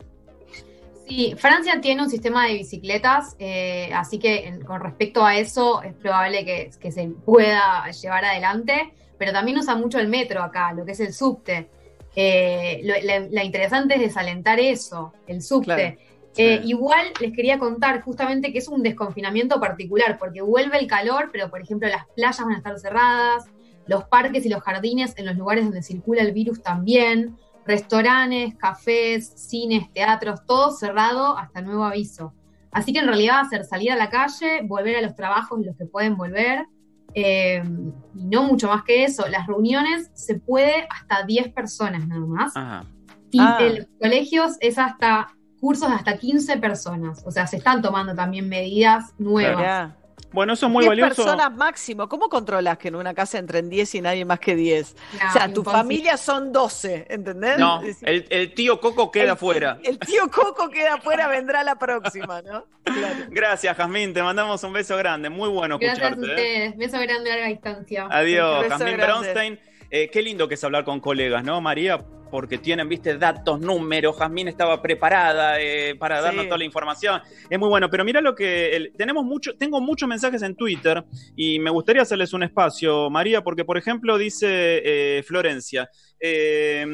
Sí, 1.06 1.34
Francia 1.38 1.80
tiene 1.80 2.02
un 2.02 2.10
sistema 2.10 2.46
de 2.46 2.54
bicicletas, 2.54 3.34
eh, 3.38 3.90
así 3.94 4.18
que 4.18 4.46
en- 4.46 4.60
con 4.64 4.80
respecto 4.82 5.24
a 5.24 5.36
eso 5.38 5.82
es 5.82 5.94
probable 5.94 6.44
que, 6.44 6.70
que 6.78 6.92
se 6.92 7.06
pueda 7.24 7.90
llevar 7.90 8.26
adelante, 8.26 8.92
pero 9.16 9.32
también 9.32 9.56
usa 9.58 9.74
mucho 9.74 9.98
el 9.98 10.08
metro 10.08 10.42
acá, 10.42 10.72
lo 10.74 10.84
que 10.84 10.92
es 10.92 11.00
el 11.00 11.14
subte. 11.14 11.70
Eh, 12.14 12.80
lo, 12.84 12.94
la, 13.06 13.26
la 13.30 13.44
interesante 13.44 13.94
es 13.94 14.00
desalentar 14.00 14.60
eso, 14.60 15.12
el 15.26 15.40
subte. 15.40 15.64
Claro. 15.74 15.96
Eh, 16.36 16.60
Igual 16.64 17.06
les 17.20 17.32
quería 17.32 17.58
contar 17.58 18.00
justamente 18.02 18.52
que 18.52 18.58
es 18.58 18.68
un 18.68 18.82
desconfinamiento 18.82 19.58
particular, 19.60 20.18
porque 20.18 20.40
vuelve 20.42 20.78
el 20.78 20.86
calor, 20.86 21.30
pero 21.32 21.50
por 21.50 21.60
ejemplo 21.60 21.88
las 21.88 22.06
playas 22.14 22.38
van 22.40 22.52
a 22.52 22.56
estar 22.58 22.78
cerradas, 22.78 23.46
los 23.86 24.04
parques 24.04 24.44
y 24.46 24.48
los 24.48 24.62
jardines 24.62 25.14
en 25.16 25.26
los 25.26 25.36
lugares 25.36 25.64
donde 25.64 25.82
circula 25.82 26.22
el 26.22 26.32
virus 26.32 26.62
también, 26.62 27.36
restaurantes, 27.66 28.54
cafés, 28.56 29.28
cines, 29.36 29.92
teatros, 29.92 30.44
todo 30.46 30.70
cerrado 30.70 31.36
hasta 31.38 31.60
nuevo 31.60 31.84
aviso. 31.84 32.32
Así 32.70 32.92
que 32.92 32.98
en 32.98 33.06
realidad 33.06 33.34
va 33.36 33.40
a 33.40 33.48
ser 33.48 33.64
salir 33.64 33.90
a 33.92 33.96
la 33.96 34.10
calle, 34.10 34.60
volver 34.64 34.96
a 34.96 35.02
los 35.02 35.16
trabajos 35.16 35.64
los 35.64 35.76
que 35.76 35.86
pueden 35.86 36.16
volver, 36.16 36.66
eh, 37.14 37.62
y 38.14 38.26
no 38.26 38.42
mucho 38.42 38.68
más 38.68 38.84
que 38.84 39.04
eso. 39.04 39.26
Las 39.28 39.46
reuniones 39.46 40.10
se 40.14 40.38
puede 40.38 40.86
hasta 40.90 41.22
10 41.24 41.48
personas 41.52 42.06
nada 42.06 42.26
más. 42.26 42.54
Ajá. 42.56 42.84
Y 43.30 43.40
Ah. 43.40 43.58
en 43.60 43.76
los 43.78 43.86
colegios 44.00 44.56
es 44.60 44.78
hasta 44.78 45.28
cursos 45.60 45.88
de 45.88 45.94
hasta 45.96 46.16
15 46.16 46.56
personas. 46.58 47.22
O 47.26 47.30
sea, 47.30 47.46
se 47.46 47.56
están 47.56 47.82
tomando 47.82 48.14
también 48.14 48.48
medidas 48.48 49.12
nuevas. 49.18 49.92
Bueno, 50.30 50.52
eso 50.52 50.66
es 50.66 50.72
muy 50.72 50.82
10 50.84 50.88
valioso. 50.90 51.14
personas 51.24 51.54
máximo. 51.56 52.06
¿Cómo 52.06 52.28
controlas 52.28 52.76
que 52.76 52.88
en 52.88 52.96
una 52.96 53.14
casa 53.14 53.38
entren 53.38 53.70
10 53.70 53.94
y 53.94 54.00
nadie 54.02 54.24
más 54.26 54.38
que 54.40 54.54
10? 54.56 54.94
No, 55.22 55.28
o 55.28 55.32
sea, 55.32 55.50
tu 55.50 55.64
familia 55.64 56.18
son 56.18 56.52
12, 56.52 57.06
¿entendés? 57.08 57.56
No, 57.58 57.80
el, 58.02 58.26
el 58.28 58.52
tío 58.52 58.78
Coco 58.78 59.10
queda 59.10 59.32
el- 59.32 59.38
fuera. 59.38 59.78
El 59.82 59.98
tío 59.98 60.28
Coco 60.30 60.68
queda 60.68 60.94
afuera, 60.94 61.28
vendrá 61.28 61.64
la 61.64 61.76
próxima, 61.78 62.42
¿no? 62.42 62.66
Claro. 62.82 63.24
Gracias, 63.30 63.74
Jazmín. 63.74 64.12
Te 64.12 64.22
mandamos 64.22 64.62
un 64.64 64.72
beso 64.74 64.98
grande. 64.98 65.30
Muy 65.30 65.48
bueno 65.48 65.78
Gracias 65.78 66.04
a 66.04 66.08
escucharte. 66.10 66.42
¿eh? 66.42 66.68
ustedes. 66.68 66.76
Beso 66.76 67.00
grande 67.00 67.30
a 67.30 67.34
larga 67.34 67.48
distancia. 67.48 68.06
Adiós, 68.10 68.66
Jazmín 68.68 68.96
grande. 68.98 69.60
Eh, 69.90 70.10
qué 70.12 70.20
lindo 70.22 70.48
que 70.48 70.54
es 70.54 70.64
hablar 70.64 70.84
con 70.84 71.00
colegas, 71.00 71.42
¿no, 71.44 71.60
María? 71.60 72.04
Porque 72.30 72.58
tienen, 72.58 72.90
viste, 72.90 73.16
datos, 73.16 73.58
números. 73.58 74.14
Jazmín 74.18 74.48
estaba 74.48 74.82
preparada 74.82 75.58
eh, 75.62 75.94
para 75.98 76.20
darnos 76.20 76.42
Sí. 76.42 76.48
toda 76.48 76.58
la 76.58 76.64
información. 76.66 77.22
Es 77.48 77.58
muy 77.58 77.70
bueno. 77.70 77.88
Pero 77.88 78.04
mira 78.04 78.20
lo 78.20 78.34
que 78.34 78.76
el- 78.76 78.92
tenemos 78.98 79.24
mucho, 79.24 79.56
tengo 79.56 79.80
muchos 79.80 80.06
mensajes 80.06 80.42
en 80.42 80.54
Twitter 80.54 81.02
y 81.34 81.58
me 81.58 81.70
gustaría 81.70 82.02
hacerles 82.02 82.34
un 82.34 82.42
espacio, 82.42 83.08
María, 83.08 83.42
porque 83.42 83.64
por 83.64 83.78
ejemplo 83.78 84.18
dice 84.18 84.46
eh, 84.84 85.22
Florencia, 85.26 85.88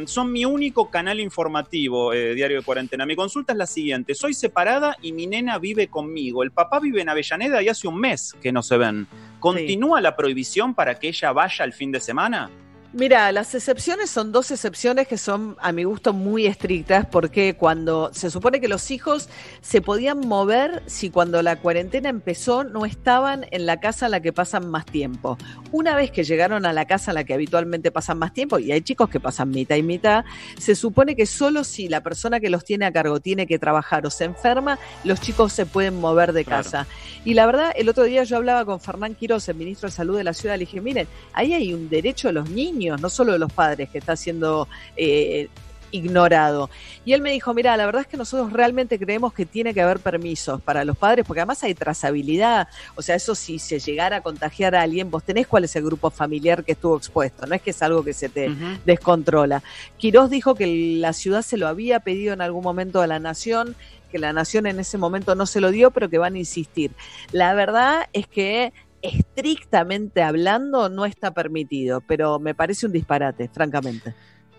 son 0.07 0.30
mi 0.30 0.45
único 0.45 0.88
canal 0.88 1.18
informativo, 1.18 2.12
Diario 2.12 2.59
de 2.59 2.62
Cuarentena. 2.64 3.05
Mi 3.05 3.16
consulta 3.16 3.55
es 3.55 3.59
la 3.59 3.66
siguiente: 3.66 4.14
soy 4.14 4.34
separada 4.34 4.97
y 5.03 5.11
mi 5.12 5.26
nena 5.26 5.59
vive 5.59 5.88
conmigo. 5.88 6.45
El 6.45 6.53
papá 6.53 6.78
vive 6.78 7.01
en 7.01 7.09
Avellaneda 7.09 7.61
y 7.61 7.68
hace 7.68 7.88
un 7.88 7.99
mes 7.99 8.34
que 8.40 8.53
no 8.53 8.62
se 8.62 8.76
ven. 8.76 9.09
¿Continúa 9.40 10.01
la 10.01 10.14
prohibición 10.14 10.74
para 10.76 10.95
que 10.97 11.09
ella 11.09 11.32
vaya 11.32 11.64
el 11.64 11.72
fin 11.72 11.90
de 11.90 12.01
semana? 12.01 12.51
Mira, 12.97 13.32
las 13.32 13.53
excepciones 13.57 14.09
son 14.09 14.30
dos 14.30 14.53
excepciones 14.53 15.09
que 15.09 15.18
son, 15.18 15.57
a 15.61 15.72
mi 15.72 15.82
gusto, 15.82 16.12
muy 16.12 16.47
estrictas, 16.47 17.05
porque 17.05 17.55
cuando 17.55 18.11
se 18.14 18.30
supone 18.30 18.61
que 18.61 18.68
los 18.68 18.88
hijos 18.92 19.28
se 19.62 19.82
podían 19.82 20.20
mover 20.20 20.80
si 20.86 21.11
cuando 21.11 21.42
la 21.42 21.57
cuarentena 21.57 22.09
empezó 22.09 22.62
no 22.62 22.86
estaban 22.86 23.47
en 23.51 23.66
la 23.66 23.80
casa 23.80 24.05
en 24.05 24.12
la 24.12 24.20
que 24.20 24.32
pasan 24.32 24.70
más 24.70 24.86
tiempo. 24.86 25.36
Una 25.72 25.97
vez 25.97 26.12
que 26.12 26.22
llegaron 26.22 26.66
a 26.66 26.72
la 26.72 26.84
casa 26.84 27.11
en 27.11 27.16
la 27.16 27.24
que 27.24 27.34
habitualmente 27.34 27.90
pasan 27.90 28.16
más 28.16 28.32
tiempo, 28.32 28.61
y 28.61 28.70
hay 28.70 28.80
chicos 28.82 29.11
que 29.11 29.18
pasan 29.18 29.51
mitad 29.51 29.74
y 29.74 29.82
mitad, 29.82 30.24
se 30.57 30.76
supone 30.76 31.16
que 31.16 31.26
solo 31.26 31.64
si 31.64 31.88
la 31.88 32.01
persona 32.01 32.38
que 32.38 32.49
los 32.49 32.64
tiene 32.64 32.84
a 32.86 32.92
cargo 32.92 33.18
tiene 33.18 33.49
que 33.49 33.59
trabajar 33.59 34.07
o 34.07 34.11
se 34.11 34.22
enferma, 34.22 34.78
los 35.03 35.20
chicos 35.20 35.53
se 35.53 35.66
pueden 35.66 36.01
mover 36.01 36.32
de 36.32 36.45
Claro. 36.45 36.62
casa. 36.62 36.86
Y 37.24 37.34
la 37.34 37.45
verdad, 37.47 37.72
el 37.74 37.88
otro 37.88 38.05
día 38.05 38.22
yo 38.22 38.36
hablaba 38.36 38.64
con 38.64 38.78
Fernán 38.78 39.16
Quiroz, 39.16 39.49
el 39.49 39.57
ministro 39.57 39.88
de 39.88 39.97
Salud 39.97 40.16
de 40.16 40.22
la 40.22 40.32
ciudad, 40.32 40.55
le 40.55 40.61
dije, 40.61 40.80
miren, 40.80 41.09
ahí 41.32 41.55
hay 41.55 41.74
un 41.74 41.88
derecho 41.88 42.28
de 42.28 42.34
los 42.34 42.49
niños, 42.51 42.84
no 42.91 43.11
solo 43.11 43.32
de 43.32 43.39
los 43.39 43.53
padres, 43.53 43.89
que 43.91 43.99
está 43.99 44.16
siendo 44.16 44.68
eh, 44.97 45.49
ignorado. 45.95 46.70
Y 47.05 47.12
él 47.12 47.20
me 47.20 47.30
dijo, 47.30 47.55
mira, 47.55 47.76
la 47.76 47.87
verdad 47.87 48.03
es 48.03 48.09
que 48.09 48.16
nosotros 48.16 48.53
realmente 48.53 48.99
creemos 48.99 49.32
que 49.32 49.47
tiene 49.47 49.72
que 49.72 49.80
haber 49.80 50.01
permisos 50.01 50.61
para 50.61 50.85
los 50.85 50.97
padres, 50.97 51.24
porque 51.24 51.41
además 51.41 51.62
hay 51.62 51.74
trazabilidad, 51.74 52.68
o 52.97 53.03
sea, 53.03 53.14
eso 53.14 53.35
si 53.35 53.61
se 53.61 53.78
llegara 53.78 54.16
a 54.16 54.20
contagiar 54.20 54.74
a 54.74 54.82
alguien, 54.82 55.11
vos 55.11 55.22
tenés 55.22 55.47
cuál 55.47 55.64
es 55.64 55.76
el 55.76 55.85
grupo 55.85 56.11
familiar 56.11 56.64
que 56.64 56.72
estuvo 56.72 56.97
expuesto, 56.97 57.47
no 57.47 57.55
es 57.55 57.62
que 57.62 57.70
es 57.70 57.80
algo 57.82 58.03
que 58.03 58.12
se 58.12 58.28
te 58.28 58.51
descontrola. 58.85 59.62
Quirós 59.97 60.30
dijo 60.30 60.57
que 60.57 60.66
la 60.99 61.12
ciudad 61.12 61.43
se 61.43 61.57
lo 61.57 61.68
había 61.68 62.01
pedido 62.01 62.32
en 62.32 62.41
algún 62.41 62.64
momento 62.64 63.01
a 63.01 63.07
la 63.07 63.20
nación, 63.20 63.76
que 64.11 64.18
la 64.18 64.32
nación 64.32 64.66
en 64.66 64.80
ese 64.80 64.99
momento 64.99 65.35
no 65.35 65.47
se 65.47 65.61
lo 65.61 65.70
dio, 65.70 65.91
pero 65.93 66.09
que 66.09 66.18
van 66.18 66.35
a 66.35 66.39
insistir. 66.39 66.91
La 67.30 67.55
verdad 67.55 68.09
es 68.12 68.26
que 68.26 68.72
estrictamente 69.05 70.22
hablando 70.22 70.88
no 70.88 71.05
está 71.05 71.32
permitido, 71.32 72.00
pero 72.00 72.38
me 72.38 72.55
parece 72.55 72.86
un 72.86 72.92
disparate, 72.92 73.48
francamente. 73.48 74.14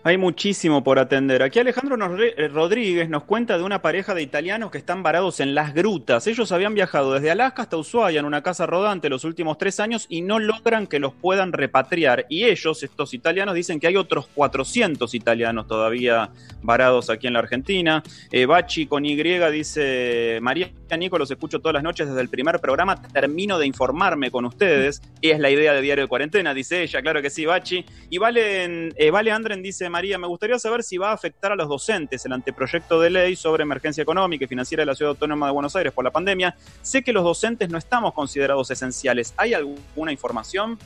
Hay 0.06 0.18
muchísimo 0.18 0.84
por 0.84 1.00
atender. 1.00 1.42
Aquí 1.42 1.58
Alejandro 1.58 1.96
eh, 2.22 2.46
Rodríguez 2.46 3.08
nos 3.08 3.24
cuenta 3.24 3.58
de 3.58 3.64
una 3.64 3.82
pareja 3.82 4.14
de 4.14 4.22
italianos 4.22 4.70
que 4.70 4.78
están 4.78 5.02
varados 5.02 5.40
en 5.40 5.52
las 5.52 5.74
grutas. 5.74 6.28
Ellos 6.28 6.52
habían 6.52 6.74
viajado 6.74 7.14
desde 7.14 7.32
Alaska 7.32 7.62
hasta 7.62 7.76
Ushuaia 7.76 8.20
en 8.20 8.24
una 8.24 8.40
casa 8.40 8.66
rodante 8.66 9.08
los 9.08 9.24
últimos 9.24 9.58
tres 9.58 9.80
años 9.80 10.06
y 10.08 10.22
no 10.22 10.38
logran 10.38 10.86
que 10.86 11.00
los 11.00 11.12
puedan 11.12 11.52
repatriar. 11.52 12.24
Y 12.28 12.44
ellos, 12.44 12.84
estos 12.84 13.14
italianos, 13.14 13.56
dicen 13.56 13.80
que 13.80 13.88
hay 13.88 13.96
otros 13.96 14.28
400 14.32 15.12
italianos 15.12 15.66
todavía 15.66 16.30
varados 16.62 17.10
aquí 17.10 17.26
en 17.26 17.32
la 17.32 17.40
Argentina. 17.40 18.04
Eh, 18.30 18.46
Bachi 18.46 18.86
con 18.86 19.04
Y 19.04 19.16
dice, 19.16 20.38
María 20.40 20.70
Nico, 20.96 21.18
los 21.18 21.32
escucho 21.32 21.58
todas 21.58 21.74
las 21.74 21.82
noches 21.82 22.06
desde 22.06 22.20
el 22.20 22.28
primer 22.28 22.60
programa, 22.60 23.02
termino 23.02 23.58
de 23.58 23.66
informarme 23.66 24.30
con 24.30 24.44
ustedes. 24.44 25.02
Es 25.20 25.40
la 25.40 25.50
idea 25.50 25.72
de 25.72 25.82
Diario 25.82 26.04
de 26.04 26.08
Cuarentena, 26.08 26.54
dice 26.54 26.84
ella, 26.84 27.02
claro 27.02 27.20
que 27.20 27.30
sí, 27.30 27.44
Bachi. 27.44 27.84
Y 28.08 28.18
Vale, 28.18 28.92
eh, 28.96 29.10
vale 29.10 29.30
Andren 29.30 29.62
dice, 29.62 29.88
María, 29.96 30.18
me 30.18 30.26
gustaría 30.26 30.58
saber 30.58 30.82
si 30.82 30.98
va 30.98 31.08
a 31.08 31.14
afectar 31.14 31.52
a 31.52 31.56
los 31.56 31.70
docentes 31.70 32.26
el 32.26 32.32
anteproyecto 32.34 33.00
de 33.00 33.08
ley 33.08 33.34
sobre 33.34 33.62
emergencia 33.62 34.02
económica 34.02 34.44
y 34.44 34.46
financiera 34.46 34.82
de 34.82 34.86
la 34.86 34.94
Ciudad 34.94 35.12
Autónoma 35.12 35.46
de 35.46 35.52
Buenos 35.54 35.74
Aires 35.74 35.90
por 35.90 36.04
la 36.04 36.10
pandemia. 36.10 36.54
Sé 36.82 37.02
que 37.02 37.14
los 37.14 37.24
docentes 37.24 37.70
no 37.70 37.78
estamos 37.78 38.12
considerados 38.12 38.70
esenciales. 38.70 39.32
¿Hay 39.38 39.54
alguna 39.54 40.12
información? 40.12 40.78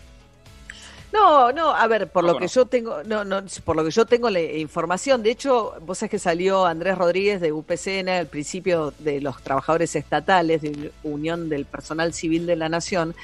No, 1.13 1.53
no, 1.53 1.75
a 1.75 1.87
ver, 1.87 2.09
por 2.09 2.25
No, 2.25 2.33
lo 2.33 2.39
que 2.39 2.49
yo 2.49 2.67
tengo, 2.67 3.03
no, 3.05 3.25
no, 3.25 3.43
por 3.65 3.77
lo 3.77 3.85
que 3.85 3.91
yo 3.91 4.07
tengo 4.07 4.31
la 4.31 4.41
información, 4.41 5.23
de 5.23 5.31
hecho, 5.31 5.75
vos 5.81 5.99
sabés 5.99 6.11
que 6.11 6.19
salió 6.19 6.67
Andrés 6.67 6.97
Rodríguez 6.97 7.41
de 7.41 7.53
UPCN 7.53 8.09
al 8.09 8.27
principio 8.27 8.95
de 8.99 9.21
los 9.21 9.43
trabajadores 9.43 9.97
estatales 9.97 10.63
de 10.63 10.93
Unión 11.03 11.49
del 11.49 11.65
Personal 11.65 12.13
Civil 12.13 12.47
de 12.47 12.57
la 12.57 12.69
Nación, 12.69 13.15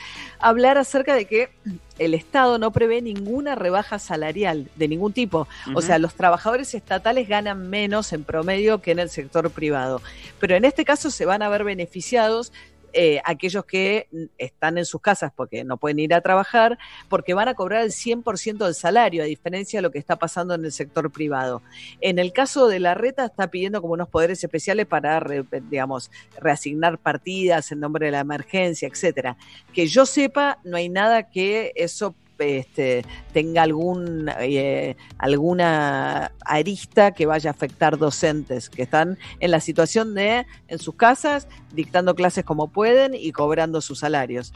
a 0.41 0.49
hablar 0.49 0.79
acerca 0.79 1.15
de 1.15 1.27
que 1.27 1.51
el 1.99 2.15
Estado 2.15 2.59
no 2.59 2.73
prevé 2.73 3.01
ninguna 3.01 3.55
rebaja 3.55 3.99
salarial 3.99 4.69
de 4.77 4.89
ningún 4.89 5.13
tipo. 5.13 5.49
O 5.75 5.81
sea, 5.81 5.99
los 5.99 6.15
trabajadores 6.15 6.75
estatales 6.75 7.29
ganan 7.29 7.71
menos 7.71 8.13
en 8.13 8.25
promedio 8.25 8.83
que 8.83 8.91
en 8.91 8.99
el 8.99 9.09
sector 9.09 9.51
privado. 9.51 10.03
Pero 10.39 10.57
en 10.57 10.65
este 10.65 10.85
caso 10.85 11.11
se 11.11 11.25
van 11.25 11.43
a 11.43 11.49
ver 11.49 11.65
beneficiados 11.65 12.53
eh, 12.97 13.21
aquellos 13.25 13.65
que 13.67 14.09
están 14.39 14.79
en 14.79 14.85
sus 14.87 15.01
casas 15.01 15.31
porque 15.37 15.63
no 15.65 15.77
pueden 15.77 15.99
ir 16.01 16.15
a 16.15 16.21
trabajar, 16.23 16.79
porque 17.09 17.35
van 17.35 17.49
a 17.49 17.55
cobrar 17.55 17.83
el 17.83 17.91
100% 17.93 18.65
del 18.65 18.75
salario, 18.75 19.23
a 19.23 19.27
diferencia 19.27 19.79
de 19.79 19.83
lo 19.83 19.91
que 19.91 19.99
está 19.99 20.17
pasando 20.17 20.55
en 20.55 20.65
el 20.65 20.73
sector 20.73 21.13
privado. 21.13 21.63
En 22.01 22.19
el 22.19 22.33
caso 22.33 22.67
de 22.69 22.81
la 22.81 22.95
reta 22.95 23.27
está 23.27 23.49
pidiendo 23.51 23.81
como 23.83 23.93
unos 23.95 24.09
poderes 24.09 24.43
especiales 24.43 24.87
para, 24.87 25.21
re- 25.21 25.45
digamos, 25.71 26.11
reasignar 26.41 26.99
partidas 26.99 27.71
en 27.71 27.81
nombre 27.81 28.07
de 28.07 28.13
la 28.13 28.21
emergencia, 28.21 28.89
etcétera. 28.89 29.37
Que 29.75 29.87
yo 29.87 30.07
sepa, 30.07 30.59
no 30.65 30.77
hay 30.77 30.89
nada 30.89 31.31
que 31.31 31.73
eso 31.77 32.15
este, 32.39 33.05
tenga 33.33 33.63
algún 33.63 34.31
eh, 34.41 34.97
alguna 35.19 36.33
arista 36.45 37.13
que 37.13 37.27
vaya 37.27 37.51
a 37.51 37.53
afectar 37.53 37.99
docentes 37.99 38.71
que 38.71 38.83
están 38.83 39.19
en 39.41 39.51
la 39.51 39.61
situación 39.61 40.15
de 40.15 40.47
en 40.69 40.79
sus 40.79 40.95
casas 40.95 41.49
dictando 41.73 42.15
clases 42.15 42.45
como 42.45 42.69
pueden 42.69 43.15
y 43.15 43.33
cobrando 43.33 43.81
sus 43.81 44.01
salarios. 44.01 44.53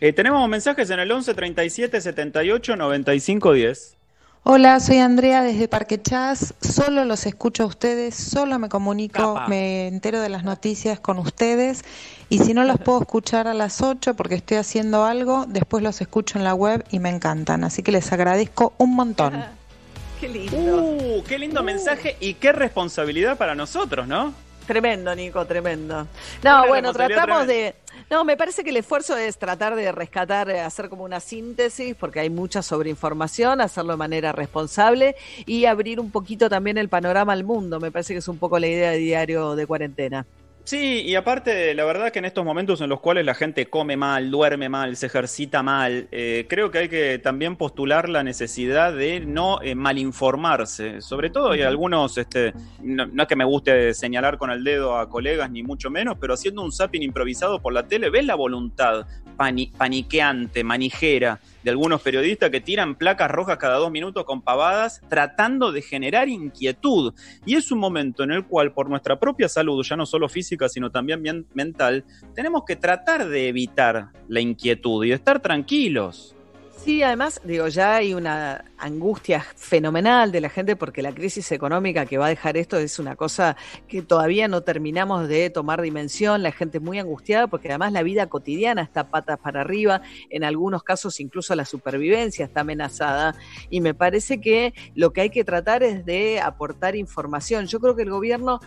Eh, 0.00 0.12
tenemos 0.12 0.48
mensajes 0.48 0.90
en 0.90 1.00
el 1.00 1.10
11 1.10 1.34
37 1.34 2.00
78 2.00 2.76
95 2.76 3.52
10. 3.52 3.96
Hola, 4.44 4.80
soy 4.80 4.98
Andrea 4.98 5.44
desde 5.44 5.68
Parque 5.68 6.02
Chas. 6.02 6.54
Solo 6.60 7.04
los 7.04 7.26
escucho 7.26 7.62
a 7.62 7.66
ustedes, 7.66 8.16
solo 8.16 8.58
me 8.58 8.68
comunico, 8.68 9.34
Capa. 9.34 9.46
me 9.46 9.86
entero 9.86 10.20
de 10.20 10.28
las 10.28 10.42
noticias 10.42 10.98
con 10.98 11.20
ustedes. 11.20 11.84
Y 12.32 12.38
si 12.38 12.54
no 12.54 12.64
los 12.64 12.78
puedo 12.78 13.02
escuchar 13.02 13.46
a 13.46 13.52
las 13.52 13.82
8 13.82 14.14
porque 14.14 14.36
estoy 14.36 14.56
haciendo 14.56 15.04
algo, 15.04 15.44
después 15.46 15.82
los 15.82 16.00
escucho 16.00 16.38
en 16.38 16.44
la 16.44 16.54
web 16.54 16.82
y 16.90 16.98
me 16.98 17.10
encantan. 17.10 17.62
Así 17.62 17.82
que 17.82 17.92
les 17.92 18.10
agradezco 18.10 18.72
un 18.78 18.94
montón. 18.94 19.44
Qué 20.18 20.28
lindo. 20.28 20.82
Uh, 20.82 21.22
qué 21.24 21.38
lindo 21.38 21.62
mensaje 21.62 22.16
y 22.20 22.34
qué 22.34 22.52
responsabilidad 22.52 23.36
para 23.36 23.54
nosotros, 23.54 24.08
¿no? 24.08 24.32
Tremendo, 24.66 25.14
Nico, 25.14 25.44
tremendo. 25.44 26.06
Una 26.40 26.62
No, 26.62 26.68
bueno, 26.68 26.94
tratamos 26.94 27.46
de... 27.46 27.74
No, 28.08 28.24
me 28.24 28.38
parece 28.38 28.64
que 28.64 28.70
el 28.70 28.78
esfuerzo 28.78 29.14
es 29.14 29.36
tratar 29.36 29.74
de 29.74 29.92
rescatar, 29.92 30.48
eh, 30.48 30.60
hacer 30.60 30.88
como 30.88 31.04
una 31.04 31.20
síntesis, 31.20 31.94
porque 31.96 32.20
hay 32.20 32.30
mucha 32.30 32.62
sobreinformación, 32.62 33.60
hacerlo 33.60 33.92
de 33.92 33.98
manera 33.98 34.32
responsable 34.32 35.16
y 35.44 35.66
abrir 35.66 36.00
un 36.00 36.10
poquito 36.10 36.48
también 36.48 36.78
el 36.78 36.88
panorama 36.88 37.34
al 37.34 37.44
mundo. 37.44 37.78
Me 37.78 37.90
parece 37.90 38.14
que 38.14 38.20
es 38.20 38.28
un 38.28 38.38
poco 38.38 38.58
la 38.58 38.68
idea 38.68 38.92
de 38.92 38.98
diario 38.98 39.54
de 39.54 39.66
cuarentena. 39.66 40.24
Sí, 40.64 41.02
y 41.04 41.16
aparte, 41.16 41.74
la 41.74 41.84
verdad 41.84 42.12
que 42.12 42.20
en 42.20 42.24
estos 42.24 42.44
momentos 42.44 42.80
en 42.80 42.88
los 42.88 43.00
cuales 43.00 43.26
la 43.26 43.34
gente 43.34 43.66
come 43.66 43.96
mal, 43.96 44.30
duerme 44.30 44.68
mal, 44.68 44.94
se 44.96 45.06
ejercita 45.06 45.60
mal, 45.60 46.06
eh, 46.12 46.46
creo 46.48 46.70
que 46.70 46.78
hay 46.78 46.88
que 46.88 47.18
también 47.18 47.56
postular 47.56 48.08
la 48.08 48.22
necesidad 48.22 48.92
de 48.92 49.18
no 49.18 49.60
eh, 49.60 49.74
malinformarse. 49.74 51.00
Sobre 51.00 51.30
todo 51.30 51.50
hay 51.50 51.62
algunos, 51.62 52.16
este, 52.16 52.52
no, 52.80 53.06
no 53.06 53.22
es 53.24 53.28
que 53.28 53.34
me 53.34 53.44
guste 53.44 53.92
señalar 53.92 54.38
con 54.38 54.52
el 54.52 54.62
dedo 54.62 54.96
a 54.96 55.08
colegas, 55.08 55.50
ni 55.50 55.64
mucho 55.64 55.90
menos, 55.90 56.16
pero 56.20 56.34
haciendo 56.34 56.62
un 56.62 56.70
zapping 56.70 57.02
improvisado 57.02 57.60
por 57.60 57.72
la 57.72 57.88
tele, 57.88 58.08
ves 58.08 58.24
la 58.24 58.36
voluntad 58.36 59.04
pani- 59.36 59.72
paniqueante, 59.76 60.62
manijera 60.62 61.40
de 61.62 61.70
algunos 61.70 62.02
periodistas 62.02 62.50
que 62.50 62.60
tiran 62.60 62.96
placas 62.96 63.30
rojas 63.30 63.58
cada 63.58 63.76
dos 63.76 63.90
minutos 63.90 64.24
con 64.24 64.42
pavadas, 64.42 65.00
tratando 65.08 65.72
de 65.72 65.82
generar 65.82 66.28
inquietud. 66.28 67.14
Y 67.46 67.54
es 67.54 67.70
un 67.72 67.78
momento 67.78 68.22
en 68.24 68.32
el 68.32 68.46
cual, 68.46 68.72
por 68.72 68.88
nuestra 68.88 69.18
propia 69.18 69.48
salud, 69.48 69.84
ya 69.84 69.96
no 69.96 70.06
solo 70.06 70.28
física, 70.28 70.68
sino 70.68 70.90
también 70.90 71.46
mental, 71.54 72.04
tenemos 72.34 72.64
que 72.66 72.76
tratar 72.76 73.28
de 73.28 73.48
evitar 73.48 74.08
la 74.28 74.40
inquietud 74.40 75.04
y 75.04 75.10
de 75.10 75.14
estar 75.14 75.40
tranquilos. 75.40 76.36
Sí, 76.84 77.00
además, 77.00 77.40
digo, 77.44 77.68
ya 77.68 77.94
hay 77.94 78.12
una 78.12 78.64
angustia 78.76 79.46
fenomenal 79.54 80.32
de 80.32 80.40
la 80.40 80.48
gente 80.48 80.74
porque 80.74 81.00
la 81.00 81.14
crisis 81.14 81.52
económica 81.52 82.06
que 82.06 82.18
va 82.18 82.26
a 82.26 82.30
dejar 82.30 82.56
esto 82.56 82.76
es 82.76 82.98
una 82.98 83.14
cosa 83.14 83.56
que 83.86 84.02
todavía 84.02 84.48
no 84.48 84.62
terminamos 84.62 85.28
de 85.28 85.48
tomar 85.48 85.80
dimensión, 85.80 86.42
la 86.42 86.50
gente 86.50 86.80
muy 86.80 86.98
angustiada 86.98 87.46
porque 87.46 87.68
además 87.68 87.92
la 87.92 88.02
vida 88.02 88.26
cotidiana 88.26 88.82
está 88.82 89.10
patas 89.10 89.38
para 89.38 89.60
arriba, 89.60 90.02
en 90.28 90.42
algunos 90.42 90.82
casos 90.82 91.20
incluso 91.20 91.54
la 91.54 91.64
supervivencia 91.64 92.46
está 92.46 92.62
amenazada. 92.62 93.36
Y 93.70 93.80
me 93.80 93.94
parece 93.94 94.40
que 94.40 94.74
lo 94.96 95.12
que 95.12 95.20
hay 95.20 95.30
que 95.30 95.44
tratar 95.44 95.84
es 95.84 96.04
de 96.04 96.40
aportar 96.40 96.96
información. 96.96 97.66
Yo 97.66 97.78
creo 97.78 97.94
que 97.94 98.02
el 98.02 98.10
gobierno... 98.10 98.58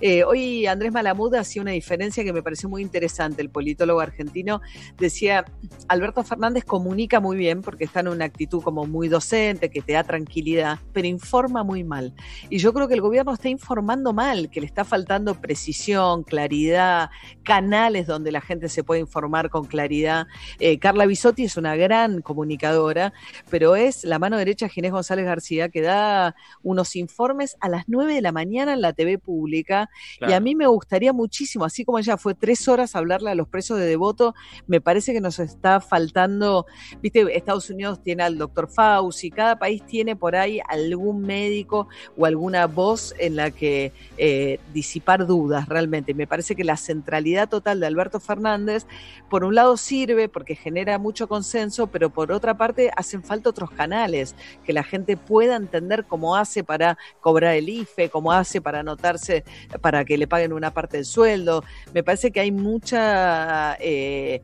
Eh, 0.00 0.22
hoy 0.22 0.64
Andrés 0.66 0.92
Malamud 0.92 1.34
hacía 1.34 1.60
una 1.60 1.72
diferencia 1.72 2.22
que 2.22 2.32
me 2.32 2.42
pareció 2.42 2.68
muy 2.68 2.82
interesante, 2.82 3.42
el 3.42 3.50
politólogo 3.50 3.98
argentino 3.98 4.60
decía, 4.96 5.44
Alberto 5.88 6.22
Fernández 6.22 6.64
comunica 6.64 7.18
muy 7.18 7.36
bien 7.36 7.62
porque 7.62 7.84
está 7.84 8.00
en 8.00 8.08
una 8.08 8.24
actitud 8.24 8.62
como 8.62 8.86
muy 8.86 9.08
docente, 9.08 9.70
que 9.70 9.82
te 9.82 9.94
da 9.94 10.04
tranquilidad, 10.04 10.78
pero 10.92 11.08
informa 11.08 11.64
muy 11.64 11.82
mal. 11.82 12.14
Y 12.48 12.58
yo 12.58 12.72
creo 12.72 12.86
que 12.86 12.94
el 12.94 13.00
gobierno 13.00 13.34
está 13.34 13.48
informando 13.48 14.12
mal, 14.12 14.50
que 14.50 14.60
le 14.60 14.66
está 14.66 14.84
faltando 14.84 15.34
precisión, 15.34 16.22
claridad, 16.22 17.10
canales 17.42 18.06
donde 18.06 18.30
la 18.30 18.40
gente 18.40 18.68
se 18.68 18.84
puede 18.84 19.00
informar 19.00 19.50
con 19.50 19.64
claridad. 19.64 20.28
Eh, 20.60 20.78
Carla 20.78 21.06
Bisotti 21.06 21.44
es 21.44 21.56
una 21.56 21.74
gran 21.74 22.22
comunicadora, 22.22 23.12
pero 23.50 23.74
es 23.74 24.04
la 24.04 24.20
mano 24.20 24.36
derecha 24.36 24.66
de 24.66 24.70
Ginés 24.70 24.92
González 24.92 25.24
García 25.24 25.68
que 25.70 25.82
da 25.82 26.36
unos 26.62 26.94
informes 26.94 27.56
a 27.60 27.68
las 27.68 27.84
9 27.88 28.14
de 28.14 28.22
la 28.22 28.30
mañana 28.30 28.74
en 28.74 28.80
la 28.80 28.92
TV 28.92 29.18
pública 29.18 29.87
y 30.16 30.18
Claro. 30.18 30.34
a 30.34 30.40
mí 30.40 30.54
me 30.54 30.66
gustaría 30.66 31.12
muchísimo, 31.12 31.64
así 31.64 31.84
como 31.84 31.98
ella 31.98 32.16
fue 32.16 32.34
tres 32.34 32.68
horas 32.68 32.94
a 32.94 32.98
hablarle 32.98 33.30
a 33.30 33.34
los 33.34 33.48
presos 33.48 33.78
de 33.78 33.86
Devoto, 33.86 34.34
me 34.66 34.80
parece 34.80 35.12
que 35.12 35.20
nos 35.20 35.38
está 35.38 35.80
faltando, 35.80 36.66
viste, 37.02 37.26
Estados 37.36 37.70
Unidos 37.70 38.02
tiene 38.02 38.22
al 38.22 38.38
doctor 38.38 38.68
Fauci, 38.68 39.30
cada 39.30 39.58
país 39.58 39.84
tiene 39.86 40.16
por 40.16 40.36
ahí 40.36 40.60
algún 40.68 41.22
médico 41.22 41.88
o 42.16 42.26
alguna 42.26 42.66
voz 42.66 43.14
en 43.18 43.36
la 43.36 43.50
que 43.50 43.92
eh, 44.16 44.58
disipar 44.72 45.26
dudas 45.26 45.68
realmente. 45.68 46.14
Me 46.14 46.26
parece 46.26 46.54
que 46.56 46.64
la 46.64 46.76
centralidad 46.76 47.48
total 47.48 47.80
de 47.80 47.86
Alberto 47.86 48.20
Fernández, 48.20 48.86
por 49.28 49.44
un 49.44 49.54
lado 49.54 49.76
sirve 49.76 50.28
porque 50.28 50.54
genera 50.54 50.98
mucho 50.98 51.28
consenso, 51.28 51.86
pero 51.88 52.10
por 52.10 52.32
otra 52.32 52.56
parte 52.56 52.90
hacen 52.96 53.22
falta 53.22 53.50
otros 53.50 53.70
canales, 53.70 54.34
que 54.64 54.72
la 54.72 54.82
gente 54.82 55.16
pueda 55.16 55.56
entender 55.56 56.04
cómo 56.06 56.36
hace 56.36 56.64
para 56.64 56.98
cobrar 57.20 57.54
el 57.54 57.68
IFE, 57.68 58.10
cómo 58.10 58.32
hace 58.32 58.60
para 58.60 58.80
anotarse 58.80 59.44
para 59.78 60.04
que 60.04 60.18
le 60.18 60.26
paguen 60.26 60.52
una 60.52 60.72
parte 60.72 60.96
del 60.96 61.06
sueldo. 61.06 61.64
Me 61.94 62.02
parece 62.02 62.30
que 62.30 62.40
hay 62.40 62.52
mucha... 62.52 63.76
eh, 63.80 64.42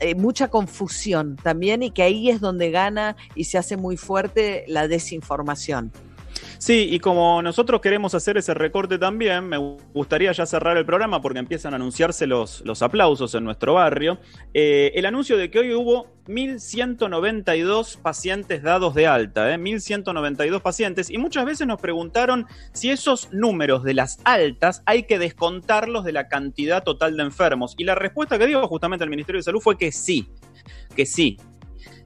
eh, 0.00 0.16
mucha 0.16 0.48
confusión 0.48 1.36
también 1.36 1.84
y 1.84 1.92
que 1.92 2.02
ahí 2.02 2.28
es 2.28 2.40
donde 2.40 2.72
gana 2.72 3.16
y 3.36 3.44
se 3.44 3.58
hace 3.58 3.76
muy 3.76 3.96
fuerte 3.96 4.64
la 4.66 4.88
desinformación. 4.88 5.92
Sí, 6.64 6.88
y 6.90 6.98
como 6.98 7.42
nosotros 7.42 7.82
queremos 7.82 8.14
hacer 8.14 8.38
ese 8.38 8.54
recorte 8.54 8.96
también, 8.96 9.46
me 9.46 9.58
gustaría 9.58 10.32
ya 10.32 10.46
cerrar 10.46 10.78
el 10.78 10.86
programa 10.86 11.20
porque 11.20 11.38
empiezan 11.38 11.74
a 11.74 11.76
anunciarse 11.76 12.26
los, 12.26 12.62
los 12.64 12.80
aplausos 12.80 13.34
en 13.34 13.44
nuestro 13.44 13.74
barrio. 13.74 14.18
Eh, 14.54 14.90
el 14.94 15.04
anuncio 15.04 15.36
de 15.36 15.50
que 15.50 15.58
hoy 15.58 15.74
hubo 15.74 16.06
1.192 16.26 17.98
pacientes 17.98 18.62
dados 18.62 18.94
de 18.94 19.06
alta, 19.06 19.52
¿eh? 19.52 19.58
1.192 19.58 20.62
pacientes, 20.62 21.10
y 21.10 21.18
muchas 21.18 21.44
veces 21.44 21.66
nos 21.66 21.78
preguntaron 21.82 22.46
si 22.72 22.88
esos 22.88 23.30
números 23.30 23.84
de 23.84 23.92
las 23.92 24.18
altas 24.24 24.82
hay 24.86 25.02
que 25.02 25.18
descontarlos 25.18 26.02
de 26.02 26.12
la 26.12 26.28
cantidad 26.28 26.82
total 26.82 27.18
de 27.18 27.24
enfermos. 27.24 27.74
Y 27.76 27.84
la 27.84 27.94
respuesta 27.94 28.38
que 28.38 28.46
dio 28.46 28.66
justamente 28.68 29.04
el 29.04 29.10
Ministerio 29.10 29.38
de 29.38 29.42
Salud 29.42 29.60
fue 29.60 29.76
que 29.76 29.92
sí, 29.92 30.30
que 30.96 31.04
sí, 31.04 31.36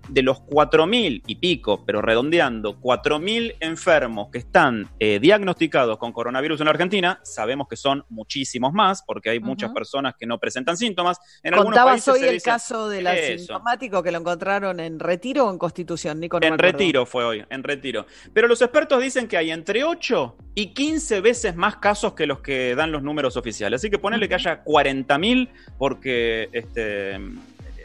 de 0.09 0.23
los 0.23 0.39
4.000 0.43 1.23
y 1.27 1.37
pico, 1.37 1.85
pero 1.85 2.03
redondeando, 2.03 2.81
4.000 2.81 3.57
enfermos 3.61 4.29
que 4.31 4.39
están 4.39 4.89
eh, 4.99 5.19
diagnosticados 5.21 5.99
con 5.99 6.13
coronavirus 6.13 6.61
en 6.61 6.65
la 6.67 6.71
Argentina, 6.73 7.21
sabemos 7.23 7.69
que 7.69 7.77
son 7.77 8.05
muchísimos 8.09 8.73
más, 8.73 9.03
porque 9.03 9.31
hay 9.31 9.41
muchas 9.41 9.71
personas 9.73 10.15
que 10.19 10.27
no 10.27 10.39
presentan 10.39 10.77
síntomas. 10.77 11.19
En 11.43 11.55
Contabas 11.55 12.07
hoy 12.09 12.23
el 12.25 12.43
caso 12.43 12.89
del 12.89 13.07
asintomático 13.07 14.03
que 14.03 14.13
lo 14.13 14.19
encontraron 14.19 14.81
en 14.81 14.99
retiro 14.99 15.47
o 15.47 15.51
en 15.51 15.59
constitución, 15.59 16.21
Nico. 16.21 16.41
No 16.41 16.47
En 16.47 16.59
retiro 16.59 17.07
fue 17.07 17.25
hoy, 17.25 17.45
en 17.51 17.63
retiro. 17.63 18.07
Pero 18.33 18.49
los 18.49 18.61
expertos 18.63 19.01
dicen 19.01 19.29
que 19.29 19.37
hay 19.37 19.51
entre 19.51 19.85
8 19.85 20.37
y 20.55 20.75
15 20.75 21.21
veces 21.21 21.57
más 21.57 21.77
casos 21.77 22.15
que 22.15 22.27
los 22.27 22.41
que 22.41 22.75
dan 22.75 22.93
los 22.93 23.03
números 23.03 23.37
oficiales. 23.37 23.81
Así 23.81 23.91
que 23.91 23.99
ponerle 23.99 24.29
que 24.29 24.35
haya 24.35 24.65
40.000 24.65 25.49
porque 25.79 26.49
este, 26.53 27.19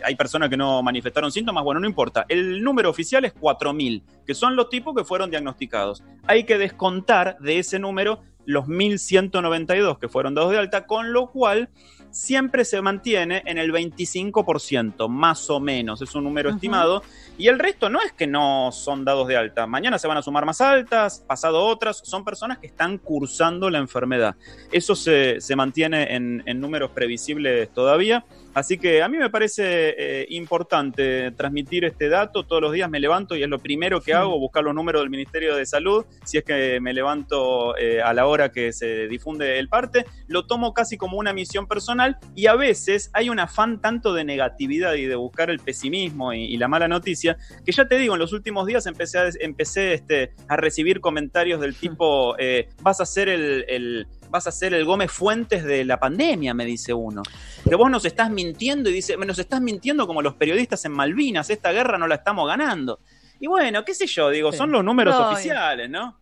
hay 0.04 0.16
personas 0.16 0.50
que 0.50 0.58
no 0.58 0.82
manifestaron 0.84 1.32
síntomas. 1.32 1.64
Bueno, 1.64 1.80
no 1.80 1.88
importa. 1.88 2.26
El 2.28 2.64
número 2.64 2.90
oficial 2.90 3.26
es 3.26 3.34
4.000, 3.36 4.04
que 4.26 4.34
son 4.34 4.56
los 4.56 4.70
tipos 4.70 4.96
que 4.96 5.04
fueron 5.04 5.30
diagnosticados. 5.30 6.04
Hay 6.28 6.44
que 6.46 6.58
descontar 6.58 7.38
de 7.40 7.60
ese 7.60 7.80
número 7.80 8.22
los 8.46 8.66
1.192 8.66 10.00
que 10.00 10.10
fueron 10.10 10.36
dados 10.36 10.52
de 10.52 10.58
alta, 10.58 10.86
con 10.86 11.14
lo 11.14 11.32
cual 11.32 11.70
siempre 12.14 12.64
se 12.64 12.82
mantiene 12.82 13.42
en 13.46 13.58
el 13.58 13.72
25%, 13.72 15.10
más 15.10 15.50
o 15.50 15.60
menos, 15.60 16.02
es 16.02 16.14
un 16.14 16.24
número 16.24 16.52
estimado. 16.52 17.04
Y 17.38 17.48
el 17.48 17.58
resto 17.58 17.90
no 17.90 18.00
es 18.02 18.12
que 18.14 18.28
no 18.28 18.72
son 18.72 19.04
dados 19.04 19.28
de 19.28 19.36
alta. 19.36 19.66
Mañana 19.66 19.98
se 19.98 20.08
van 20.08 20.18
a 20.18 20.22
sumar 20.22 20.46
más 20.46 20.62
altas, 20.62 21.24
pasado 21.28 21.66
otras. 21.66 22.02
Son 22.04 22.24
personas 22.24 22.60
que 22.60 22.68
están 22.68 23.00
cursando 23.00 23.70
la 23.70 23.80
enfermedad. 23.80 24.36
Eso 24.72 24.96
se, 24.96 25.42
se 25.42 25.56
mantiene 25.56 26.16
en, 26.16 26.44
en 26.46 26.62
números 26.62 26.92
previsibles 26.92 27.74
todavía. 27.74 28.24
Así 28.54 28.78
que 28.78 29.02
a 29.02 29.10
mí 29.10 29.18
me 29.18 29.30
parece 29.30 29.96
eh, 29.98 30.26
importante 30.30 31.32
transmitir 31.32 31.86
este 31.86 32.10
dato. 32.10 32.46
Todos 32.46 32.62
los 32.62 32.72
días 32.72 32.90
me 32.90 33.00
levanto 33.00 33.36
y 33.36 33.44
es 33.44 33.50
lo 33.50 33.60
primero 33.60 34.02
que 34.02 34.14
hago, 34.14 34.40
buscar 34.40 34.64
los 34.64 34.76
números 34.76 35.02
del 35.02 35.10
Ministerio 35.10 35.56
de 35.56 35.66
Salud. 35.66 36.06
Si 36.24 36.38
es 36.38 36.44
que 36.44 36.80
me 36.80 36.94
levanto 36.94 37.76
eh, 37.78 38.02
a 38.02 38.14
la 38.14 38.28
hora 38.28 38.52
que 38.52 38.72
se 38.72 39.08
difunde 39.08 39.58
el 39.58 39.70
parte, 39.70 40.06
lo 40.28 40.46
tomo 40.46 40.74
casi 40.74 40.98
como 40.98 41.18
una 41.18 41.34
misión 41.34 41.68
personal 41.68 42.18
y 42.36 42.48
a 42.48 42.56
veces 42.56 43.10
hay 43.14 43.30
un 43.30 43.40
afán 43.40 43.82
tanto 43.82 44.14
de 44.14 44.24
negatividad 44.24 44.94
y 44.94 45.06
de 45.06 45.16
buscar 45.16 45.50
el 45.50 45.60
pesimismo 45.60 46.34
y, 46.34 46.44
y 46.44 46.58
la 46.58 46.68
mala 46.68 46.88
noticia, 46.88 47.38
que 47.66 47.72
ya 47.72 47.88
te 47.88 47.98
digo, 47.98 48.14
en 48.14 48.20
los 48.20 48.34
últimos 48.34 48.68
días 48.68 48.86
empecé 48.86 49.20
a, 49.20 49.30
empecé, 49.40 49.94
este, 49.94 50.34
a 50.48 50.58
recibir 50.58 51.00
comentarios 51.00 51.60
del 51.60 51.76
tipo, 51.76 52.36
eh, 52.38 52.70
vas 52.82 53.02
a 53.02 53.06
ser 53.06 53.30
el, 53.30 53.66
el 53.68 54.08
vas 54.34 54.48
a 54.48 54.52
ser 54.52 54.74
el 54.74 54.84
Gómez 54.84 55.12
Fuentes 55.12 55.64
de 55.64 55.86
la 55.86 56.00
pandemia, 56.00 56.56
me 56.56 56.66
dice 56.66 56.92
uno. 56.92 57.22
Que 57.70 57.76
vos 57.76 57.92
nos 57.92 58.04
estás 58.04 58.32
mintiendo 58.32 58.90
y 58.90 58.94
dice, 58.94 59.16
nos 59.16 59.38
estás 59.38 59.62
mintiendo 59.62 60.08
como 60.08 60.24
los 60.24 60.34
periodistas 60.34 60.84
en 60.86 60.92
Malvinas, 60.92 61.52
esta 61.52 61.72
guerra 61.72 62.00
no 62.00 62.08
la 62.08 62.16
estamos 62.16 62.48
ganando. 62.48 63.00
Y 63.40 63.46
bueno, 63.46 63.86
qué 63.86 63.94
sé 63.94 64.08
yo, 64.08 64.32
digo, 64.32 64.52
son 64.52 64.72
los 64.72 64.84
números 64.84 65.14
No, 65.14 65.30
oficiales, 65.30 65.88
¿no? 65.88 66.18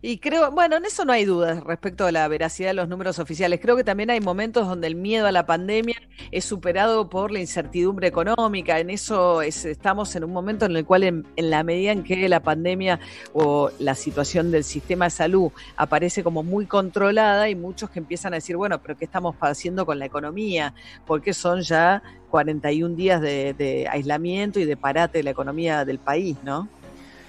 Y 0.00 0.18
creo, 0.18 0.52
bueno, 0.52 0.76
en 0.76 0.84
eso 0.84 1.04
no 1.04 1.12
hay 1.12 1.24
dudas 1.24 1.60
respecto 1.64 2.06
a 2.06 2.12
la 2.12 2.28
veracidad 2.28 2.68
de 2.68 2.74
los 2.74 2.88
números 2.88 3.18
oficiales. 3.18 3.58
Creo 3.60 3.76
que 3.76 3.82
también 3.82 4.10
hay 4.10 4.20
momentos 4.20 4.68
donde 4.68 4.86
el 4.86 4.94
miedo 4.94 5.26
a 5.26 5.32
la 5.32 5.44
pandemia 5.44 5.96
es 6.30 6.44
superado 6.44 7.08
por 7.10 7.32
la 7.32 7.40
incertidumbre 7.40 8.06
económica. 8.06 8.78
En 8.78 8.90
eso 8.90 9.42
es- 9.42 9.64
estamos 9.64 10.14
en 10.14 10.22
un 10.22 10.32
momento 10.32 10.66
en 10.66 10.76
el 10.76 10.84
cual, 10.84 11.02
en, 11.02 11.26
en 11.34 11.50
la 11.50 11.64
medida 11.64 11.90
en 11.90 12.04
que 12.04 12.28
la 12.28 12.38
pandemia 12.40 13.00
o 13.32 13.72
la 13.80 13.96
situación 13.96 14.52
del 14.52 14.62
sistema 14.62 15.06
de 15.06 15.10
salud 15.10 15.50
aparece 15.76 16.22
como 16.22 16.44
muy 16.44 16.66
controlada, 16.66 17.42
hay 17.42 17.56
muchos 17.56 17.90
que 17.90 17.98
empiezan 17.98 18.32
a 18.34 18.36
decir, 18.36 18.56
bueno, 18.56 18.80
pero 18.80 18.96
¿qué 18.96 19.04
estamos 19.04 19.34
haciendo 19.40 19.84
con 19.84 19.98
la 19.98 20.04
economía? 20.06 20.74
Porque 21.06 21.34
son 21.34 21.62
ya 21.62 22.04
41 22.30 22.94
días 22.94 23.20
de, 23.20 23.52
de 23.52 23.88
aislamiento 23.88 24.60
y 24.60 24.64
de 24.64 24.76
parate 24.76 25.18
de 25.18 25.24
la 25.24 25.30
economía 25.30 25.84
del 25.84 25.98
país, 25.98 26.36
¿no? 26.44 26.68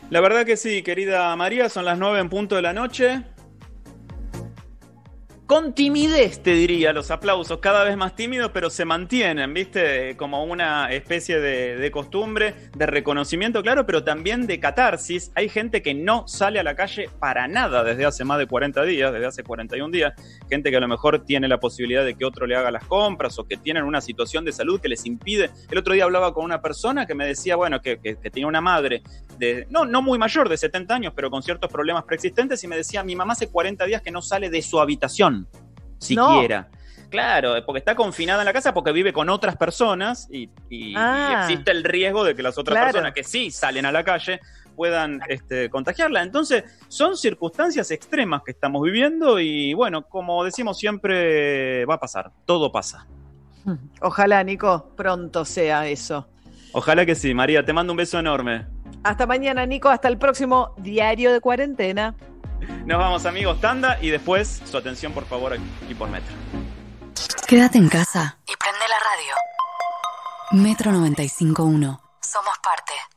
La 0.10 0.22
verdad 0.22 0.44
que 0.44 0.58
sí, 0.58 0.82
querida 0.82 1.36
María, 1.36 1.70
son 1.70 1.86
las 1.86 2.00
nueve 2.00 2.20
en 2.20 2.30
punto 2.30 2.56
de 2.56 2.64
la 2.64 2.74
noche. 2.74 3.22
Con 5.50 5.74
timidez, 5.74 6.44
te 6.44 6.54
diría, 6.54 6.94
los 6.94 7.10
aplausos, 7.10 7.58
cada 7.58 7.84
vez 7.84 7.98
más 7.98 8.16
tímidos, 8.16 8.52
pero 8.54 8.70
se 8.70 8.86
mantienen, 8.86 9.52
¿viste? 9.52 10.16
Como 10.16 10.44
una 10.44 10.92
especie 10.94 11.40
de, 11.40 11.76
de 11.76 11.90
costumbre, 11.90 12.54
de 12.78 12.86
reconocimiento, 12.86 13.64
claro, 13.64 13.84
pero 13.88 14.04
también 14.04 14.46
de 14.46 14.60
catarsis. 14.60 15.32
Hay 15.34 15.50
gente 15.50 15.82
que 15.82 15.96
no 15.96 16.28
sale 16.28 16.60
a 16.60 16.64
la 16.64 16.76
calle 16.76 17.10
para 17.20 17.48
nada 17.48 17.84
desde 17.84 18.06
hace 18.06 18.24
más 18.26 18.38
de 18.38 18.46
40 18.46 18.84
días, 18.84 19.12
desde 19.12 19.26
hace 19.26 19.42
41 19.44 19.90
días. 19.92 20.14
Gente 20.52 20.70
que 20.70 20.78
a 20.78 20.82
lo 20.82 20.88
mejor 20.88 21.26
tiene 21.26 21.48
la 21.48 21.60
posibilidad 21.60 22.06
de 22.06 22.14
que 22.14 22.26
otro 22.26 22.46
le 22.46 22.56
haga 22.56 22.70
las 22.70 22.86
compras 22.86 23.40
o 23.40 23.48
que 23.48 23.58
tienen 23.58 23.86
una 23.86 24.02
situación 24.02 24.46
de 24.46 24.52
salud 24.52 24.80
que 24.80 24.88
les 24.88 25.04
impide. 25.08 25.50
El 25.72 25.80
otro 25.80 25.96
día 25.96 26.04
hablaba 26.04 26.32
con 26.32 26.46
una 26.46 26.62
persona 26.62 27.08
que 27.08 27.16
me 27.16 27.26
decía, 27.26 27.56
bueno, 27.56 27.82
que, 27.82 27.98
que- 28.00 28.18
que 28.18 28.30
tenía 28.30 28.46
una 28.46 28.62
madre 28.62 29.02
de, 29.40 29.66
no, 29.72 29.86
no 29.86 30.04
muy 30.04 30.20
mayor, 30.20 30.48
de 30.48 30.58
70 30.58 30.94
años, 30.94 31.14
pero 31.16 31.32
con 31.32 31.42
ciertos 31.42 31.72
problemas 31.72 32.04
preexistentes, 32.04 32.64
y 32.64 32.68
me 32.68 32.76
decía, 32.78 33.04
mi 33.04 33.16
mamá 33.16 33.34
hace 33.34 33.48
40 33.50 33.86
días 33.86 34.04
que 34.04 34.12
no 34.12 34.22
sale 34.22 34.52
de 34.52 34.62
su 34.62 34.80
habitación, 34.80 35.39
siquiera. 36.00 36.68
Claro, 37.10 37.54
porque 37.66 37.80
está 37.80 37.96
confinada 37.96 38.42
en 38.42 38.46
la 38.46 38.54
casa 38.54 38.74
porque 38.74 38.92
vive 38.92 39.12
con 39.14 39.30
otras 39.30 39.56
personas 39.58 40.28
y, 40.32 40.44
y- 40.70 40.92
y 40.92 40.94
Ah. 40.96 41.42
existe 41.42 41.72
el 41.72 41.84
riesgo 41.84 42.24
de 42.24 42.36
que 42.36 42.44
las 42.44 42.58
otras 42.58 42.76
Claro. 42.76 42.92
personas 42.92 43.14
que 43.14 43.24
sí 43.24 43.50
salen 43.52 43.86
a 43.86 43.92
la 43.92 44.04
calle 44.04 44.40
puedan 44.76 45.20
este, 45.28 45.70
contagiarla. 45.70 46.22
Entonces, 46.22 46.64
son 46.88 47.18
circunstancias 47.18 47.90
extremas 47.92 48.44
que 48.46 48.52
estamos 48.52 48.82
viviendo 48.84 49.40
y 49.40 49.74
bueno, 49.74 50.04
como 50.04 50.44
decimos 50.44 50.78
siempre, 50.78 51.84
va 51.86 51.96
a 51.96 52.00
pasar, 52.00 52.32
todo 52.46 52.72
pasa. 52.72 53.06
Ojalá, 54.02 54.44
Nico, 54.44 54.92
pronto 54.96 55.46
sea 55.46 55.88
eso. 55.88 56.28
Ojalá 56.74 57.06
que 57.06 57.16
sí, 57.16 57.34
María, 57.34 57.66
te 57.66 57.74
mando 57.74 57.92
un 57.94 57.98
beso 57.98 58.20
enorme. 58.20 58.68
Hasta 59.04 59.26
mañana, 59.26 59.66
Nico. 59.66 59.90
Hasta 59.90 60.08
el 60.08 60.18
próximo 60.20 60.74
diario 60.78 61.34
de 61.34 61.42
cuarentena. 61.42 62.14
Nos 62.86 62.98
vamos 62.98 63.26
amigos, 63.26 63.60
tanda 63.62 63.98
y 64.02 64.10
después 64.10 64.62
su 64.66 64.78
atención 64.78 65.14
por 65.14 65.26
favor 65.26 65.54
aquí 65.54 65.94
por 65.96 66.10
Metro. 66.10 66.34
Quédate 67.48 67.78
en 67.78 67.90
casa 67.90 68.38
y 68.48 68.56
prende 68.56 68.86
la 68.88 69.00
radio. 69.10 70.64
Metro 70.64 70.92
95.1. 70.92 72.00
Somos 72.22 72.58
parte. 72.64 72.94